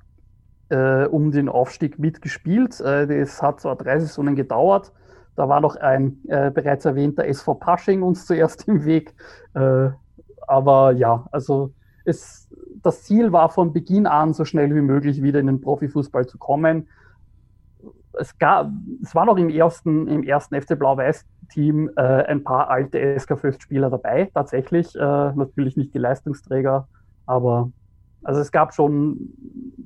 [0.69, 2.79] äh, um den Aufstieg mitgespielt.
[2.81, 4.91] Äh, das hat zwar drei Saisonen gedauert.
[5.35, 9.13] Da war noch ein äh, bereits erwähnter SV Pasching uns zuerst im Weg.
[9.53, 9.89] Äh,
[10.47, 11.73] aber ja, also
[12.05, 12.42] es,
[12.83, 16.37] das Ziel war von Beginn an, so schnell wie möglich wieder in den Profifußball zu
[16.37, 16.87] kommen.
[18.19, 18.69] Es, gab,
[19.01, 23.89] es war noch im ersten, im ersten FC Blau-Weiß-Team äh, ein paar alte SK Föst-Spieler
[23.89, 24.95] dabei, tatsächlich.
[24.95, 26.87] Äh, natürlich nicht die Leistungsträger,
[27.25, 27.71] aber
[28.23, 29.33] also es gab schon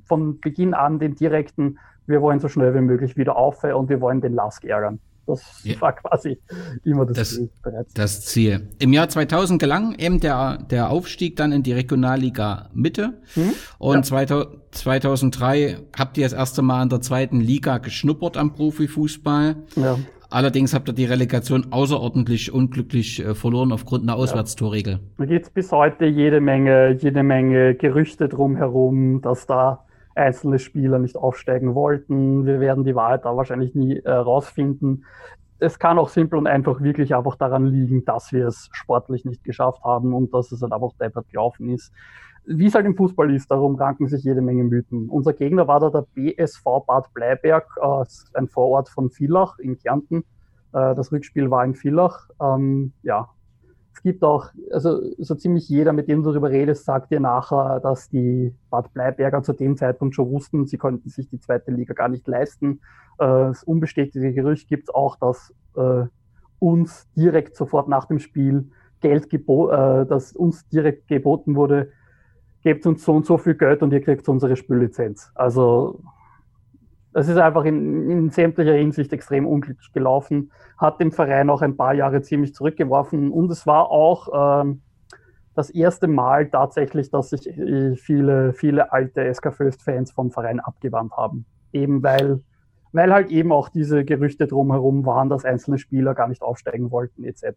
[0.04, 4.00] von Beginn an den direkten, wir wollen so schnell wie möglich wieder auf und wir
[4.00, 5.00] wollen den Lask ärgern.
[5.28, 5.80] Das ja.
[5.80, 6.40] war quasi
[6.84, 7.92] immer das, das.
[7.94, 8.68] Das Ziel.
[8.78, 13.20] Im Jahr 2000 gelang eben der, der Aufstieg dann in die Regionalliga Mitte.
[13.36, 13.52] Mhm.
[13.78, 14.56] Und ja.
[14.70, 19.56] 2003 habt ihr das erste Mal in der zweiten Liga geschnuppert am Profifußball.
[19.76, 19.98] Ja.
[20.30, 25.00] Allerdings habt ihr die Relegation außerordentlich unglücklich äh, verloren aufgrund einer Auswärtstorregel.
[25.16, 29.84] Da gibt es bis heute jede Menge, jede Menge Gerüchte drumherum, dass da
[30.18, 32.44] einzelne Spieler nicht aufsteigen wollten.
[32.46, 35.04] Wir werden die Wahrheit da wahrscheinlich nie äh.
[35.60, 39.42] Es kann auch simpel und einfach wirklich einfach daran liegen, dass wir es sportlich nicht
[39.42, 41.92] geschafft haben und dass es halt einfach deppert gelaufen ist.
[42.44, 45.08] Wie es halt im Fußball ist, darum ranken sich jede Menge Mythen.
[45.08, 48.04] Unser Gegner war da der BSV Bad Bleiberg, äh,
[48.38, 50.24] ein Vorort von Villach in Kärnten.
[50.72, 52.28] Äh, das Rückspiel war in Villach.
[52.40, 53.28] Ähm, ja,
[53.98, 57.80] es gibt auch, also so ziemlich jeder, mit dem du darüber redest, sagt dir nachher,
[57.80, 61.94] dass die Bad Bleiberger zu dem Zeitpunkt schon wussten, sie konnten sich die zweite Liga
[61.94, 62.80] gar nicht leisten.
[63.18, 66.04] Äh, das unbestätigte Gerücht gibt es auch, dass äh,
[66.60, 68.70] uns direkt sofort nach dem Spiel
[69.00, 71.90] Geld geboten, äh, dass uns direkt geboten wurde,
[72.62, 75.32] gebt uns so und so viel Geld und ihr kriegt unsere Spiellizenz.
[75.34, 75.98] Also
[77.12, 81.76] das ist einfach in, in, sämtlicher Hinsicht extrem unglücklich gelaufen, hat den Verein auch ein
[81.76, 84.82] paar Jahre ziemlich zurückgeworfen und es war auch ähm,
[85.58, 91.12] das erste Mal tatsächlich, dass sich äh, viele, viele alte SK Föst-Fans vom Verein abgewandt
[91.16, 91.46] haben.
[91.72, 92.42] Eben weil,
[92.92, 97.24] weil halt eben auch diese Gerüchte drumherum waren, dass einzelne Spieler gar nicht aufsteigen wollten
[97.24, 97.56] etc.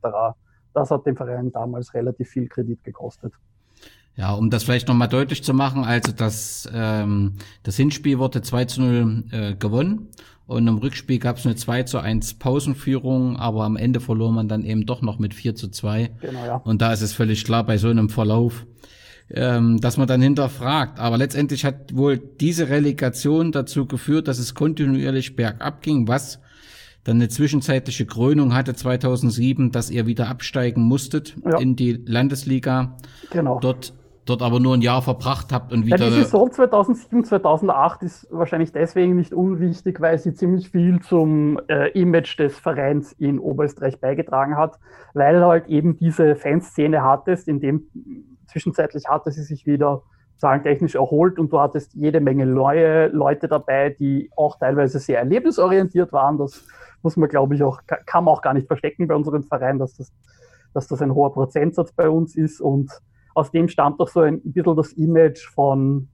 [0.74, 3.34] Das hat dem Verein damals relativ viel Kredit gekostet.
[4.16, 8.66] Ja, um das vielleicht nochmal deutlich zu machen, also das, ähm, das Hinspiel wurde 2
[8.66, 10.10] zu 0 äh, gewonnen
[10.52, 14.50] und im Rückspiel gab es eine 2 zu 1 Pausenführung, aber am Ende verlor man
[14.50, 16.12] dann eben doch noch mit 4 zu 2.
[16.20, 16.56] Genau, ja.
[16.58, 18.66] Und da ist es völlig klar bei so einem Verlauf,
[19.30, 21.00] ähm, dass man dann hinterfragt.
[21.00, 26.42] Aber letztendlich hat wohl diese Relegation dazu geführt, dass es kontinuierlich bergab ging, was
[27.06, 31.60] dann eine zwischenzeitliche Krönung hatte 2007, dass ihr wieder absteigen musstet ja.
[31.60, 32.98] in die Landesliga.
[33.32, 33.58] Genau.
[33.62, 33.94] Dort
[34.26, 35.98] dort aber nur ein Jahr verbracht habt und wieder.
[35.98, 41.60] Ja, die Saison 2007, 2008 ist wahrscheinlich deswegen nicht unwichtig, weil sie ziemlich viel zum
[41.68, 44.80] äh, Image des Vereins in Oberösterreich beigetragen hat,
[45.14, 47.88] weil halt eben diese Fanszene hattest, in dem
[48.48, 50.04] zwischenzeitlich hatte sie sich wieder
[50.38, 56.12] zahlentechnisch erholt und du hattest jede Menge neue Leute dabei, die auch teilweise sehr erlebnisorientiert
[56.12, 56.38] waren.
[56.38, 56.66] Das
[57.04, 59.96] muss man, glaube ich, auch, kann man auch gar nicht verstecken bei unserem Verein, dass
[59.96, 60.12] das,
[60.74, 62.92] dass das ein hoher Prozentsatz bei uns ist und
[63.34, 66.10] aus dem stammt doch so ein bisschen das Image von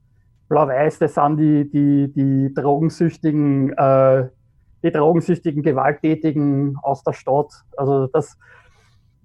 [0.48, 4.28] Blau-Weiß, das sind die, die, die drogensüchtigen, äh,
[4.82, 7.52] die drogensüchtigen Gewalttätigen aus der Stadt.
[7.76, 8.38] Also das,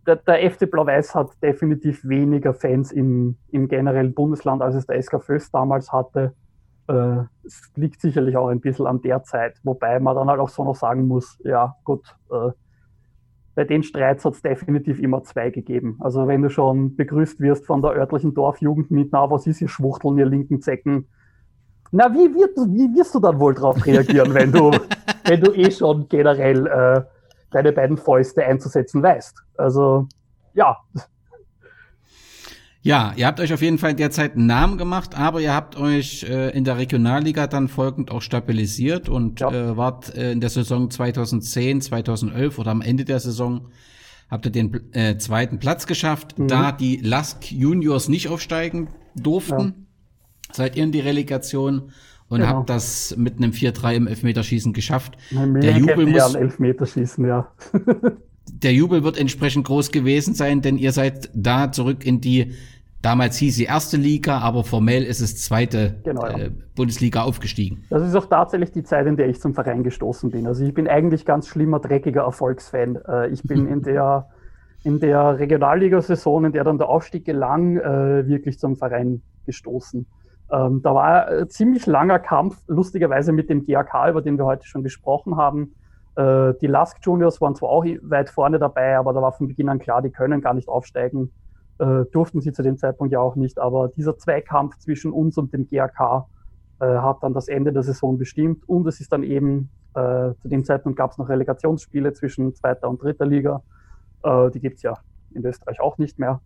[0.05, 5.01] der, der FC Blau-Weiß hat definitiv weniger Fans im, im generellen Bundesland, als es der
[5.01, 6.33] SK Föst damals hatte.
[6.87, 10.49] Äh, es liegt sicherlich auch ein bisschen an der Zeit, wobei man dann halt auch
[10.49, 12.51] so noch sagen muss, ja gut, äh,
[13.55, 15.97] bei den Streits hat es definitiv immer zwei gegeben.
[15.99, 19.67] Also wenn du schon begrüßt wirst von der örtlichen Dorfjugend mit, na, was ist ihr
[19.67, 21.07] Schwuchteln, ihr linken Zecken?
[21.91, 24.71] Na, wie, wird, wie wirst du dann wohl darauf reagieren, wenn du,
[25.25, 27.01] wenn du eh schon generell äh,
[27.51, 29.37] deine beiden Fäuste einzusetzen weißt?
[29.57, 30.07] Also,
[30.55, 30.77] ja,
[32.85, 36.23] ja, ihr habt euch auf jeden Fall derzeit einen Namen gemacht, aber ihr habt euch
[36.23, 39.51] äh, in der Regionalliga dann folgend auch stabilisiert und ja.
[39.51, 43.69] äh, wart äh, in der Saison 2010, 2011 oder am Ende der Saison
[44.29, 46.49] habt ihr den äh, zweiten Platz geschafft, mhm.
[46.49, 49.61] da die Lask Juniors nicht aufsteigen durften.
[49.61, 49.73] Ja.
[50.51, 51.91] Seid ihr in die Relegation
[52.27, 52.51] und genau.
[52.51, 55.17] habt das mit einem 4-3 im Elfmeterschießen geschafft.
[55.31, 57.47] der Jubel muss Elfmeterschießen, ja.
[58.47, 62.53] der Jubel wird entsprechend groß gewesen sein, denn ihr seid da zurück in die
[63.03, 66.37] Damals hieß sie erste Liga, aber formell ist es zweite genau, ja.
[66.37, 67.83] äh, Bundesliga aufgestiegen.
[67.89, 70.47] Das ist auch tatsächlich die Zeit, in der ich zum Verein gestoßen bin.
[70.47, 72.97] Also ich bin eigentlich ganz schlimmer, dreckiger Erfolgsfan.
[73.05, 74.29] Äh, ich bin in der,
[74.85, 80.07] in der Regionalliga-Saison, in der dann der Aufstieg gelang, äh, wirklich zum Verein gestoßen.
[80.53, 84.65] Ähm, da war ein ziemlich langer Kampf, lustigerweise mit dem GAK, über den wir heute
[84.65, 85.75] schon gesprochen haben.
[86.15, 89.67] Äh, die Lask Juniors waren zwar auch weit vorne dabei, aber da war von Beginn
[89.67, 91.33] an klar, die können gar nicht aufsteigen.
[91.79, 93.59] Äh, durften sie zu dem Zeitpunkt ja auch nicht.
[93.59, 96.25] Aber dieser Zweikampf zwischen uns und dem GAK
[96.79, 98.67] äh, hat dann das Ende der Saison bestimmt.
[98.67, 102.89] Und es ist dann eben, äh, zu dem Zeitpunkt gab es noch Relegationsspiele zwischen zweiter
[102.89, 103.63] und dritter Liga.
[104.23, 104.97] Äh, die gibt es ja
[105.33, 106.41] in Österreich auch nicht mehr.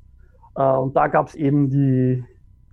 [0.56, 2.24] Äh, und da gab es eben die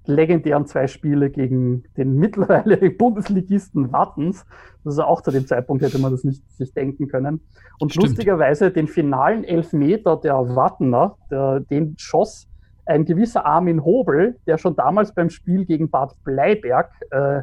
[0.06, 4.44] legendären zwei Spiele gegen den mittlerweile Bundesligisten Wattens.
[4.84, 7.40] Das ist auch zu dem Zeitpunkt hätte man das nicht sich denken können.
[7.78, 8.08] Und Stimmt.
[8.08, 12.48] lustigerweise den finalen Elfmeter der Wattener, der, den schoss
[12.86, 17.42] ein gewisser Armin Hobel, der schon damals beim Spiel gegen Bad Bleiberg äh,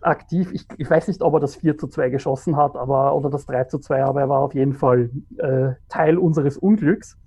[0.00, 3.30] aktiv, ich, ich, weiß nicht, ob er das 4 zu 2 geschossen hat, aber oder
[3.30, 7.18] das 3 zu 2, aber er war auf jeden Fall äh, Teil unseres Unglücks.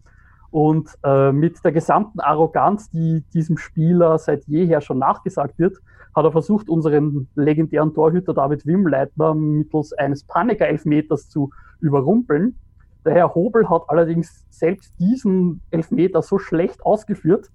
[0.53, 5.80] Und äh, mit der gesamten Arroganz, die diesem Spieler seit jeher schon nachgesagt wird,
[6.15, 11.49] hat er versucht, unseren legendären Torhüter David Wimleitner mittels eines Paniker-Elfmeters zu
[11.80, 12.55] überrumpeln.
[13.03, 17.49] Der Herr Hobel hat allerdings selbst diesen Elfmeter so schlecht ausgeführt.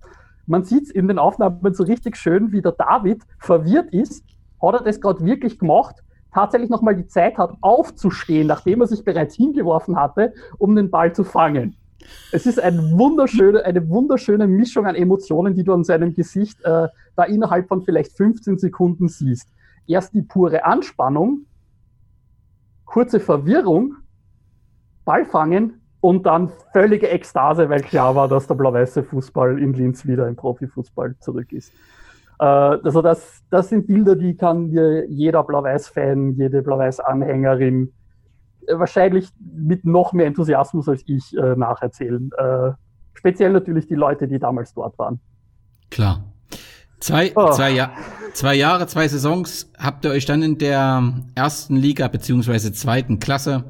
[0.46, 4.24] Man sieht es in den Aufnahmen so richtig schön, wie der David verwirrt ist.
[4.60, 6.02] Hat er das gerade wirklich gemacht?
[6.34, 11.12] Tatsächlich nochmal die Zeit hat, aufzustehen, nachdem er sich bereits hingeworfen hatte, um den Ball
[11.12, 11.76] zu fangen.
[12.32, 16.88] Es ist eine wunderschöne, eine wunderschöne Mischung an Emotionen, die du an seinem Gesicht äh,
[17.16, 19.48] da innerhalb von vielleicht 15 Sekunden siehst.
[19.86, 21.46] Erst die pure Anspannung,
[22.84, 23.96] kurze Verwirrung,
[25.04, 30.28] Ballfangen und dann völlige Ekstase, weil klar war, dass der blau-weiße Fußball in Linz wieder
[30.28, 31.72] im Profifußball zurück ist.
[32.38, 37.92] Äh, also das, das sind Bilder, die kann dir jeder Blau-Weiß-Fan, jede Blau-Weiß-Anhängerin
[38.72, 42.30] wahrscheinlich mit noch mehr Enthusiasmus als ich äh, nacherzählen.
[42.36, 42.70] Äh,
[43.14, 45.20] speziell natürlich die Leute, die damals dort waren.
[45.90, 46.24] Klar.
[47.00, 47.50] Zwei, oh.
[47.50, 47.92] zwei, ja
[48.38, 51.02] zwei Jahre, zwei Saisons habt ihr euch dann in der
[51.34, 53.64] ersten Liga beziehungsweise zweiten Klasse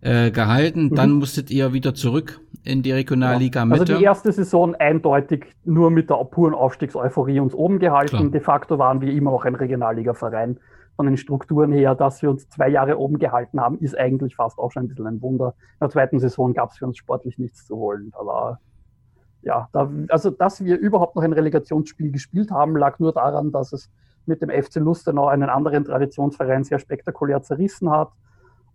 [0.00, 0.84] äh, gehalten.
[0.84, 0.94] Mhm.
[0.94, 3.64] Dann musstet ihr wieder zurück in die Regionalliga ja.
[3.64, 3.80] Mitte.
[3.80, 8.16] Also die erste Saison eindeutig nur mit der puren Aufstiegseuphorie uns oben gehalten.
[8.16, 8.30] Klar.
[8.30, 10.58] De facto waren wir immer noch ein Regionalliga-Verein
[10.96, 14.58] von den Strukturen her, dass wir uns zwei Jahre oben gehalten haben, ist eigentlich fast
[14.58, 15.54] auch schon ein bisschen ein Wunder.
[15.74, 18.12] In der zweiten Saison gab es für uns sportlich nichts zu holen.
[18.12, 18.60] Da war,
[19.42, 23.72] ja, da, also dass wir überhaupt noch ein Relegationsspiel gespielt haben, lag nur daran, dass
[23.72, 23.90] es
[24.26, 28.12] mit dem FC Lustenau einen anderen Traditionsverein sehr spektakulär zerrissen hat.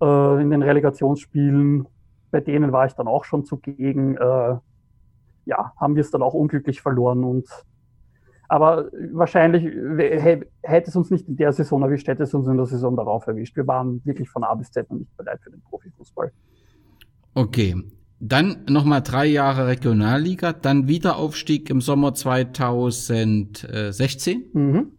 [0.01, 1.87] Äh, in den Relegationsspielen,
[2.31, 4.17] bei denen war ich dann auch schon zugegen.
[4.17, 4.57] Äh,
[5.45, 7.47] ja, haben wir es dann auch unglücklich verloren und
[8.47, 9.65] aber wahrscheinlich
[10.63, 13.27] hätte es uns nicht in der Saison erwischt, hätte es uns in der Saison darauf
[13.27, 13.55] erwischt.
[13.55, 16.31] Wir waren wirklich von A bis Z noch nicht bereit für den Profifußball.
[17.33, 17.75] Okay.
[18.19, 24.45] Dann nochmal drei Jahre Regionalliga, dann Wiederaufstieg im Sommer 2016.
[24.53, 24.91] Mhm.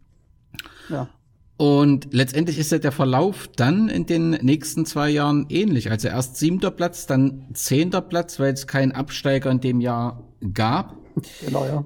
[0.88, 1.08] Ja.
[1.56, 5.90] Und letztendlich ist ja der Verlauf dann in den nächsten zwei Jahren ähnlich.
[5.90, 10.22] Also erst siebter Platz, dann zehnter Platz, weil es keinen Absteiger in dem Jahr
[10.54, 10.94] gab.
[11.44, 11.84] Genau, ja.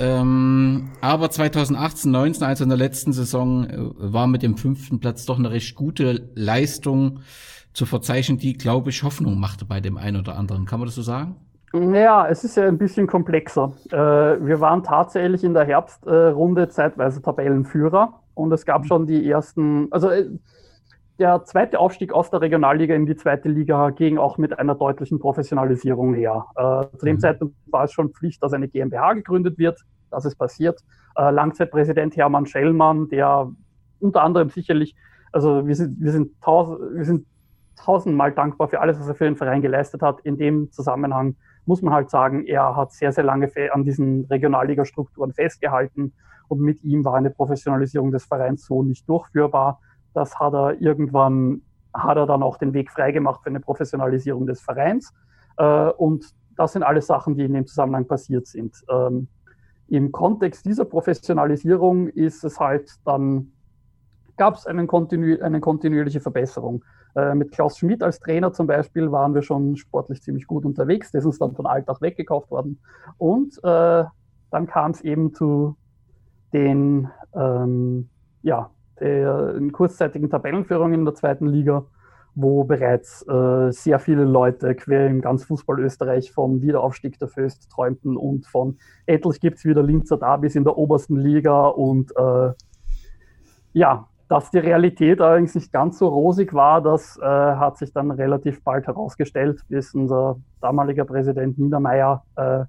[0.00, 5.26] Ähm, aber 2018, 19, also in der letzten Saison, äh, war mit dem fünften Platz
[5.26, 7.20] doch eine recht gute Leistung
[7.74, 10.64] zu verzeichnen, die, glaube ich, Hoffnung machte bei dem einen oder anderen.
[10.64, 11.36] Kann man das so sagen?
[11.74, 13.72] Ja, es ist ja ein bisschen komplexer.
[13.92, 19.86] Äh, wir waren tatsächlich in der Herbstrunde zeitweise Tabellenführer und es gab schon die ersten,
[19.92, 20.30] also äh,
[21.20, 25.18] der zweite Aufstieg aus der Regionalliga in die zweite Liga ging auch mit einer deutlichen
[25.20, 26.46] Professionalisierung her.
[26.56, 27.20] Äh, zu dem mhm.
[27.20, 29.78] Zeitpunkt war es schon Pflicht, dass eine GmbH gegründet wird.
[30.10, 30.80] Das ist passiert.
[31.16, 33.52] Äh, Langzeitpräsident Hermann Schellmann, der
[34.00, 34.96] unter anderem sicherlich,
[35.30, 37.26] also wir sind, wir sind, tausend, wir sind
[37.76, 40.20] tausendmal dankbar für alles, was er für den Verein geleistet hat.
[40.20, 41.36] In dem Zusammenhang
[41.66, 46.14] muss man halt sagen, er hat sehr, sehr lange an diesen Regionalliga-Strukturen festgehalten
[46.48, 49.80] und mit ihm war eine Professionalisierung des Vereins so nicht durchführbar.
[50.14, 51.62] Das hat er irgendwann,
[51.94, 55.12] hat er dann auch den Weg freigemacht für eine Professionalisierung des Vereins.
[55.56, 56.24] Äh, und
[56.56, 58.76] das sind alles Sachen, die in dem Zusammenhang passiert sind.
[58.90, 59.28] Ähm,
[59.88, 63.52] Im Kontext dieser Professionalisierung ist es halt dann,
[64.36, 66.84] gab es eine kontinuierliche Verbesserung.
[67.16, 71.10] Äh, mit Klaus Schmidt als Trainer zum Beispiel waren wir schon sportlich ziemlich gut unterwegs.
[71.10, 72.80] Der ist uns dann von Alltag weggekauft worden.
[73.18, 74.04] Und äh,
[74.50, 75.76] dann kam es eben zu
[76.52, 78.08] den ähm,
[78.42, 78.70] ja,
[79.00, 81.84] der kurzzeitigen Tabellenführung in der zweiten Liga,
[82.34, 87.70] wo bereits äh, sehr viele Leute quer im ganz Fußball Österreich vom Wiederaufstieg der Föst
[87.70, 92.52] träumten und von endlich gibt es wieder Linzer Davis in der obersten Liga und äh,
[93.72, 98.12] ja, dass die Realität allerdings nicht ganz so rosig war, das äh, hat sich dann
[98.12, 102.64] relativ bald herausgestellt, bis unser damaliger Präsident Niedermeyer äh,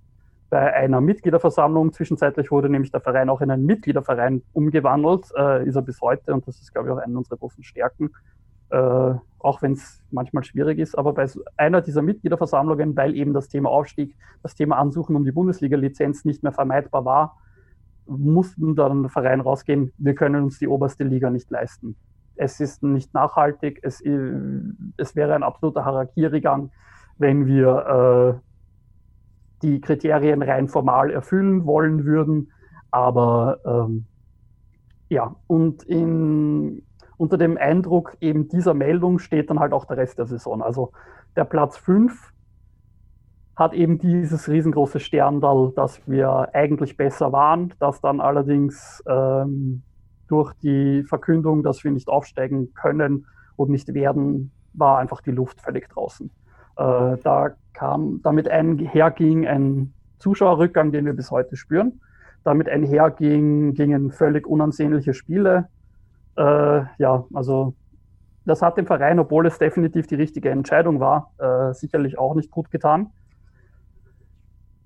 [0.52, 1.94] bei einer Mitgliederversammlung.
[1.94, 6.34] Zwischenzeitlich wurde nämlich der Verein auch in einen Mitgliederverein umgewandelt, äh, ist er bis heute
[6.34, 8.12] und das ist, glaube ich, auch eine unserer großen Stärken,
[8.70, 10.98] äh, auch wenn es manchmal schwierig ist.
[10.98, 11.26] Aber bei
[11.56, 14.14] einer dieser Mitgliederversammlungen, weil eben das Thema Aufstieg,
[14.44, 17.38] das Thema Ansuchen um die Bundesliga-Lizenz nicht mehr vermeidbar war,
[18.06, 21.96] mussten dann der Verein rausgehen, wir können uns die oberste Liga nicht leisten.
[22.36, 26.72] Es ist nicht nachhaltig, es, es wäre ein absoluter Harakiri-Gang,
[27.18, 28.51] wenn wir äh,
[29.62, 32.52] die Kriterien rein formal erfüllen wollen würden.
[32.92, 34.06] Aber ähm,
[35.10, 36.84] ja, und in,
[37.18, 40.62] unter dem Eindruck eben dieser Meldung steht dann halt auch der Rest der Saison.
[40.62, 40.92] Also
[41.36, 42.32] der Platz 5
[43.56, 49.84] hat eben dieses riesengroße Sterndal, dass wir eigentlich besser waren, das dann allerdings ähm,
[50.28, 55.62] durch die Verkündung, dass wir nicht aufsteigen können und nicht werden, war einfach die Luft
[55.62, 56.32] völlig draußen.
[56.78, 62.02] Äh, da kam, damit einherging ein Zuschauerrückgang, den wir bis heute spüren.
[62.44, 65.68] Damit einherging, gingen völlig unansehnliche Spiele.
[66.38, 67.74] Äh, ja, also
[68.46, 72.52] das hat dem Verein, obwohl es definitiv die richtige Entscheidung war, äh, sicherlich auch nicht
[72.52, 73.12] gut getan.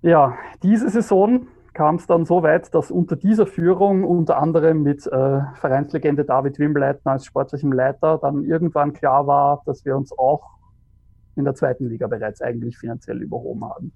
[0.02, 5.06] Ja, diese Saison kam es dann so weit, dass unter dieser Führung, unter anderem mit
[5.08, 10.55] äh, Vereinslegende David Wimbleitner als sportlichem Leiter, dann irgendwann klar war, dass wir uns auch
[11.36, 13.92] in der zweiten Liga bereits eigentlich finanziell überhoben haben.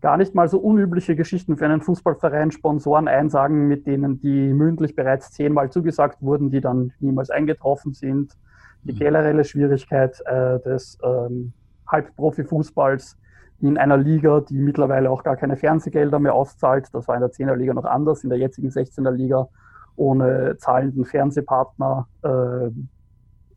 [0.00, 4.94] Gar nicht mal so unübliche Geschichten für einen Fußballverein, Sponsoren einsagen, mit denen die mündlich
[4.94, 8.36] bereits zehnmal zugesagt wurden, die dann niemals eingetroffen sind.
[8.82, 8.98] Die mhm.
[8.98, 11.54] generelle Schwierigkeit äh, des ähm,
[11.86, 13.16] Halbprofi-Fußballs
[13.60, 16.88] in einer Liga, die mittlerweile auch gar keine Fernsehgelder mehr auszahlt.
[16.92, 19.48] Das war in der 10er Liga noch anders, in der jetzigen 16er Liga
[19.96, 22.08] ohne zahlenden Fernsehpartner.
[22.22, 22.70] Äh,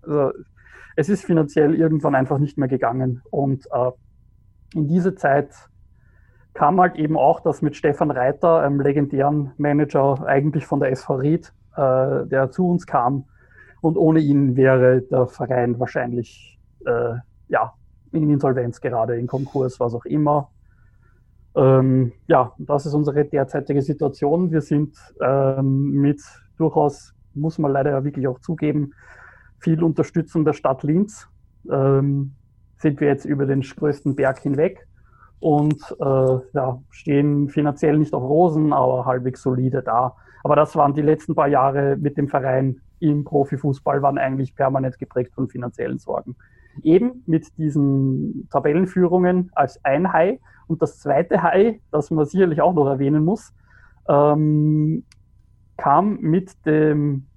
[0.02, 0.32] also
[0.98, 3.22] es ist finanziell irgendwann einfach nicht mehr gegangen.
[3.30, 3.92] Und äh,
[4.74, 5.54] in diese Zeit
[6.56, 11.16] kam halt eben auch das mit Stefan Reiter, einem legendären Manager, eigentlich von der SV
[11.18, 13.26] Ried, äh, der zu uns kam.
[13.80, 17.14] Und ohne ihn wäre der Verein wahrscheinlich äh,
[17.48, 17.74] ja,
[18.12, 20.50] in Insolvenz gerade, in Konkurs, was auch immer.
[21.56, 24.52] Ähm, ja, das ist unsere derzeitige Situation.
[24.52, 26.24] Wir sind ähm, mit
[26.58, 28.94] durchaus, muss man leider ja wirklich auch zugeben,
[29.60, 31.28] viel Unterstützung der Stadt Linz
[31.70, 32.34] ähm,
[32.78, 34.88] sind wir jetzt über den größten Berg hinweg
[35.40, 40.16] und äh, ja, stehen finanziell nicht auf Rosen, aber halbwegs solide da.
[40.44, 44.98] Aber das waren die letzten paar Jahre mit dem Verein im Profifußball, waren eigentlich permanent
[44.98, 46.36] geprägt von finanziellen Sorgen.
[46.84, 50.40] Eben mit diesen Tabellenführungen als ein High.
[50.68, 53.54] Und das zweite High, das man sicherlich auch noch erwähnen muss,
[54.08, 55.04] ähm,
[55.76, 57.28] kam mit dem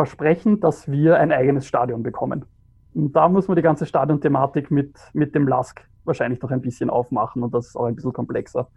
[0.00, 2.46] versprechen, dass wir ein eigenes Stadion bekommen.
[2.94, 6.88] Und da muss man die ganze Stadionthematik mit, mit dem LASK wahrscheinlich noch ein bisschen
[6.88, 8.68] aufmachen und das ist auch ein bisschen komplexer.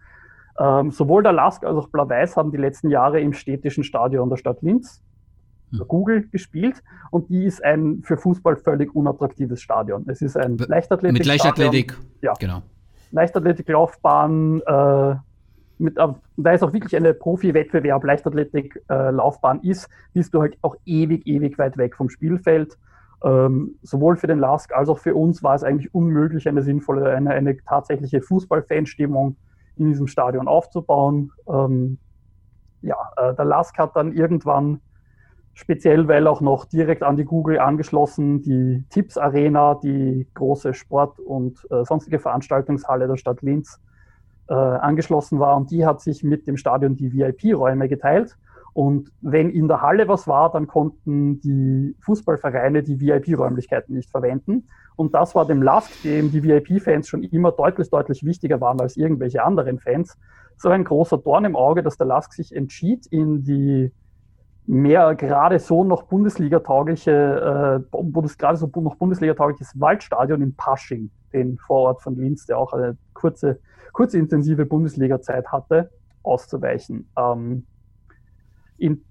[0.59, 4.35] Ähm, sowohl der LASK als auch Blau-Weiß haben die letzten Jahre im städtischen Stadion der
[4.35, 5.01] Stadt Linz,
[5.71, 5.87] hm.
[5.87, 10.03] Google, gespielt und die ist ein für Fußball völlig unattraktives Stadion.
[10.07, 11.19] Es ist ein Leichtathletik.
[11.19, 12.33] Mit Leichtathletik, ja.
[12.37, 12.63] genau.
[13.11, 15.15] Leichtathletik-Laufbahn, äh,
[15.77, 16.15] mit, da
[16.53, 21.77] es auch wirklich eine Profi-Wettbewerb, Leichtathletik-Laufbahn äh, ist, bist du halt auch ewig, ewig weit
[21.77, 22.77] weg vom Spielfeld.
[23.23, 27.11] Ähm, sowohl für den LASK als auch für uns war es eigentlich unmöglich, eine sinnvolle,
[27.11, 29.37] eine, eine tatsächliche Fußball-Fanstimmung
[29.77, 31.31] in diesem Stadion aufzubauen.
[31.47, 31.97] Ähm,
[32.81, 34.81] ja, äh, der LASK hat dann irgendwann,
[35.53, 41.19] speziell weil auch noch direkt an die Google angeschlossen, die Tipps Arena, die große Sport-
[41.19, 43.79] und äh, sonstige Veranstaltungshalle der Stadt Linz,
[44.49, 48.38] äh, angeschlossen war und die hat sich mit dem Stadion die VIP-Räume geteilt.
[48.74, 54.68] Und wenn in der Halle was war, dann konnten die Fußballvereine die VIP-Räumlichkeiten nicht verwenden.
[54.95, 58.98] Und das war dem LASK, dem die VIP-Fans schon immer deutlich, deutlich wichtiger waren als
[58.98, 60.18] irgendwelche anderen Fans,
[60.57, 63.91] so ein großer Dorn im Auge, dass der LASK sich entschied, in die
[64.65, 71.57] mehr gerade so noch Bundesliga-taugliche, äh, Bundes, gerade so noch Bundesliga-taugliches Waldstadion in Pasching, den
[71.57, 73.60] Vorort von Linz, der auch eine kurze
[73.94, 75.90] kurze intensive Bundesliga-Zeit hatte,
[76.24, 77.10] auszuweichen.
[77.18, 77.65] Ähm,
[78.78, 79.06] in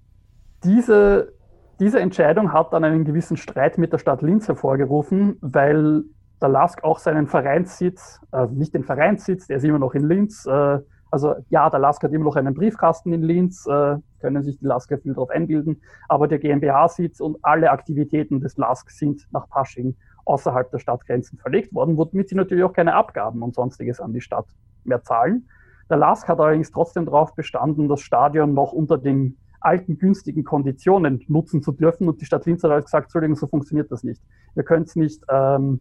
[0.63, 1.33] diese,
[1.79, 6.03] diese Entscheidung hat dann einen gewissen Streit mit der Stadt Linz hervorgerufen, weil
[6.41, 10.45] der LASK auch seinen Vereinssitz, äh, nicht den Vereinssitz, der ist immer noch in Linz,
[10.45, 10.79] äh,
[11.09, 14.65] also ja, der LASK hat immer noch einen Briefkasten in Linz, äh, können sich die
[14.65, 19.95] LASK viel darauf einbilden, aber der GmbH-Sitz und alle Aktivitäten des LASK sind nach Pasching
[20.25, 24.21] außerhalb der Stadtgrenzen verlegt worden, womit sie natürlich auch keine Abgaben und sonstiges an die
[24.21, 24.47] Stadt
[24.85, 25.47] mehr zahlen.
[25.89, 31.23] Der LASK hat allerdings trotzdem darauf bestanden, das Stadion noch unter den alten günstigen Konditionen
[31.27, 32.07] nutzen zu dürfen.
[32.07, 34.21] Und die Stadt Linz hat halt gesagt, Entschuldigung, so funktioniert das nicht.
[34.55, 35.79] Ihr könnt nicht, ähm,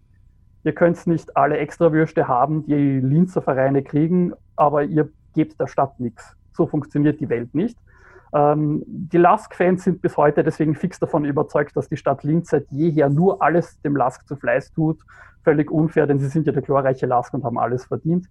[0.64, 5.98] ihr könnt nicht alle Extrawürste haben, die Linzer Vereine kriegen, aber ihr gebt der Stadt
[5.98, 6.36] nichts.
[6.52, 7.78] So funktioniert die Welt nicht.
[8.34, 12.70] Ähm, die LASK-Fans sind bis heute deswegen fix davon überzeugt, dass die Stadt Linz seit
[12.70, 15.00] jeher nur alles dem LASK zu Fleiß tut.
[15.44, 18.28] Völlig unfair, denn sie sind ja der glorreiche LASK und haben alles verdient.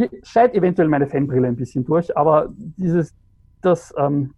[0.00, 3.14] Hier scheint eventuell meine Fanbrille ein bisschen durch, aber dieses,
[3.60, 4.32] das, ähm,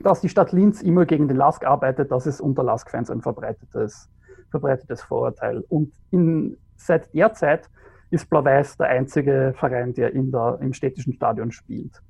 [0.00, 4.08] dass die Stadt Linz immer gegen den LASK arbeitet, das ist unter LASK-Fans ein verbreitetes,
[4.50, 5.64] verbreitetes Vorurteil.
[5.68, 7.68] Und in, seit der Zeit
[8.08, 12.02] ist Blau-Weiß der einzige Verein, der in der, im städtischen Stadion spielt.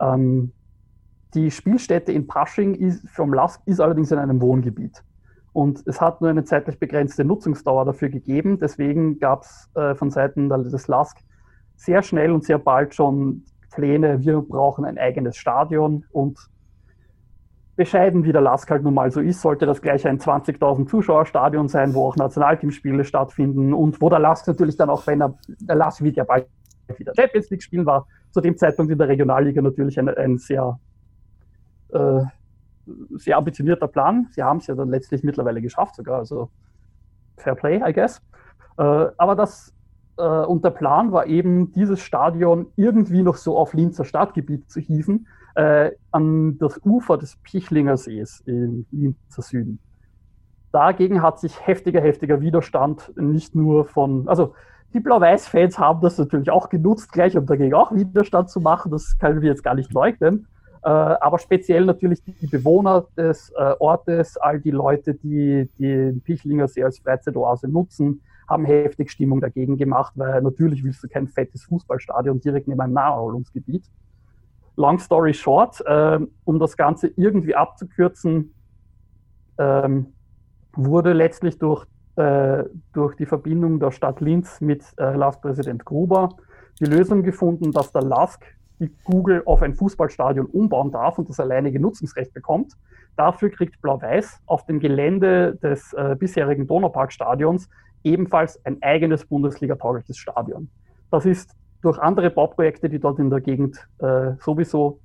[0.00, 0.52] Ähm,
[1.34, 5.02] die Spielstätte in Pasching ist, vom LASK ist allerdings in einem Wohngebiet.
[5.52, 8.60] Und es hat nur eine zeitlich begrenzte Nutzungsdauer dafür gegeben.
[8.60, 11.18] Deswegen gab es äh, von Seiten des LASK
[11.76, 16.38] sehr schnell und sehr bald schon Pläne, wir brauchen ein eigenes Stadion und
[17.76, 21.68] bescheiden wie der LASK halt nun mal so ist, sollte das gleich ein 20.000 Zuschauerstadion
[21.68, 25.76] sein, wo auch Nationalteamspiele stattfinden und wo der LASK natürlich dann auch, wenn er, der
[25.76, 26.46] LASK wird ja bald
[26.96, 30.78] wieder Champions League spielen, war zu dem Zeitpunkt in der Regionalliga natürlich ein, ein sehr,
[31.92, 32.20] äh,
[33.16, 34.28] sehr ambitionierter Plan.
[34.30, 36.48] Sie haben es ja dann letztlich mittlerweile geschafft sogar, also
[37.36, 38.22] Fair Play, I guess.
[38.78, 38.82] Äh,
[39.18, 39.74] aber das
[40.18, 44.80] äh, und der Plan war eben, dieses Stadion irgendwie noch so auf Linzer Stadtgebiet zu
[44.80, 49.78] hieven, äh, an das Ufer des Pichlinger Sees im Linzer Süden.
[50.72, 54.54] Dagegen hat sich heftiger, heftiger Widerstand nicht nur von, also
[54.92, 59.18] die Blau-Weiß-Fans haben das natürlich auch genutzt, gleich um dagegen auch Widerstand zu machen, das
[59.18, 60.46] können wir jetzt gar nicht leugnen.
[60.82, 66.20] Äh, aber speziell natürlich die Bewohner des äh, Ortes, all die Leute, die, die den
[66.20, 71.28] Pichlinger See als Freizeitoase nutzen, haben heftig Stimmung dagegen gemacht, weil natürlich willst du kein
[71.28, 73.84] fettes Fußballstadion direkt neben einem Naherholungsgebiet.
[74.76, 78.54] Long story short, äh, um das Ganze irgendwie abzukürzen,
[79.58, 80.12] ähm,
[80.74, 81.86] wurde letztlich durch,
[82.16, 86.36] äh, durch die Verbindung der Stadt Linz mit äh, LASK-Präsident Gruber
[86.80, 88.44] die Lösung gefunden, dass der LASK
[88.78, 92.74] die Google auf ein Fußballstadion umbauen darf und das alleinige Nutzungsrecht bekommt.
[93.16, 97.70] Dafür kriegt Blau-Weiß auf dem Gelände des äh, bisherigen Donauparkstadions
[98.06, 100.70] ebenfalls ein eigenes Bundesliga-taugliches Stadion.
[101.10, 105.00] Das ist durch andere Bauprojekte, die dort in der Gegend äh, sowieso,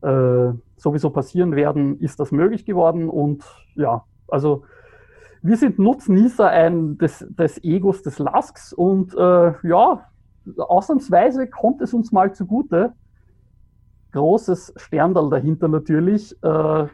[0.00, 3.08] äh, sowieso passieren werden, ist das möglich geworden.
[3.08, 3.44] Und
[3.74, 4.64] ja, also
[5.42, 10.06] wir sind Nutznießer ein, des, des Egos des Lasks und äh, ja,
[10.56, 12.94] ausnahmsweise kommt es uns mal zugute.
[14.12, 16.32] Großes Sterndal dahinter natürlich.
[16.42, 16.86] Äh,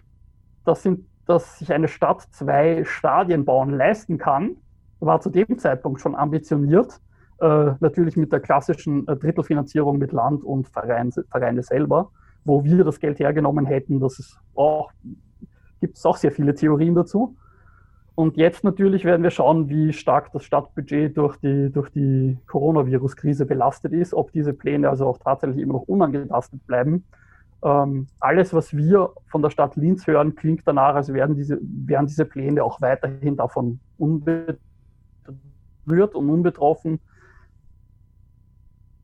[0.64, 4.56] das sind, dass sich eine Stadt zwei Stadien bauen leisten kann
[5.00, 7.00] war zu dem Zeitpunkt schon ambitioniert,
[7.40, 12.10] äh, natürlich mit der klassischen äh, Drittelfinanzierung mit Land und Verein, Vereine selber,
[12.44, 14.00] wo wir das Geld hergenommen hätten.
[14.00, 14.90] Das auch,
[15.80, 17.36] gibt es auch sehr viele Theorien dazu.
[18.16, 23.46] Und jetzt natürlich werden wir schauen, wie stark das Stadtbudget durch die, durch die Coronavirus-Krise
[23.46, 27.04] belastet ist, ob diese Pläne also auch tatsächlich immer noch unangetastet bleiben.
[27.62, 32.06] Ähm, alles, was wir von der Stadt Linz hören, klingt danach, als wären diese, wären
[32.06, 34.67] diese Pläne auch weiterhin davon unbetroffen
[35.88, 37.00] berührt und unbetroffen.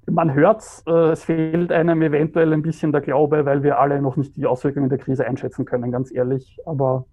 [0.07, 4.17] Man hört äh, es fehlt einem eventuell ein bisschen der Glaube, weil wir alle noch
[4.17, 6.59] nicht die Auswirkungen der Krise einschätzen können, ganz ehrlich.
[6.67, 7.07] Aber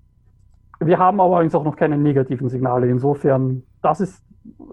[0.80, 2.89] wir haben aber auch noch keine negativen Signale.
[2.89, 4.23] Insofern, das, ist,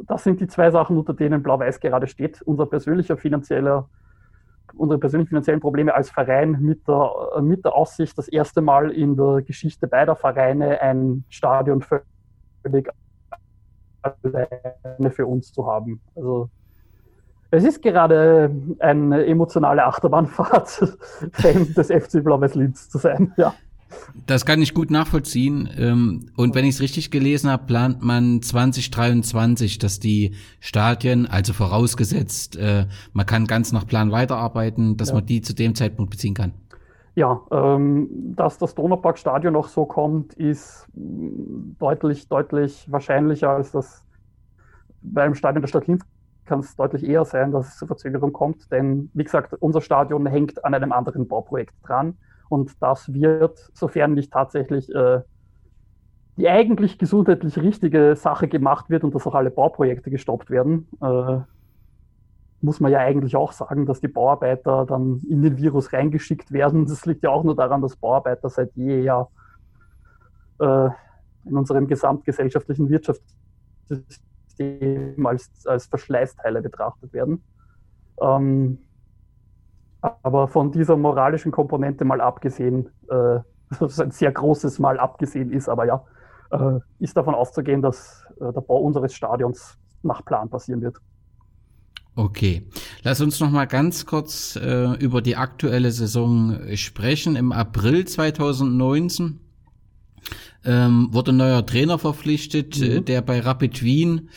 [0.07, 2.43] das sind die zwei Sachen, unter denen Blau-Weiß gerade steht.
[2.43, 3.89] Unser persönlicher finanzieller,
[4.75, 9.17] unsere persönlichen finanziellen Probleme als Verein mit der, mit der Aussicht, das erste Mal in
[9.17, 12.89] der Geschichte beider Vereine ein Stadion völlig
[14.03, 16.01] alleine für uns zu haben.
[16.15, 16.49] Also
[17.51, 20.69] es ist gerade eine emotionale Achterbahnfahrt,
[21.33, 23.55] Fan des FC Blau-Weiß Linz zu sein, ja.
[24.27, 25.69] Das kann ich gut nachvollziehen.
[25.79, 31.55] Ähm, und wenn ich es richtig gelesen habe, plant man 2023, dass die Stadien, also
[31.55, 35.15] vorausgesetzt, äh, man kann ganz nach Plan weiterarbeiten, dass ja.
[35.15, 36.53] man die zu dem Zeitpunkt beziehen kann.
[37.19, 44.07] Ja, ähm, dass das Donauparkstadion noch so kommt, ist deutlich, deutlich wahrscheinlicher als das
[45.03, 46.05] beim Stadion der Stadt Linz
[46.45, 48.71] kann es deutlich eher sein, dass es zur Verzögerung kommt.
[48.71, 52.17] Denn, wie gesagt, unser Stadion hängt an einem anderen Bauprojekt dran.
[52.51, 55.23] Und das wird, sofern nicht tatsächlich äh,
[56.37, 61.41] die eigentlich gesundheitlich richtige Sache gemacht wird und dass auch alle Bauprojekte gestoppt werden, äh,
[62.61, 66.87] muss man ja eigentlich auch sagen, dass die Bauarbeiter dann in den Virus reingeschickt werden.
[66.87, 69.29] Das liegt ja auch nur daran, dass Bauarbeiter seit jeher
[70.59, 70.89] äh,
[71.45, 77.45] in unserem gesamtgesellschaftlichen Wirtschaftssystem als, als Verschleißteile betrachtet werden.
[78.21, 78.79] Ähm,
[80.01, 83.39] aber von dieser moralischen Komponente mal abgesehen, äh,
[83.81, 86.05] das ein sehr großes Mal abgesehen ist, aber ja,
[86.51, 90.97] äh, ist davon auszugehen, dass äh, der Bau unseres Stadions nach Plan passieren wird.
[92.19, 92.63] Okay,
[93.05, 97.37] lass uns noch mal ganz kurz äh, über die aktuelle Saison sprechen.
[97.37, 99.39] Im April 2019
[100.65, 102.97] ähm, wurde ein neuer Trainer verpflichtet, äh, mhm.
[102.97, 104.31] äh, der bei Rapid Wien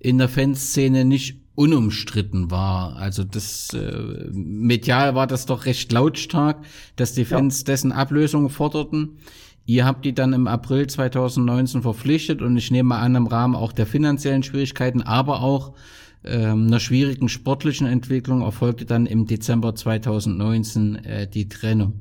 [0.00, 2.96] in der Fanszene nicht unumstritten war.
[2.96, 6.64] Also das äh, medial war das doch recht lautstark,
[6.96, 7.66] dass die Fans ja.
[7.66, 9.18] dessen Ablösung forderten.
[9.64, 13.70] Ihr habt die dann im April 2019 verpflichtet und ich nehme an im Rahmen auch
[13.70, 15.74] der finanziellen Schwierigkeiten, aber auch
[16.24, 22.00] ähm, einer schwierigen sportlichen Entwicklung erfolgte dann im Dezember 2019 äh, die Trennung.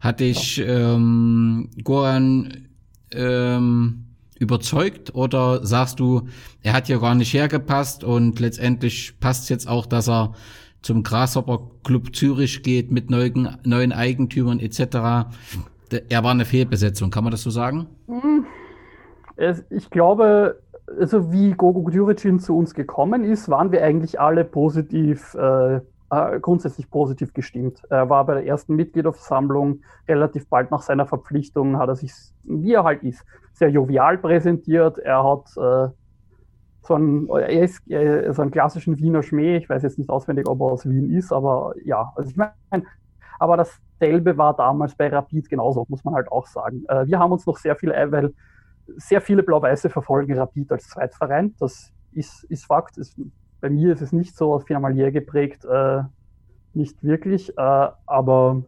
[0.00, 2.68] Hatte ich ähm, Goran
[3.12, 4.04] ähm,
[4.38, 6.28] überzeugt oder sagst du,
[6.62, 10.34] er hat hier gar nicht hergepasst und letztendlich passt jetzt auch, dass er
[10.82, 14.82] zum Grasshopper Club Zürich geht mit neuen, neuen Eigentümern etc.
[16.08, 17.86] Er war eine Fehlbesetzung, kann man das so sagen?
[18.06, 18.46] Hm.
[19.70, 20.60] Ich glaube,
[20.98, 26.40] also wie Gogo Djuricin zu uns gekommen ist, waren wir eigentlich alle positiv, äh, äh,
[26.40, 27.82] grundsätzlich positiv gestimmt.
[27.90, 32.12] Er war bei der ersten Mitgliederversammlung relativ bald nach seiner Verpflichtung, hat er sich,
[32.44, 34.98] wie er halt ist, sehr jovial präsentiert.
[34.98, 35.92] Er hat äh,
[36.82, 39.58] so einen, er ist äh, so einen klassischen Wiener Schmäh.
[39.58, 42.52] Ich weiß jetzt nicht auswendig, ob er aus Wien ist, aber ja, also ich meine,
[43.38, 46.84] aber dasselbe war damals bei Rapid genauso, muss man halt auch sagen.
[46.88, 48.32] Äh, wir haben uns noch sehr viel, äh, weil
[48.96, 51.54] sehr viele Blau-Weiße verfolgen Rapid als Zweitverein.
[51.58, 52.98] Das ist, ist Fakt.
[52.98, 53.16] Ist,
[53.60, 56.02] bei mir ist es nicht so familiär geprägt, äh,
[56.74, 57.56] nicht wirklich.
[57.56, 58.62] Äh, aber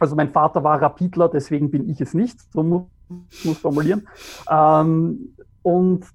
[0.00, 2.40] also mein Vater war Rapidler, deswegen bin ich es nicht.
[2.52, 2.86] So muss
[3.44, 4.08] muss formulieren.
[4.50, 6.06] Ähm, und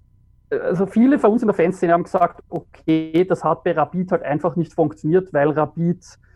[0.49, 4.23] also viele von uns in der Fanszene haben gesagt, okay, das hat bei Rapid halt
[4.23, 6.26] einfach nicht funktioniert, weil Rapid äh,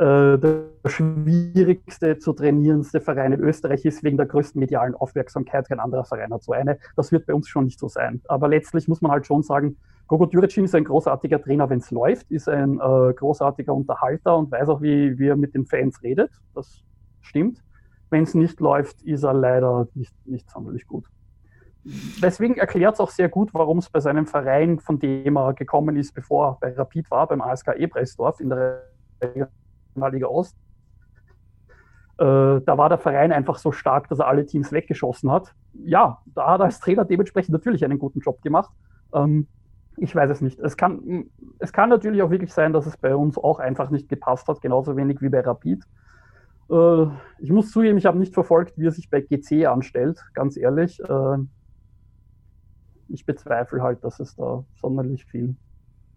[0.00, 5.68] der schwierigste zu trainierendste Verein in Österreich ist, wegen der größten medialen Aufmerksamkeit.
[5.68, 6.78] Kein anderer Verein hat so eine.
[6.96, 8.22] Das wird bei uns schon nicht so sein.
[8.26, 11.90] Aber letztlich muss man halt schon sagen, Gogo Djuricin ist ein großartiger Trainer, wenn es
[11.90, 16.02] läuft, ist ein äh, großartiger Unterhalter und weiß auch, wie, wie er mit den Fans
[16.02, 16.32] redet.
[16.54, 16.82] Das
[17.20, 17.62] stimmt.
[18.10, 21.06] Wenn es nicht läuft, ist er leider nicht, nicht sonderlich gut.
[22.20, 25.94] Deswegen erklärt es auch sehr gut, warum es bei seinem Verein, von dem er gekommen
[25.96, 28.82] ist, bevor er bei Rapid war, beim ASK Ebreisdorf in der
[29.90, 30.56] Regionalliga Ost.
[32.18, 35.54] Äh, da war der Verein einfach so stark, dass er alle Teams weggeschossen hat.
[35.72, 38.70] Ja, da hat er als Trainer dementsprechend natürlich einen guten Job gemacht.
[39.14, 39.46] Ähm,
[39.96, 40.58] ich weiß es nicht.
[40.60, 44.08] Es kann, es kann natürlich auch wirklich sein, dass es bei uns auch einfach nicht
[44.08, 45.84] gepasst hat, genauso wenig wie bei Rapid.
[46.70, 47.06] Äh,
[47.38, 51.00] ich muss zugeben, ich habe nicht verfolgt, wie er sich bei GC anstellt, ganz ehrlich.
[51.00, 51.38] Äh,
[53.08, 55.56] ich bezweifle halt, dass es da sonderlich viel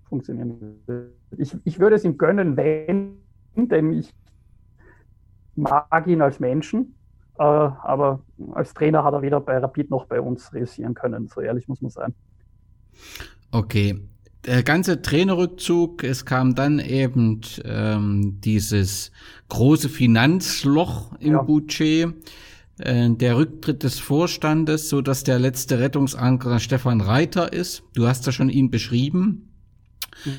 [0.03, 1.13] funktionieren wird.
[1.37, 3.22] Ich, ich würde es ihm gönnen, wenn
[3.55, 4.13] denn ich
[5.55, 6.95] mag ihn als Menschen,
[7.37, 8.21] äh, aber
[8.53, 11.81] als Trainer hat er weder bei Rapid noch bei uns realisieren können, so ehrlich muss
[11.81, 12.13] man sein.
[13.51, 13.99] Okay.
[14.45, 19.11] Der ganze Trainerrückzug, es kam dann eben ähm, dieses
[19.47, 21.41] große Finanzloch im ja.
[21.41, 22.13] Budget,
[22.79, 27.83] äh, der Rücktritt des Vorstandes, so dass der letzte Rettungsanker Stefan Reiter ist.
[27.93, 29.52] Du hast ja schon ihn beschrieben.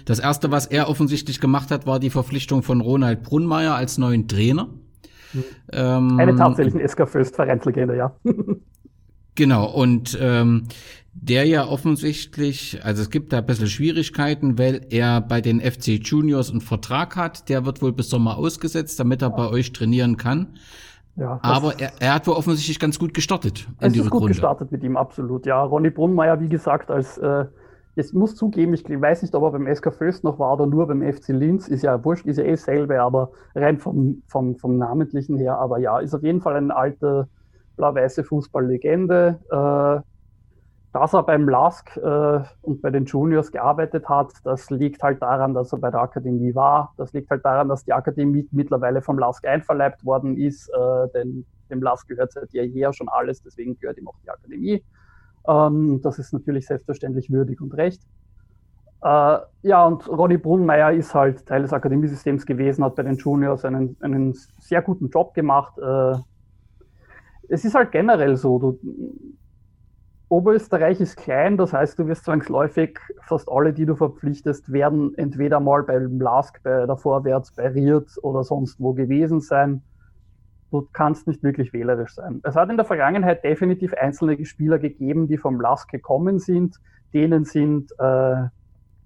[0.04, 4.28] Das erste, was er offensichtlich gemacht hat, war die Verpflichtung von Ronald Brunnmeier als neuen
[4.28, 4.68] Trainer.
[5.32, 5.44] Mhm.
[5.72, 8.14] Ähm, Eine tatsächliche SK Fürst Vereinslegende, ja.
[9.34, 10.64] genau, und ähm,
[11.12, 16.00] der ja offensichtlich, also es gibt da ein bisschen Schwierigkeiten, weil er bei den FC
[16.02, 20.16] Juniors einen Vertrag hat, der wird wohl bis Sommer ausgesetzt, damit er bei euch trainieren
[20.16, 20.58] kann.
[21.16, 24.26] Ja, Aber er, er hat wohl offensichtlich ganz gut gestartet in es die ist Rückrunde.
[24.26, 25.46] gut gestartet mit ihm, absolut.
[25.46, 27.44] Ja, Ronny Brunnmeier, wie gesagt, als äh,
[27.96, 30.86] Jetzt muss zugeben, ich weiß nicht, ob er beim SK Föst noch war oder nur
[30.88, 31.68] beim FC Linz.
[31.68, 35.58] Ist ja wurscht, ist ja eh selbe, aber rein vom, vom, vom Namentlichen her.
[35.58, 37.28] Aber ja, ist auf jeden Fall eine alte
[37.76, 39.38] blau-weiße Fußballlegende.
[39.50, 40.10] Äh,
[40.92, 45.52] dass er beim LASK äh, und bei den Juniors gearbeitet hat, das liegt halt daran,
[45.52, 46.94] dass er bei der Akademie war.
[46.96, 50.68] Das liegt halt daran, dass die Akademie mittlerweile vom LASK einverleibt worden ist.
[50.68, 54.84] Äh, denn dem LASK gehört seit jeher schon alles, deswegen gehört ihm auch die Akademie.
[55.46, 58.02] Ähm, das ist natürlich selbstverständlich würdig und recht.
[59.02, 63.64] Äh, ja, und Ronny Brunnmeier ist halt Teil des Akademiesystems gewesen, hat bei den Juniors
[63.64, 65.78] einen, einen sehr guten Job gemacht.
[65.78, 66.16] Äh,
[67.48, 68.78] es ist halt generell so, du,
[70.30, 75.60] Oberösterreich ist klein, das heißt, du wirst zwangsläufig, fast alle, die du verpflichtest, werden entweder
[75.60, 79.82] mal beim LASK, bei der Vorwärts, bei Riert oder sonst wo gewesen sein
[80.80, 82.40] du kannst nicht wirklich wählerisch sein.
[82.42, 86.76] Es hat in der Vergangenheit definitiv einzelne Spieler gegeben, die vom LASK gekommen sind,
[87.12, 88.44] denen sind äh,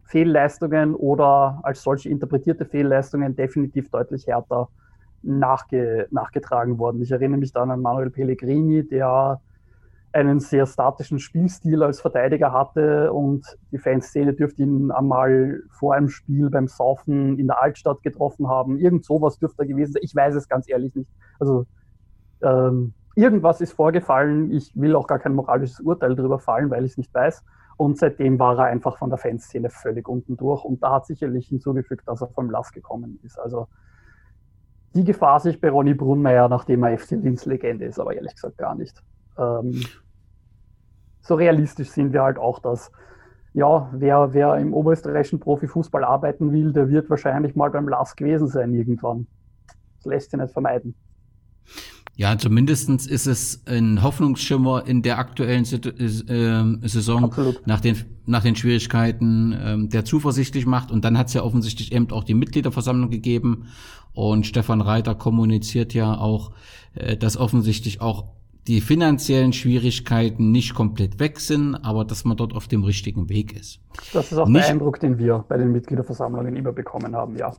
[0.05, 4.69] Fehlleistungen oder als solche interpretierte Fehlleistungen definitiv deutlich härter
[5.23, 7.03] nachge nachgetragen worden.
[7.03, 9.41] Ich erinnere mich dann an Manuel Pellegrini, der
[10.13, 16.09] einen sehr statischen Spielstil als Verteidiger hatte und die Fanszene dürfte ihn einmal vor einem
[16.09, 18.79] Spiel beim Saufen in der Altstadt getroffen haben.
[18.79, 20.03] Irgend sowas dürfte er gewesen sein.
[20.03, 21.11] Ich weiß es ganz ehrlich nicht.
[21.39, 21.67] Also
[22.43, 24.51] ähm, irgendwas ist vorgefallen.
[24.51, 27.45] Ich will auch gar kein moralisches Urteil darüber fallen, weil ich es nicht weiß.
[27.77, 30.65] Und seitdem war er einfach von der Fanszene völlig unten durch.
[30.65, 33.39] Und da hat sicherlich hinzugefügt, dass er vom Lass gekommen ist.
[33.39, 33.69] Also
[34.95, 38.57] die Gefahr sich bei Ronny Brunmeier, nachdem er FC Linz Legende ist, aber ehrlich gesagt
[38.57, 39.03] gar nicht.
[39.39, 39.85] Ähm,
[41.21, 42.91] so realistisch sind wir halt auch, dass
[43.55, 48.49] ja, wer, wer im oberösterreichischen Profifußball arbeiten will, der wird wahrscheinlich mal beim LAS gewesen
[48.49, 49.27] sein irgendwann.
[49.97, 50.95] Das lässt sich nicht vermeiden.
[52.15, 57.33] Ja, zumindestens ist es ein Hoffnungsschimmer in der aktuellen äh, Saison
[57.65, 57.97] nach den,
[58.27, 60.91] nach den Schwierigkeiten, ähm, der zuversichtlich macht.
[60.91, 63.69] Und dann hat es ja offensichtlich eben auch die Mitgliederversammlung gegeben.
[64.15, 66.51] Und Stefan Reiter kommuniziert ja auch,
[66.95, 68.38] äh, dass offensichtlich auch
[68.69, 73.59] die finanziellen Schwierigkeiten nicht komplett weg sind, aber dass man dort auf dem richtigen Weg
[73.59, 73.81] ist.
[74.13, 77.55] Das ist auch nicht, der Eindruck, den wir bei den Mitgliederversammlungen immer bekommen haben, ja.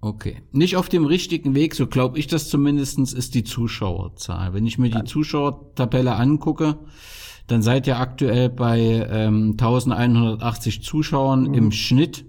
[0.00, 0.36] Okay.
[0.52, 4.54] Nicht auf dem richtigen Weg, so glaube ich das zumindestens ist die Zuschauerzahl.
[4.54, 6.76] Wenn ich mir die Zuschauertabelle angucke,
[7.48, 8.78] dann seid ihr aktuell bei
[9.10, 11.54] ähm, 1180 Zuschauern mhm.
[11.54, 12.24] im Schnitt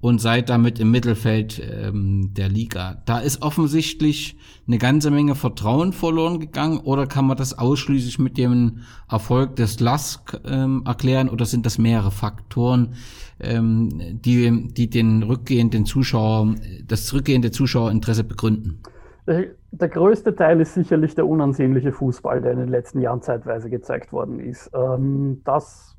[0.00, 3.02] und seid damit im Mittelfeld ähm, der Liga.
[3.06, 8.36] Da ist offensichtlich eine ganze Menge Vertrauen verloren gegangen oder kann man das ausschließlich mit
[8.36, 12.94] dem Erfolg des LASK ähm, erklären oder sind das mehrere Faktoren,
[13.40, 16.54] ähm, die, die den rückgehenden Zuschauer,
[16.86, 18.80] das rückgehende Zuschauerinteresse begründen?
[19.26, 24.12] Der größte Teil ist sicherlich der unansehnliche Fußball, der in den letzten Jahren zeitweise gezeigt
[24.12, 24.70] worden ist.
[24.72, 25.95] Ähm, das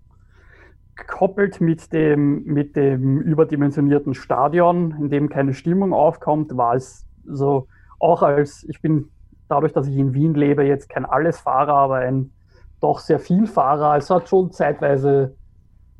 [0.97, 7.67] gekoppelt mit dem, mit dem überdimensionierten Stadion, in dem keine Stimmung aufkommt, war es so,
[7.99, 9.09] auch als, ich bin
[9.47, 12.31] dadurch, dass ich in Wien lebe, jetzt kein Allesfahrer, aber ein
[12.79, 13.97] doch sehr viel Fahrer.
[13.97, 15.35] Es hat schon zeitweise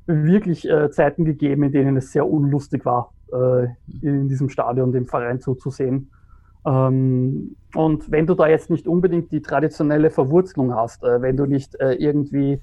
[0.05, 3.67] wirklich äh, Zeiten gegeben, in denen es sehr unlustig war, äh,
[4.01, 6.11] in diesem Stadion dem Verein zuzusehen.
[6.65, 11.45] Ähm, und wenn du da jetzt nicht unbedingt die traditionelle Verwurzelung hast, äh, wenn du
[11.45, 12.61] nicht äh, irgendwie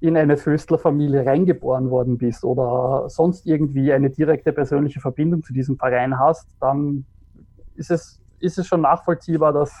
[0.00, 5.76] in eine Föstler-Familie reingeboren worden bist oder sonst irgendwie eine direkte persönliche Verbindung zu diesem
[5.76, 7.04] Verein hast, dann
[7.74, 9.72] ist es, ist es schon nachvollziehbar, dass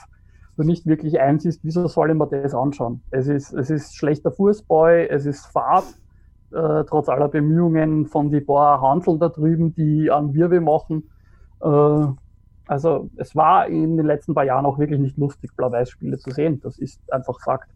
[0.56, 3.02] du nicht wirklich einsiehst, wieso soll ich mir das anschauen?
[3.10, 5.86] Es ist, es ist schlechter Fußball, es ist Fahrt,
[6.52, 11.08] äh, trotz aller Bemühungen von die paar Handeln da drüben, die an Wirbel machen.
[11.62, 12.06] Äh,
[12.66, 16.60] also es war in den letzten paar Jahren auch wirklich nicht lustig, Blau-Weiß-Spiele zu sehen.
[16.62, 17.70] Das ist einfach Fakt.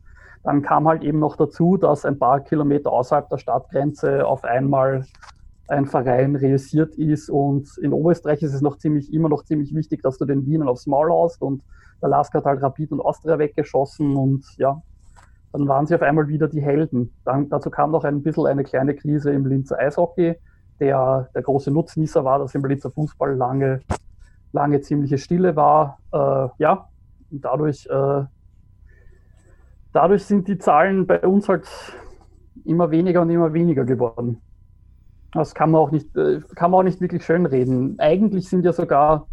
[0.45, 5.05] Dann kam halt eben noch dazu, dass ein paar Kilometer außerhalb der Stadtgrenze auf einmal
[5.69, 10.03] ein Verein realisiert ist und in Oberösterreich ist es noch ziemlich, immer noch ziemlich wichtig,
[10.03, 11.63] dass du den Wienern aufs Maul haust und
[12.03, 14.83] der Lask hat halt Rapid und Austria weggeschossen und ja,
[15.53, 17.15] dann waren sie auf einmal wieder die Helden.
[17.25, 20.35] Dann, dazu kam noch ein bisschen eine kleine Krise im Linzer Eishockey,
[20.81, 23.81] der der große Nutznießer war, dass im Linzer Fußball lange,
[24.53, 25.99] lange ziemliche Stille war.
[26.13, 26.89] Äh, ja,
[27.31, 28.25] und dadurch äh,
[29.95, 31.67] dadurch sind die Zahlen bei uns halt
[32.65, 34.43] immer weniger und immer weniger geworden.
[35.33, 37.97] Das kann man auch nicht, äh, kann man auch nicht wirklich schön reden.
[37.99, 39.27] Eigentlich sind ja sogar,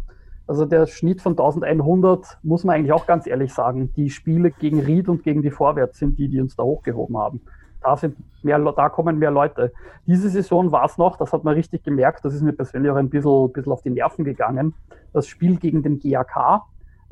[0.46, 4.80] also der Schnitt von 1100, muss man eigentlich auch ganz ehrlich sagen, die Spiele gegen
[4.80, 7.40] Ried und gegen die Vorwärts sind die, die uns da hochgehoben haben.
[7.82, 9.72] Da, sind mehr, da kommen mehr Leute.
[10.06, 12.96] Diese Saison war es noch, das hat man richtig gemerkt, das ist mir persönlich auch
[12.96, 14.74] ein bisschen, bisschen auf die Nerven gegangen.
[15.12, 16.62] Das Spiel gegen den GAK,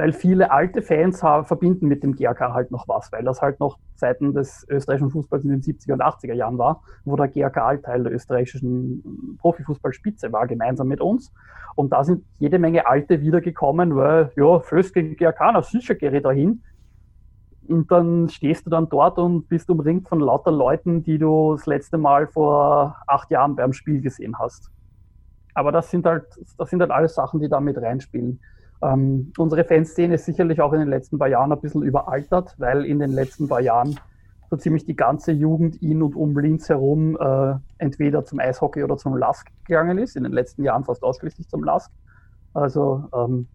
[0.00, 3.60] weil viele alte Fans haben, verbinden mit dem GAK halt noch was, weil das halt
[3.60, 7.84] noch Zeiten des österreichischen Fußballs in den 70er und 80er Jahren war, wo der halt
[7.84, 11.30] Teil der österreichischen Profifußballspitze war, gemeinsam mit uns.
[11.74, 16.16] Und da sind jede Menge Alte wiedergekommen, weil, ja, Föst gegen GAK, na sicher gehe
[16.16, 16.62] ich da hin.
[17.68, 21.66] Und dann stehst du dann dort und bist umringt von lauter Leuten, die du das
[21.66, 24.70] letzte Mal vor acht Jahren beim Spiel gesehen hast.
[25.52, 26.24] Aber das sind halt,
[26.56, 28.40] das sind halt alles Sachen, die da mit reinspielen.
[28.82, 32.84] Ähm, unsere Fanszene ist sicherlich auch in den letzten paar Jahren ein bisschen überaltert, weil
[32.84, 33.98] in den letzten paar Jahren
[34.48, 38.96] so ziemlich die ganze Jugend in und um Linz herum äh, entweder zum Eishockey oder
[38.96, 40.16] zum Lask gegangen ist.
[40.16, 41.90] In den letzten Jahren fast ausschließlich zum Lask.
[42.52, 43.46] Also ähm,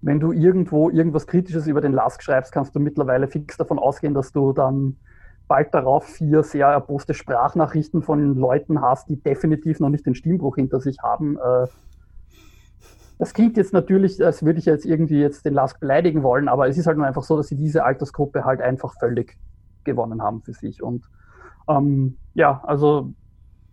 [0.00, 4.14] wenn du irgendwo irgendwas Kritisches über den Lask schreibst, kannst du mittlerweile fix davon ausgehen,
[4.14, 4.96] dass du dann
[5.46, 10.56] bald darauf vier sehr erboste Sprachnachrichten von Leuten hast, die definitiv noch nicht den Stimmbruch
[10.56, 11.66] hinter sich haben, äh,
[13.22, 16.66] das klingt jetzt natürlich, als würde ich jetzt irgendwie jetzt den Lask beleidigen wollen, aber
[16.66, 19.38] es ist halt nur einfach so, dass sie diese Altersgruppe halt einfach völlig
[19.84, 20.82] gewonnen haben für sich.
[20.82, 21.04] Und
[21.68, 23.12] ähm, ja, also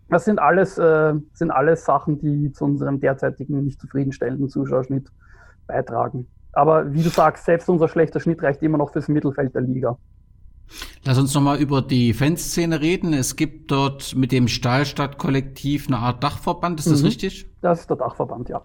[0.08, 5.10] das sind alles, äh, sind alles Sachen, die zu unserem derzeitigen nicht zufriedenstellenden Zuschauerschnitt
[5.66, 6.28] beitragen.
[6.52, 9.98] Aber wie du sagst, selbst unser schlechter Schnitt reicht immer noch fürs Mittelfeld der Liga.
[11.04, 13.12] Lass uns nochmal über die Fanszene reden.
[13.14, 17.06] Es gibt dort mit dem Stahlstadt-Kollektiv eine Art Dachverband, ist das Mhm.
[17.06, 17.50] richtig?
[17.62, 18.64] Das ist der Dachverband, ja.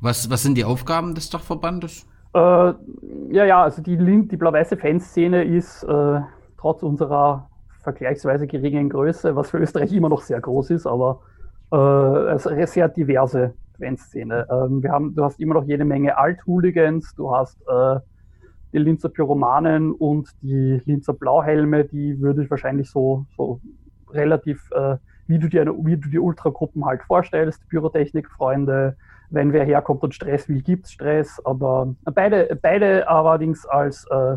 [0.00, 2.06] Was, was sind die Aufgaben des Dachverbandes?
[2.34, 6.20] Äh, ja, ja, also die, die blau-weiße Fanszene ist äh,
[6.58, 7.48] trotz unserer
[7.82, 11.20] vergleichsweise geringen Größe, was für Österreich immer noch sehr groß ist, aber
[11.70, 14.46] äh, also eine sehr diverse Fanszene.
[14.50, 18.00] Ähm, wir haben, du hast immer noch jede Menge Alt-Hooligans, du hast äh,
[18.72, 23.60] die Linzer Pyromanen und die Linzer Blauhelme, die würde ich wahrscheinlich so, so
[24.10, 24.96] relativ, äh,
[25.26, 28.96] wie du dir, wie du die Ultragruppen halt vorstellst, Pyrotechnik-Freunde,
[29.30, 34.36] wenn wer herkommt und Stress will, gibt's Stress, aber beide, beide allerdings als äh,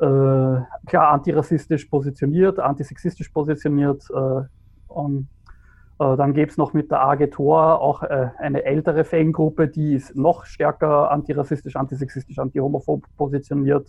[0.00, 4.04] äh, klar antirassistisch positioniert, antisexistisch positioniert.
[4.10, 4.42] Äh,
[4.88, 5.28] und,
[5.98, 9.94] äh, dann gäbe es noch mit der AG Tor auch äh, eine ältere Fangruppe, die
[9.94, 13.88] ist noch stärker antirassistisch, antisexistisch, antihomophob positioniert.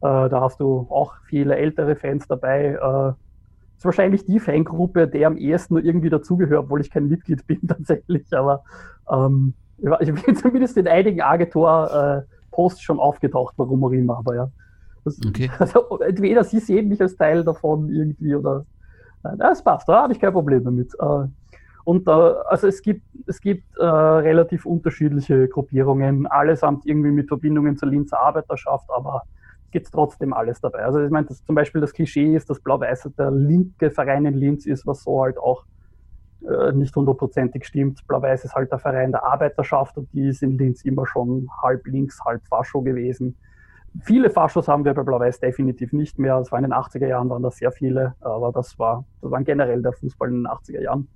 [0.00, 2.78] Äh, da hast du auch viele ältere Fans dabei.
[3.80, 7.46] Äh, ist wahrscheinlich die Fangruppe, der am ehesten nur irgendwie dazugehört, obwohl ich kein Mitglied
[7.48, 8.62] bin tatsächlich, aber
[9.10, 9.54] ähm,
[10.00, 14.50] ich bin zumindest in einigen Agentur-Posts schon aufgetaucht, warum auch immer, aber ja.
[15.04, 15.50] Das, Okay.
[15.58, 18.66] also, entweder sie sehen mich als Teil davon irgendwie oder
[19.22, 20.92] nein, das passt, da habe ich kein Problem damit.
[21.00, 21.28] Äh,
[21.84, 27.76] Und äh, also es gibt, es gibt äh, relativ unterschiedliche Gruppierungen, allesamt irgendwie mit Verbindungen
[27.78, 29.22] zur Linzer Arbeiterschaft, aber
[29.70, 30.84] gibt es trotzdem alles dabei.
[30.84, 34.34] Also ich meine, das, zum Beispiel das Klischee ist, dass Blau-Weiß der linke Verein in
[34.34, 35.64] Linz ist, was so halt auch
[36.42, 38.06] äh, nicht hundertprozentig stimmt.
[38.06, 41.86] Blau-Weiß ist halt der Verein der Arbeiterschaft und die ist in Linz immer schon halb
[41.86, 43.36] links, halb Fascho gewesen.
[44.02, 46.36] Viele Faschos haben wir bei Blau-Weiß definitiv nicht mehr.
[46.38, 49.44] Es war in den 80er Jahren, waren das sehr viele, aber das war, das waren
[49.44, 51.08] generell der Fußball in den 80er Jahren.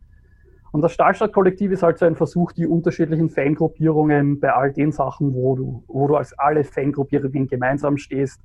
[0.74, 5.32] Und das Stahlstadt-Kollektiv ist halt so ein Versuch, die unterschiedlichen Fangruppierungen bei all den Sachen,
[5.32, 8.40] wo du, wo du als alle Fangruppierungen gemeinsam stehst,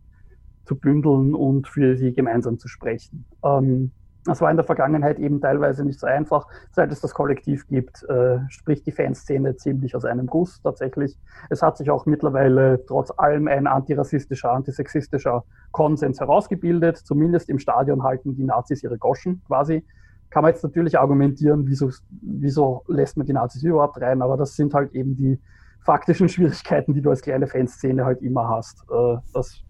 [0.64, 3.26] zu bündeln und für sie gemeinsam zu sprechen.
[3.44, 3.90] Ähm,
[4.26, 6.46] das war in der Vergangenheit eben teilweise nicht so einfach.
[6.72, 11.18] Seit es das Kollektiv gibt, äh, spricht die Fanszene ziemlich aus einem Guss tatsächlich.
[11.50, 16.98] Es hat sich auch mittlerweile trotz allem ein antirassistischer, antisexistischer Konsens herausgebildet.
[16.98, 19.84] Zumindest im Stadion halten die Nazis ihre Goschen quasi.
[20.30, 21.90] Kann man jetzt natürlich argumentieren, wieso,
[22.22, 25.40] wieso lässt man die Nazis überhaupt rein, aber das sind halt eben die
[25.82, 28.84] faktischen Schwierigkeiten, die du als kleine Fanszene halt immer hast.
[28.92, 29.64] Äh, das,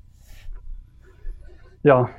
[1.84, 2.10] ja,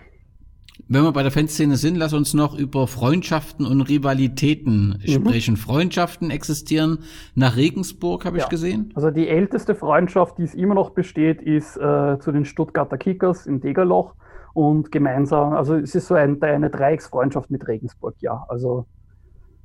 [0.88, 5.08] Wenn wir bei der Fanszene sind, lass uns noch über Freundschaften und Rivalitäten Mhm.
[5.08, 5.56] sprechen.
[5.56, 7.00] Freundschaften existieren
[7.34, 8.48] nach Regensburg, habe ich Ja.
[8.48, 8.90] gesehen.
[8.94, 13.46] Also die älteste Freundschaft, die es immer noch besteht, ist äh, zu den Stuttgarter Kickers
[13.46, 14.14] in Degerloch
[14.52, 18.44] und gemeinsam, also es ist so ein, eine Dreiecksfreundschaft mit Regensburg, ja.
[18.48, 18.86] Also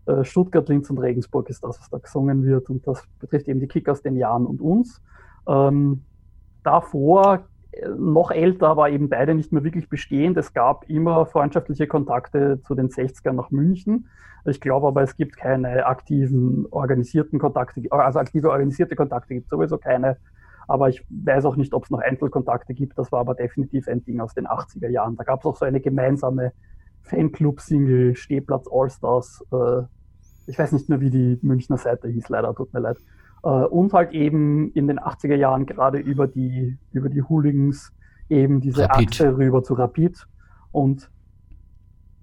[0.05, 3.59] äh, Stuttgart, Linz und Regensburg ist das, was da gesungen wird und das betrifft eben
[3.59, 5.01] die Kickers, den Jan und uns.
[5.47, 6.03] Ähm,
[6.63, 10.37] davor äh, noch älter, aber eben beide nicht mehr wirklich bestehend.
[10.37, 14.07] Es gab immer freundschaftliche Kontakte zu den 60ern nach München.
[14.45, 19.49] Ich glaube aber, es gibt keine aktiven organisierten Kontakte, also aktive organisierte Kontakte gibt es
[19.49, 20.17] sowieso keine.
[20.67, 22.97] Aber ich weiß auch nicht, ob es noch Einzelkontakte gibt.
[22.97, 25.15] Das war aber definitiv ein Ding aus den 80er Jahren.
[25.15, 26.51] Da gab es auch so eine gemeinsame
[27.03, 29.43] Fanclub-Single, Stehplatz Allstars.
[29.51, 29.83] Äh,
[30.47, 32.97] ich weiß nicht mehr, wie die Münchner Seite hieß, leider, tut mir leid.
[33.43, 37.91] Äh, und halt eben in den 80er Jahren gerade über die, über die Hooligans
[38.29, 39.07] eben diese Rapid.
[39.09, 40.27] Achse rüber zu Rapid.
[40.71, 41.09] Und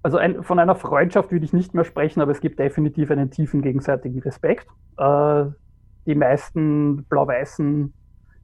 [0.03, 3.31] also ein, von einer Freundschaft würde ich nicht mehr sprechen, aber es gibt definitiv einen
[3.31, 4.67] tiefen gegenseitigen Respekt.
[4.99, 5.45] Äh,
[6.07, 7.93] die meisten Blau-Weißen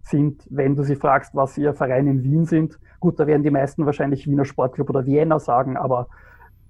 [0.03, 3.51] sind, wenn du sie fragst, was ihr Verein in Wien sind, gut, da werden die
[3.51, 6.09] meisten wahrscheinlich Wiener Sportclub oder Vienna sagen, aber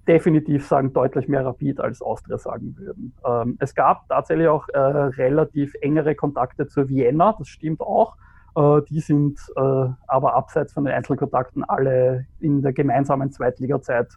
[0.07, 3.13] definitiv sagen deutlich mehr Rapid als Austria sagen würden.
[3.25, 8.15] Ähm, es gab tatsächlich auch äh, relativ engere Kontakte zur Vienna, das stimmt auch.
[8.55, 9.61] Äh, die sind äh,
[10.07, 14.07] aber abseits von den Einzelkontakten alle in der gemeinsamen Zweitliga-Zeit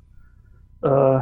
[0.83, 1.21] äh,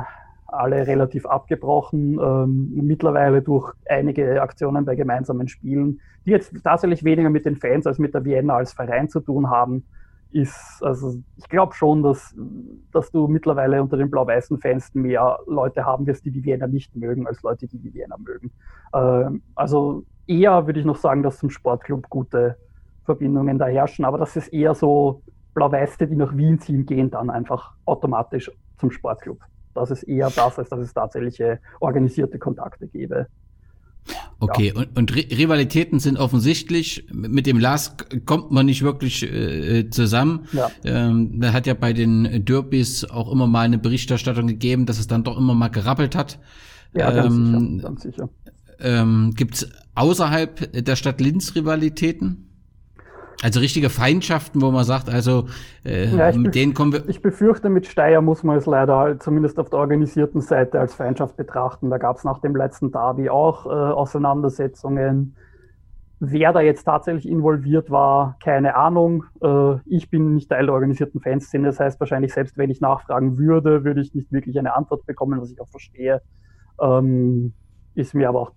[0.52, 2.18] alle relativ abgebrochen.
[2.20, 7.86] Ähm, mittlerweile durch einige Aktionen bei gemeinsamen Spielen, die jetzt tatsächlich weniger mit den Fans
[7.86, 9.84] als mit der Vienna als Verein zu tun haben,
[10.32, 12.34] ist, also ich glaube schon, dass,
[12.92, 16.94] dass du mittlerweile unter den blau-weißen Fans mehr Leute haben wirst, die die Vienna nicht
[16.94, 18.52] mögen, als Leute, die die Vienna mögen.
[18.94, 22.56] Ähm, also eher würde ich noch sagen, dass zum Sportclub gute
[23.04, 25.22] Verbindungen da herrschen, aber das ist eher so
[25.54, 29.40] Blau-Weiße, die nach Wien ziehen, gehen dann einfach automatisch zum Sportclub.
[29.80, 33.26] Das ist eher das, als dass es tatsächliche organisierte Kontakte gäbe.
[34.38, 37.06] Okay, und, und Ri- Rivalitäten sind offensichtlich.
[37.12, 40.46] Mit dem Lars kommt man nicht wirklich äh, zusammen.
[40.52, 40.70] Ja.
[40.84, 45.06] Ähm, da hat ja bei den Derbys auch immer mal eine Berichterstattung gegeben, dass es
[45.06, 46.38] dann doch immer mal gerappelt hat.
[46.94, 47.82] Ja, ganz ähm, sicher.
[47.82, 48.28] Ganz sicher.
[48.80, 52.49] Ähm, Gibt es außerhalb der Stadt Linz Rivalitäten?
[53.42, 55.46] Also richtige Feindschaften, wo man sagt, also
[55.84, 57.08] äh, ja, mit denen kommen wir.
[57.08, 61.36] Ich befürchte, mit Steyr muss man es leider zumindest auf der organisierten Seite als Feindschaft
[61.36, 61.88] betrachten.
[61.88, 65.36] Da gab es nach dem letzten Derby auch äh, Auseinandersetzungen.
[66.22, 69.24] Wer da jetzt tatsächlich involviert war, keine Ahnung.
[69.42, 71.68] Äh, ich bin nicht Teil der organisierten Fanszene.
[71.68, 75.40] Das heißt wahrscheinlich, selbst wenn ich nachfragen würde, würde ich nicht wirklich eine Antwort bekommen,
[75.40, 76.20] was ich auch verstehe.
[76.78, 77.54] Ähm,
[77.94, 78.52] ist mir aber auch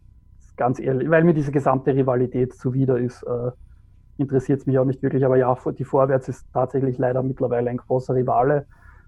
[0.58, 3.24] ganz ehrlich, weil mir diese gesamte Rivalität zuwider ist.
[3.24, 3.52] Äh,
[4.18, 7.78] interessiert es mich auch nicht wirklich, aber ja, die Vorwärts ist tatsächlich leider mittlerweile ein
[7.78, 8.68] großer Rivale.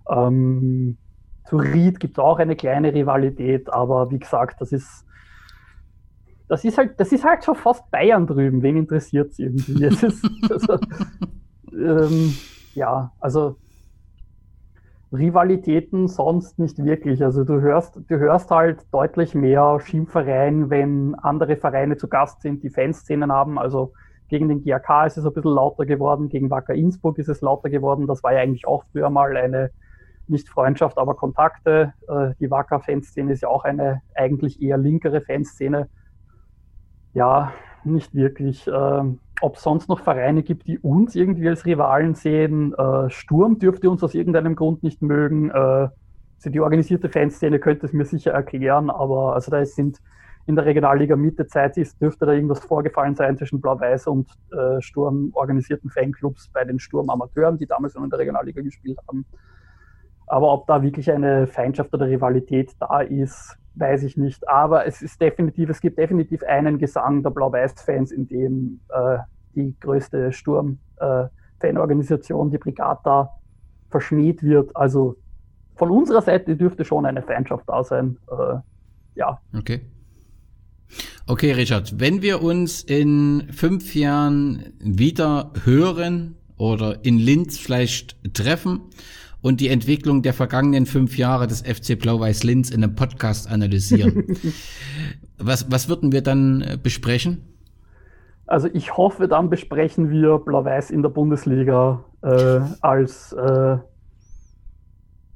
[0.10, 0.98] Ähm,
[1.48, 5.06] zu Ried gibt es auch eine kleine Rivalität, aber wie gesagt, das ist
[6.48, 8.62] das ist halt, das ist halt schon fast Bayern drüben.
[8.62, 9.86] Wen interessiert es irgendwie?
[9.86, 10.80] Ist, also,
[11.72, 12.36] ähm,
[12.74, 13.58] ja, also
[15.12, 17.24] Rivalitäten sonst nicht wirklich.
[17.24, 22.64] Also du hörst, du hörst halt deutlich mehr Schimpfereien, wenn andere Vereine zu Gast sind,
[22.64, 23.58] die Fanszenen haben.
[23.58, 23.94] Also
[24.28, 27.70] gegen den GAK ist es ein bisschen lauter geworden, gegen Wacker Innsbruck ist es lauter
[27.70, 28.08] geworden.
[28.08, 29.72] Das war ja eigentlich auch früher mal eine,
[30.28, 31.94] nicht Freundschaft, aber Kontakte.
[32.08, 35.90] Äh, die Wacker-Fanszene ist ja auch eine eigentlich eher linkere Fanszene.
[37.14, 37.54] Ja,
[37.84, 38.68] nicht wirklich.
[38.68, 42.74] Ähm, ob es sonst noch Vereine gibt, die uns irgendwie als Rivalen sehen.
[42.74, 45.52] Äh, Sturm dürfte uns aus irgendeinem Grund nicht mögen.
[45.52, 45.90] Äh,
[46.46, 50.00] die organisierte Fanszene könnte es mir sicher erklären, aber also da sind
[50.48, 54.82] in der Regionalliga Mitte Zeit ist, dürfte da irgendwas vorgefallen sein zwischen Blau-Weiß und äh,
[54.82, 59.26] Sturm organisierten Fanclubs bei den Sturm-Amateuren, die damals schon in der Regionalliga gespielt haben.
[60.28, 64.48] Aber ob da wirklich eine Feindschaft oder Rivalität da ist, weiß ich nicht.
[64.48, 69.18] Aber es ist definitiv, es gibt definitiv einen Gesang der Blau-Weiß-Fans, in dem äh,
[69.56, 73.32] die größte Sturm-Fanorganisation, äh, die Brigata,
[73.90, 74.76] verschmäht wird.
[74.76, 75.16] Also
[75.76, 78.18] von unserer Seite dürfte schon eine Feindschaft da sein.
[78.30, 78.56] Äh,
[79.16, 79.42] ja.
[79.58, 79.82] Okay.
[81.28, 88.82] Okay, Richard, wenn wir uns in fünf Jahren wieder hören oder in Linz vielleicht treffen
[89.42, 94.38] und die Entwicklung der vergangenen fünf Jahre des FC Blau-Weiß Linz in einem Podcast analysieren,
[95.40, 97.42] was, was würden wir dann besprechen?
[98.46, 103.78] Also ich hoffe, dann besprechen wir Blau-Weiß in der Bundesliga äh, als äh,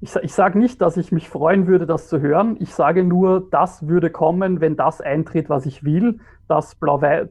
[0.02, 2.56] ich, ich sage nicht, dass ich mich freuen würde, das zu hören.
[2.60, 6.78] Ich sage nur, das würde kommen, wenn das eintritt, was ich will, dass,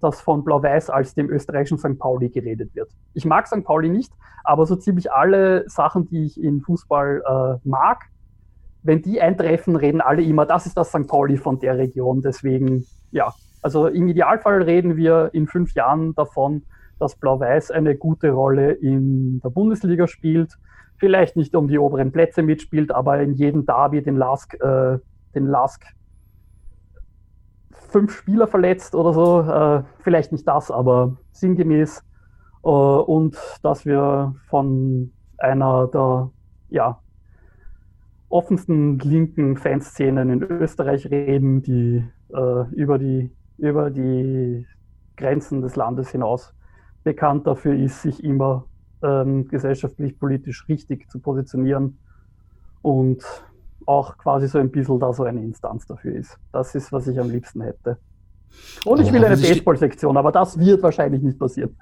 [0.00, 1.98] dass von Blau-Weiß als dem österreichischen St.
[1.98, 2.90] Pauli geredet wird.
[3.14, 3.64] Ich mag St.
[3.64, 4.12] Pauli nicht,
[4.44, 8.04] aber so ziemlich alle Sachen, die ich in Fußball äh, mag,
[8.82, 11.08] wenn die eintreffen, reden alle immer, das ist das St.
[11.08, 12.20] Pauli von der Region.
[12.20, 13.32] Deswegen, ja,
[13.62, 16.62] also im Idealfall reden wir in fünf Jahren davon,
[16.98, 20.58] dass Blau-Weiß eine gute Rolle in der Bundesliga spielt
[20.98, 24.98] vielleicht nicht um die oberen Plätze mitspielt, aber in jedem Derby den Lask, äh,
[25.34, 25.84] den Lask
[27.70, 29.40] fünf Spieler verletzt oder so.
[29.40, 32.04] Äh, vielleicht nicht das, aber sinngemäß.
[32.64, 36.30] Äh, und dass wir von einer der
[36.70, 37.00] ja,
[38.28, 44.66] offensten linken Fanszenen in Österreich reden, die äh, über, die, über die
[45.16, 46.54] Grenzen des Landes hinaus
[47.04, 48.64] bekannt dafür ist, sich immer
[49.02, 51.98] ähm, gesellschaftlich, politisch richtig zu positionieren
[52.82, 53.22] und
[53.86, 56.36] auch quasi so ein bisschen da so eine Instanz dafür ist.
[56.52, 57.96] Das ist, was ich am liebsten hätte.
[58.84, 61.76] Und ich will eine Baseball-Sektion, aber das wird wahrscheinlich nicht passieren.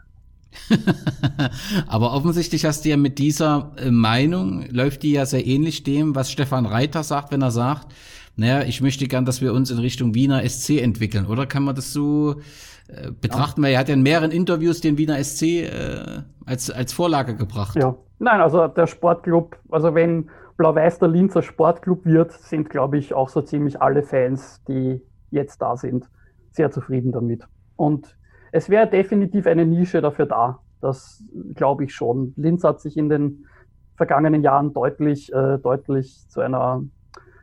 [1.87, 6.15] aber offensichtlich hast du ja mit dieser äh, Meinung, läuft die ja sehr ähnlich dem,
[6.15, 7.93] was Stefan Reiter sagt, wenn er sagt,
[8.37, 11.75] naja, ich möchte gern, dass wir uns in Richtung Wiener SC entwickeln, oder kann man
[11.75, 12.37] das so
[12.89, 13.61] äh, betrachten?
[13.61, 13.67] Ja.
[13.67, 17.77] Weil er hat ja in mehreren Interviews den Wiener SC äh, als, als Vorlage gebracht.
[17.77, 23.15] Ja, nein, also der Sportclub, also wenn Blau-Weiß der Linzer Sportclub wird, sind, glaube ich,
[23.15, 26.09] auch so ziemlich alle Fans, die jetzt da sind,
[26.51, 27.47] sehr zufrieden damit.
[27.77, 28.17] Und
[28.53, 30.61] es wäre definitiv eine Nische dafür da.
[30.81, 31.23] Das
[31.55, 32.33] glaube ich schon.
[32.37, 33.47] Linz hat sich in den
[33.97, 36.83] vergangenen Jahren deutlich, äh, deutlich zu einer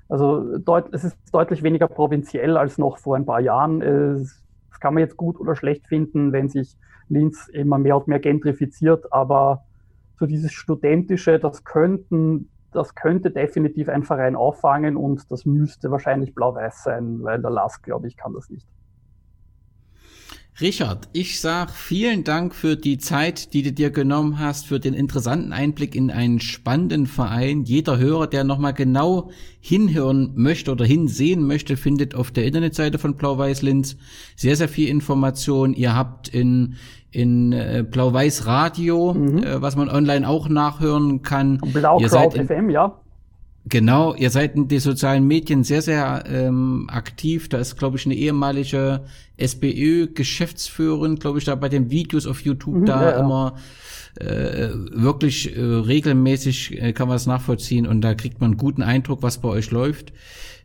[0.09, 3.81] also deut es ist deutlich weniger provinziell als noch vor ein paar Jahren.
[3.81, 4.42] Es,
[4.83, 6.75] kann man jetzt gut oder schlecht finden, wenn sich
[7.07, 9.63] Linz immer mehr und mehr gentrifiziert, aber
[10.19, 16.35] so dieses Studentische, das könnten, das könnte definitiv ein Verein auffangen und das müsste wahrscheinlich
[16.35, 18.67] blau-weiß sein, weil der Lask, glaube ich, kann das nicht.
[20.61, 24.93] Richard, ich sag vielen Dank für die Zeit, die du dir genommen hast, für den
[24.93, 27.63] interessanten Einblick in einen spannenden Verein.
[27.63, 33.15] Jeder Hörer, der nochmal genau hinhören möchte oder hinsehen möchte, findet auf der Internetseite von
[33.15, 33.97] Blau-Weiß Linz
[34.35, 35.73] sehr, sehr viel Information.
[35.73, 36.75] Ihr habt in,
[37.09, 39.39] in äh, Blau-Weiß Radio, mhm.
[39.39, 41.57] äh, was man online auch nachhören kann.
[41.73, 43.02] Blau Crowd FM, ja.
[43.65, 47.47] Genau, ihr seid in den sozialen Medien sehr, sehr ähm, aktiv.
[47.47, 49.05] Da ist, glaube ich, eine ehemalige
[49.37, 53.55] SPÖ-Geschäftsführerin, glaube ich, da bei den Videos auf YouTube mhm, da ja, immer
[54.19, 58.83] äh, wirklich äh, regelmäßig äh, kann man es nachvollziehen und da kriegt man einen guten
[58.83, 60.11] Eindruck, was bei euch läuft.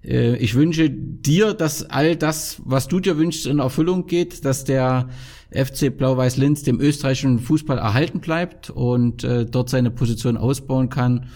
[0.05, 4.65] Äh, ich wünsche dir, dass all das, was du dir wünschst, in Erfüllung geht, dass
[4.65, 5.09] der
[5.53, 11.27] FC Blau-Weiß Linz dem österreichischen Fußball erhalten bleibt und äh, dort seine Position ausbauen kann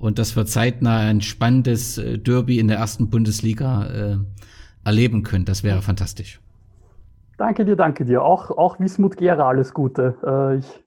[0.00, 4.16] und dass wir zeitnah ein spannendes äh, Derby in der ersten Bundesliga äh,
[4.84, 5.44] erleben können.
[5.44, 6.40] Das wäre fantastisch.
[7.36, 8.22] Danke dir, danke dir.
[8.22, 10.16] Auch, auch Wismut Gera alles Gute.
[10.24, 10.84] Äh, ich,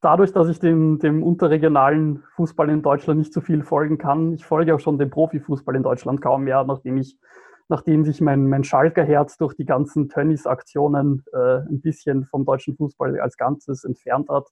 [0.00, 4.44] dadurch, dass ich dem, dem unterregionalen Fußball in Deutschland nicht so viel folgen kann, ich
[4.44, 7.16] folge auch schon dem Profifußball in Deutschland kaum mehr, nachdem ich
[7.68, 9.06] nachdem sich mein, mein Schalker
[9.38, 14.48] durch die ganzen Tönnies-Aktionen äh, ein bisschen vom deutschen Fußball als Ganzes entfernt hat,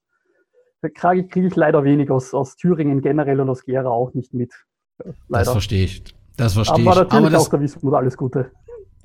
[0.89, 4.53] kriege krieg ich leider wenig aus, aus Thüringen generell und aus Gera auch nicht mit.
[5.29, 5.45] Leider.
[5.45, 6.03] Das verstehe ich.
[6.37, 8.51] Das verstehe Aber natürlich Aber das, auch der Wismut alles Gute.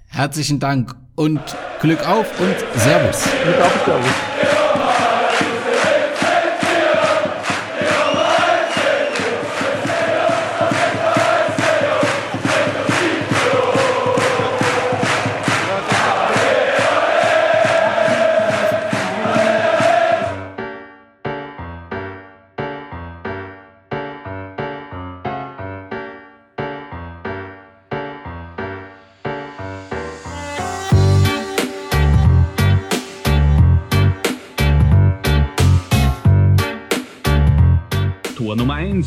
[0.07, 1.41] Herzlichen Dank und
[1.81, 3.23] Glück auf und Servus.
[3.43, 4.54] Glück auf und Servus.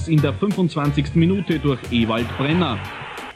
[0.09, 1.14] In der 25.
[1.14, 2.78] Minute durch Ewald Brenner.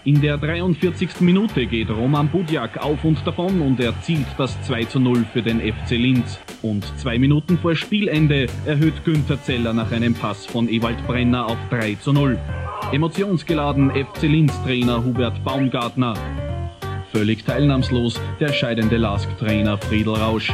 [0.04, 1.20] In der 43.
[1.20, 5.60] Minute geht Roman Budjak auf und davon und erzielt das 2 zu 0 für den
[5.60, 6.40] FC Linz.
[6.60, 11.58] Und zwei Minuten vor Spielende erhöht Günther Zeller nach einem Pass von Ewald Brenner auf
[11.70, 12.36] 3 zu 0.
[12.90, 16.14] Emotionsgeladen FC Linz-Trainer Hubert Baumgartner.
[17.12, 20.52] Völlig teilnahmslos der scheidende Lask-Trainer Friedel Rausch.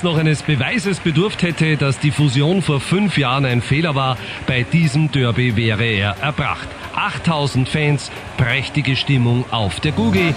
[0.00, 4.16] Es noch eines Beweises bedurft hätte, dass die Fusion vor fünf Jahren ein Fehler war,
[4.46, 6.68] bei diesem Derby wäre er erbracht.
[6.94, 10.34] 8000 Fans, prächtige Stimmung auf der Google.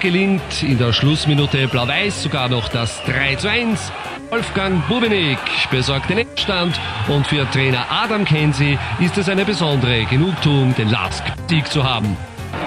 [0.00, 3.92] Gelingt in der Schlussminute Blau-Weiß sogar noch das 3 zu 1.
[4.30, 5.38] Wolfgang Bubenik
[5.70, 11.66] besorgt den Endstand und für Trainer Adam Kensi ist es eine besondere Genugtuung, den Lask-Sieg
[11.68, 12.16] zu haben.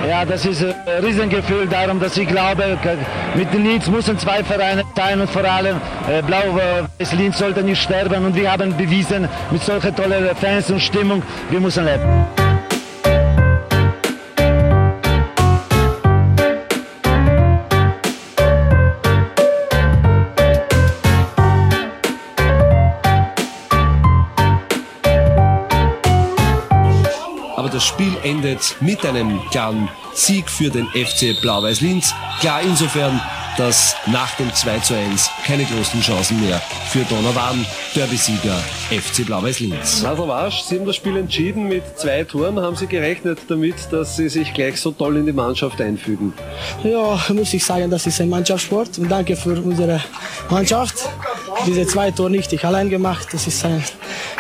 [0.08, 2.78] Ja, das ist ein Riesengefühl darum, dass ich glaube,
[3.36, 5.78] mit den Linz müssen zwei Vereine sein und vor allem
[6.10, 10.82] äh, Blau-Weiß Linz sollte nicht sterben und wir haben bewiesen, mit solchen tollen Fans und
[10.82, 12.41] Stimmung, wir müssen leben.
[28.24, 32.14] Endet mit einem klaren Sieg für den FC Blau-Weiß Linz.
[32.40, 33.22] Klar insofern,
[33.58, 37.66] dass nach dem 2 zu 1 keine großen Chancen mehr für Donau waren.
[37.96, 38.58] Derby-Sieger
[38.90, 40.02] FC Blau-Weiß Linz.
[40.02, 41.68] Nadel Wasch, Sie haben das Spiel entschieden.
[41.68, 45.34] Mit zwei Toren haben Sie gerechnet damit, dass Sie sich gleich so toll in die
[45.34, 46.34] Mannschaft einfügen.
[46.84, 50.02] Ja, muss ich sagen, das ist ein Mannschaftssport und danke für unsere
[50.50, 51.10] Mannschaft.
[51.66, 53.28] Diese zwei Tore nicht ich allein gemacht.
[53.32, 53.84] Das ist eine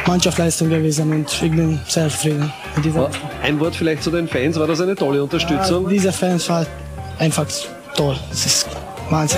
[0.07, 3.09] Mannschaftsleistung gewesen und ich bin sehr zufrieden mit dieser.
[3.43, 4.57] Ein Wort vielleicht zu den Fans.
[4.59, 5.83] War das eine tolle Unterstützung?
[5.83, 6.65] Ja, diese Fans waren
[7.19, 7.45] einfach
[7.95, 8.15] toll.
[8.29, 8.67] Das ist
[9.11, 9.37] 挖起。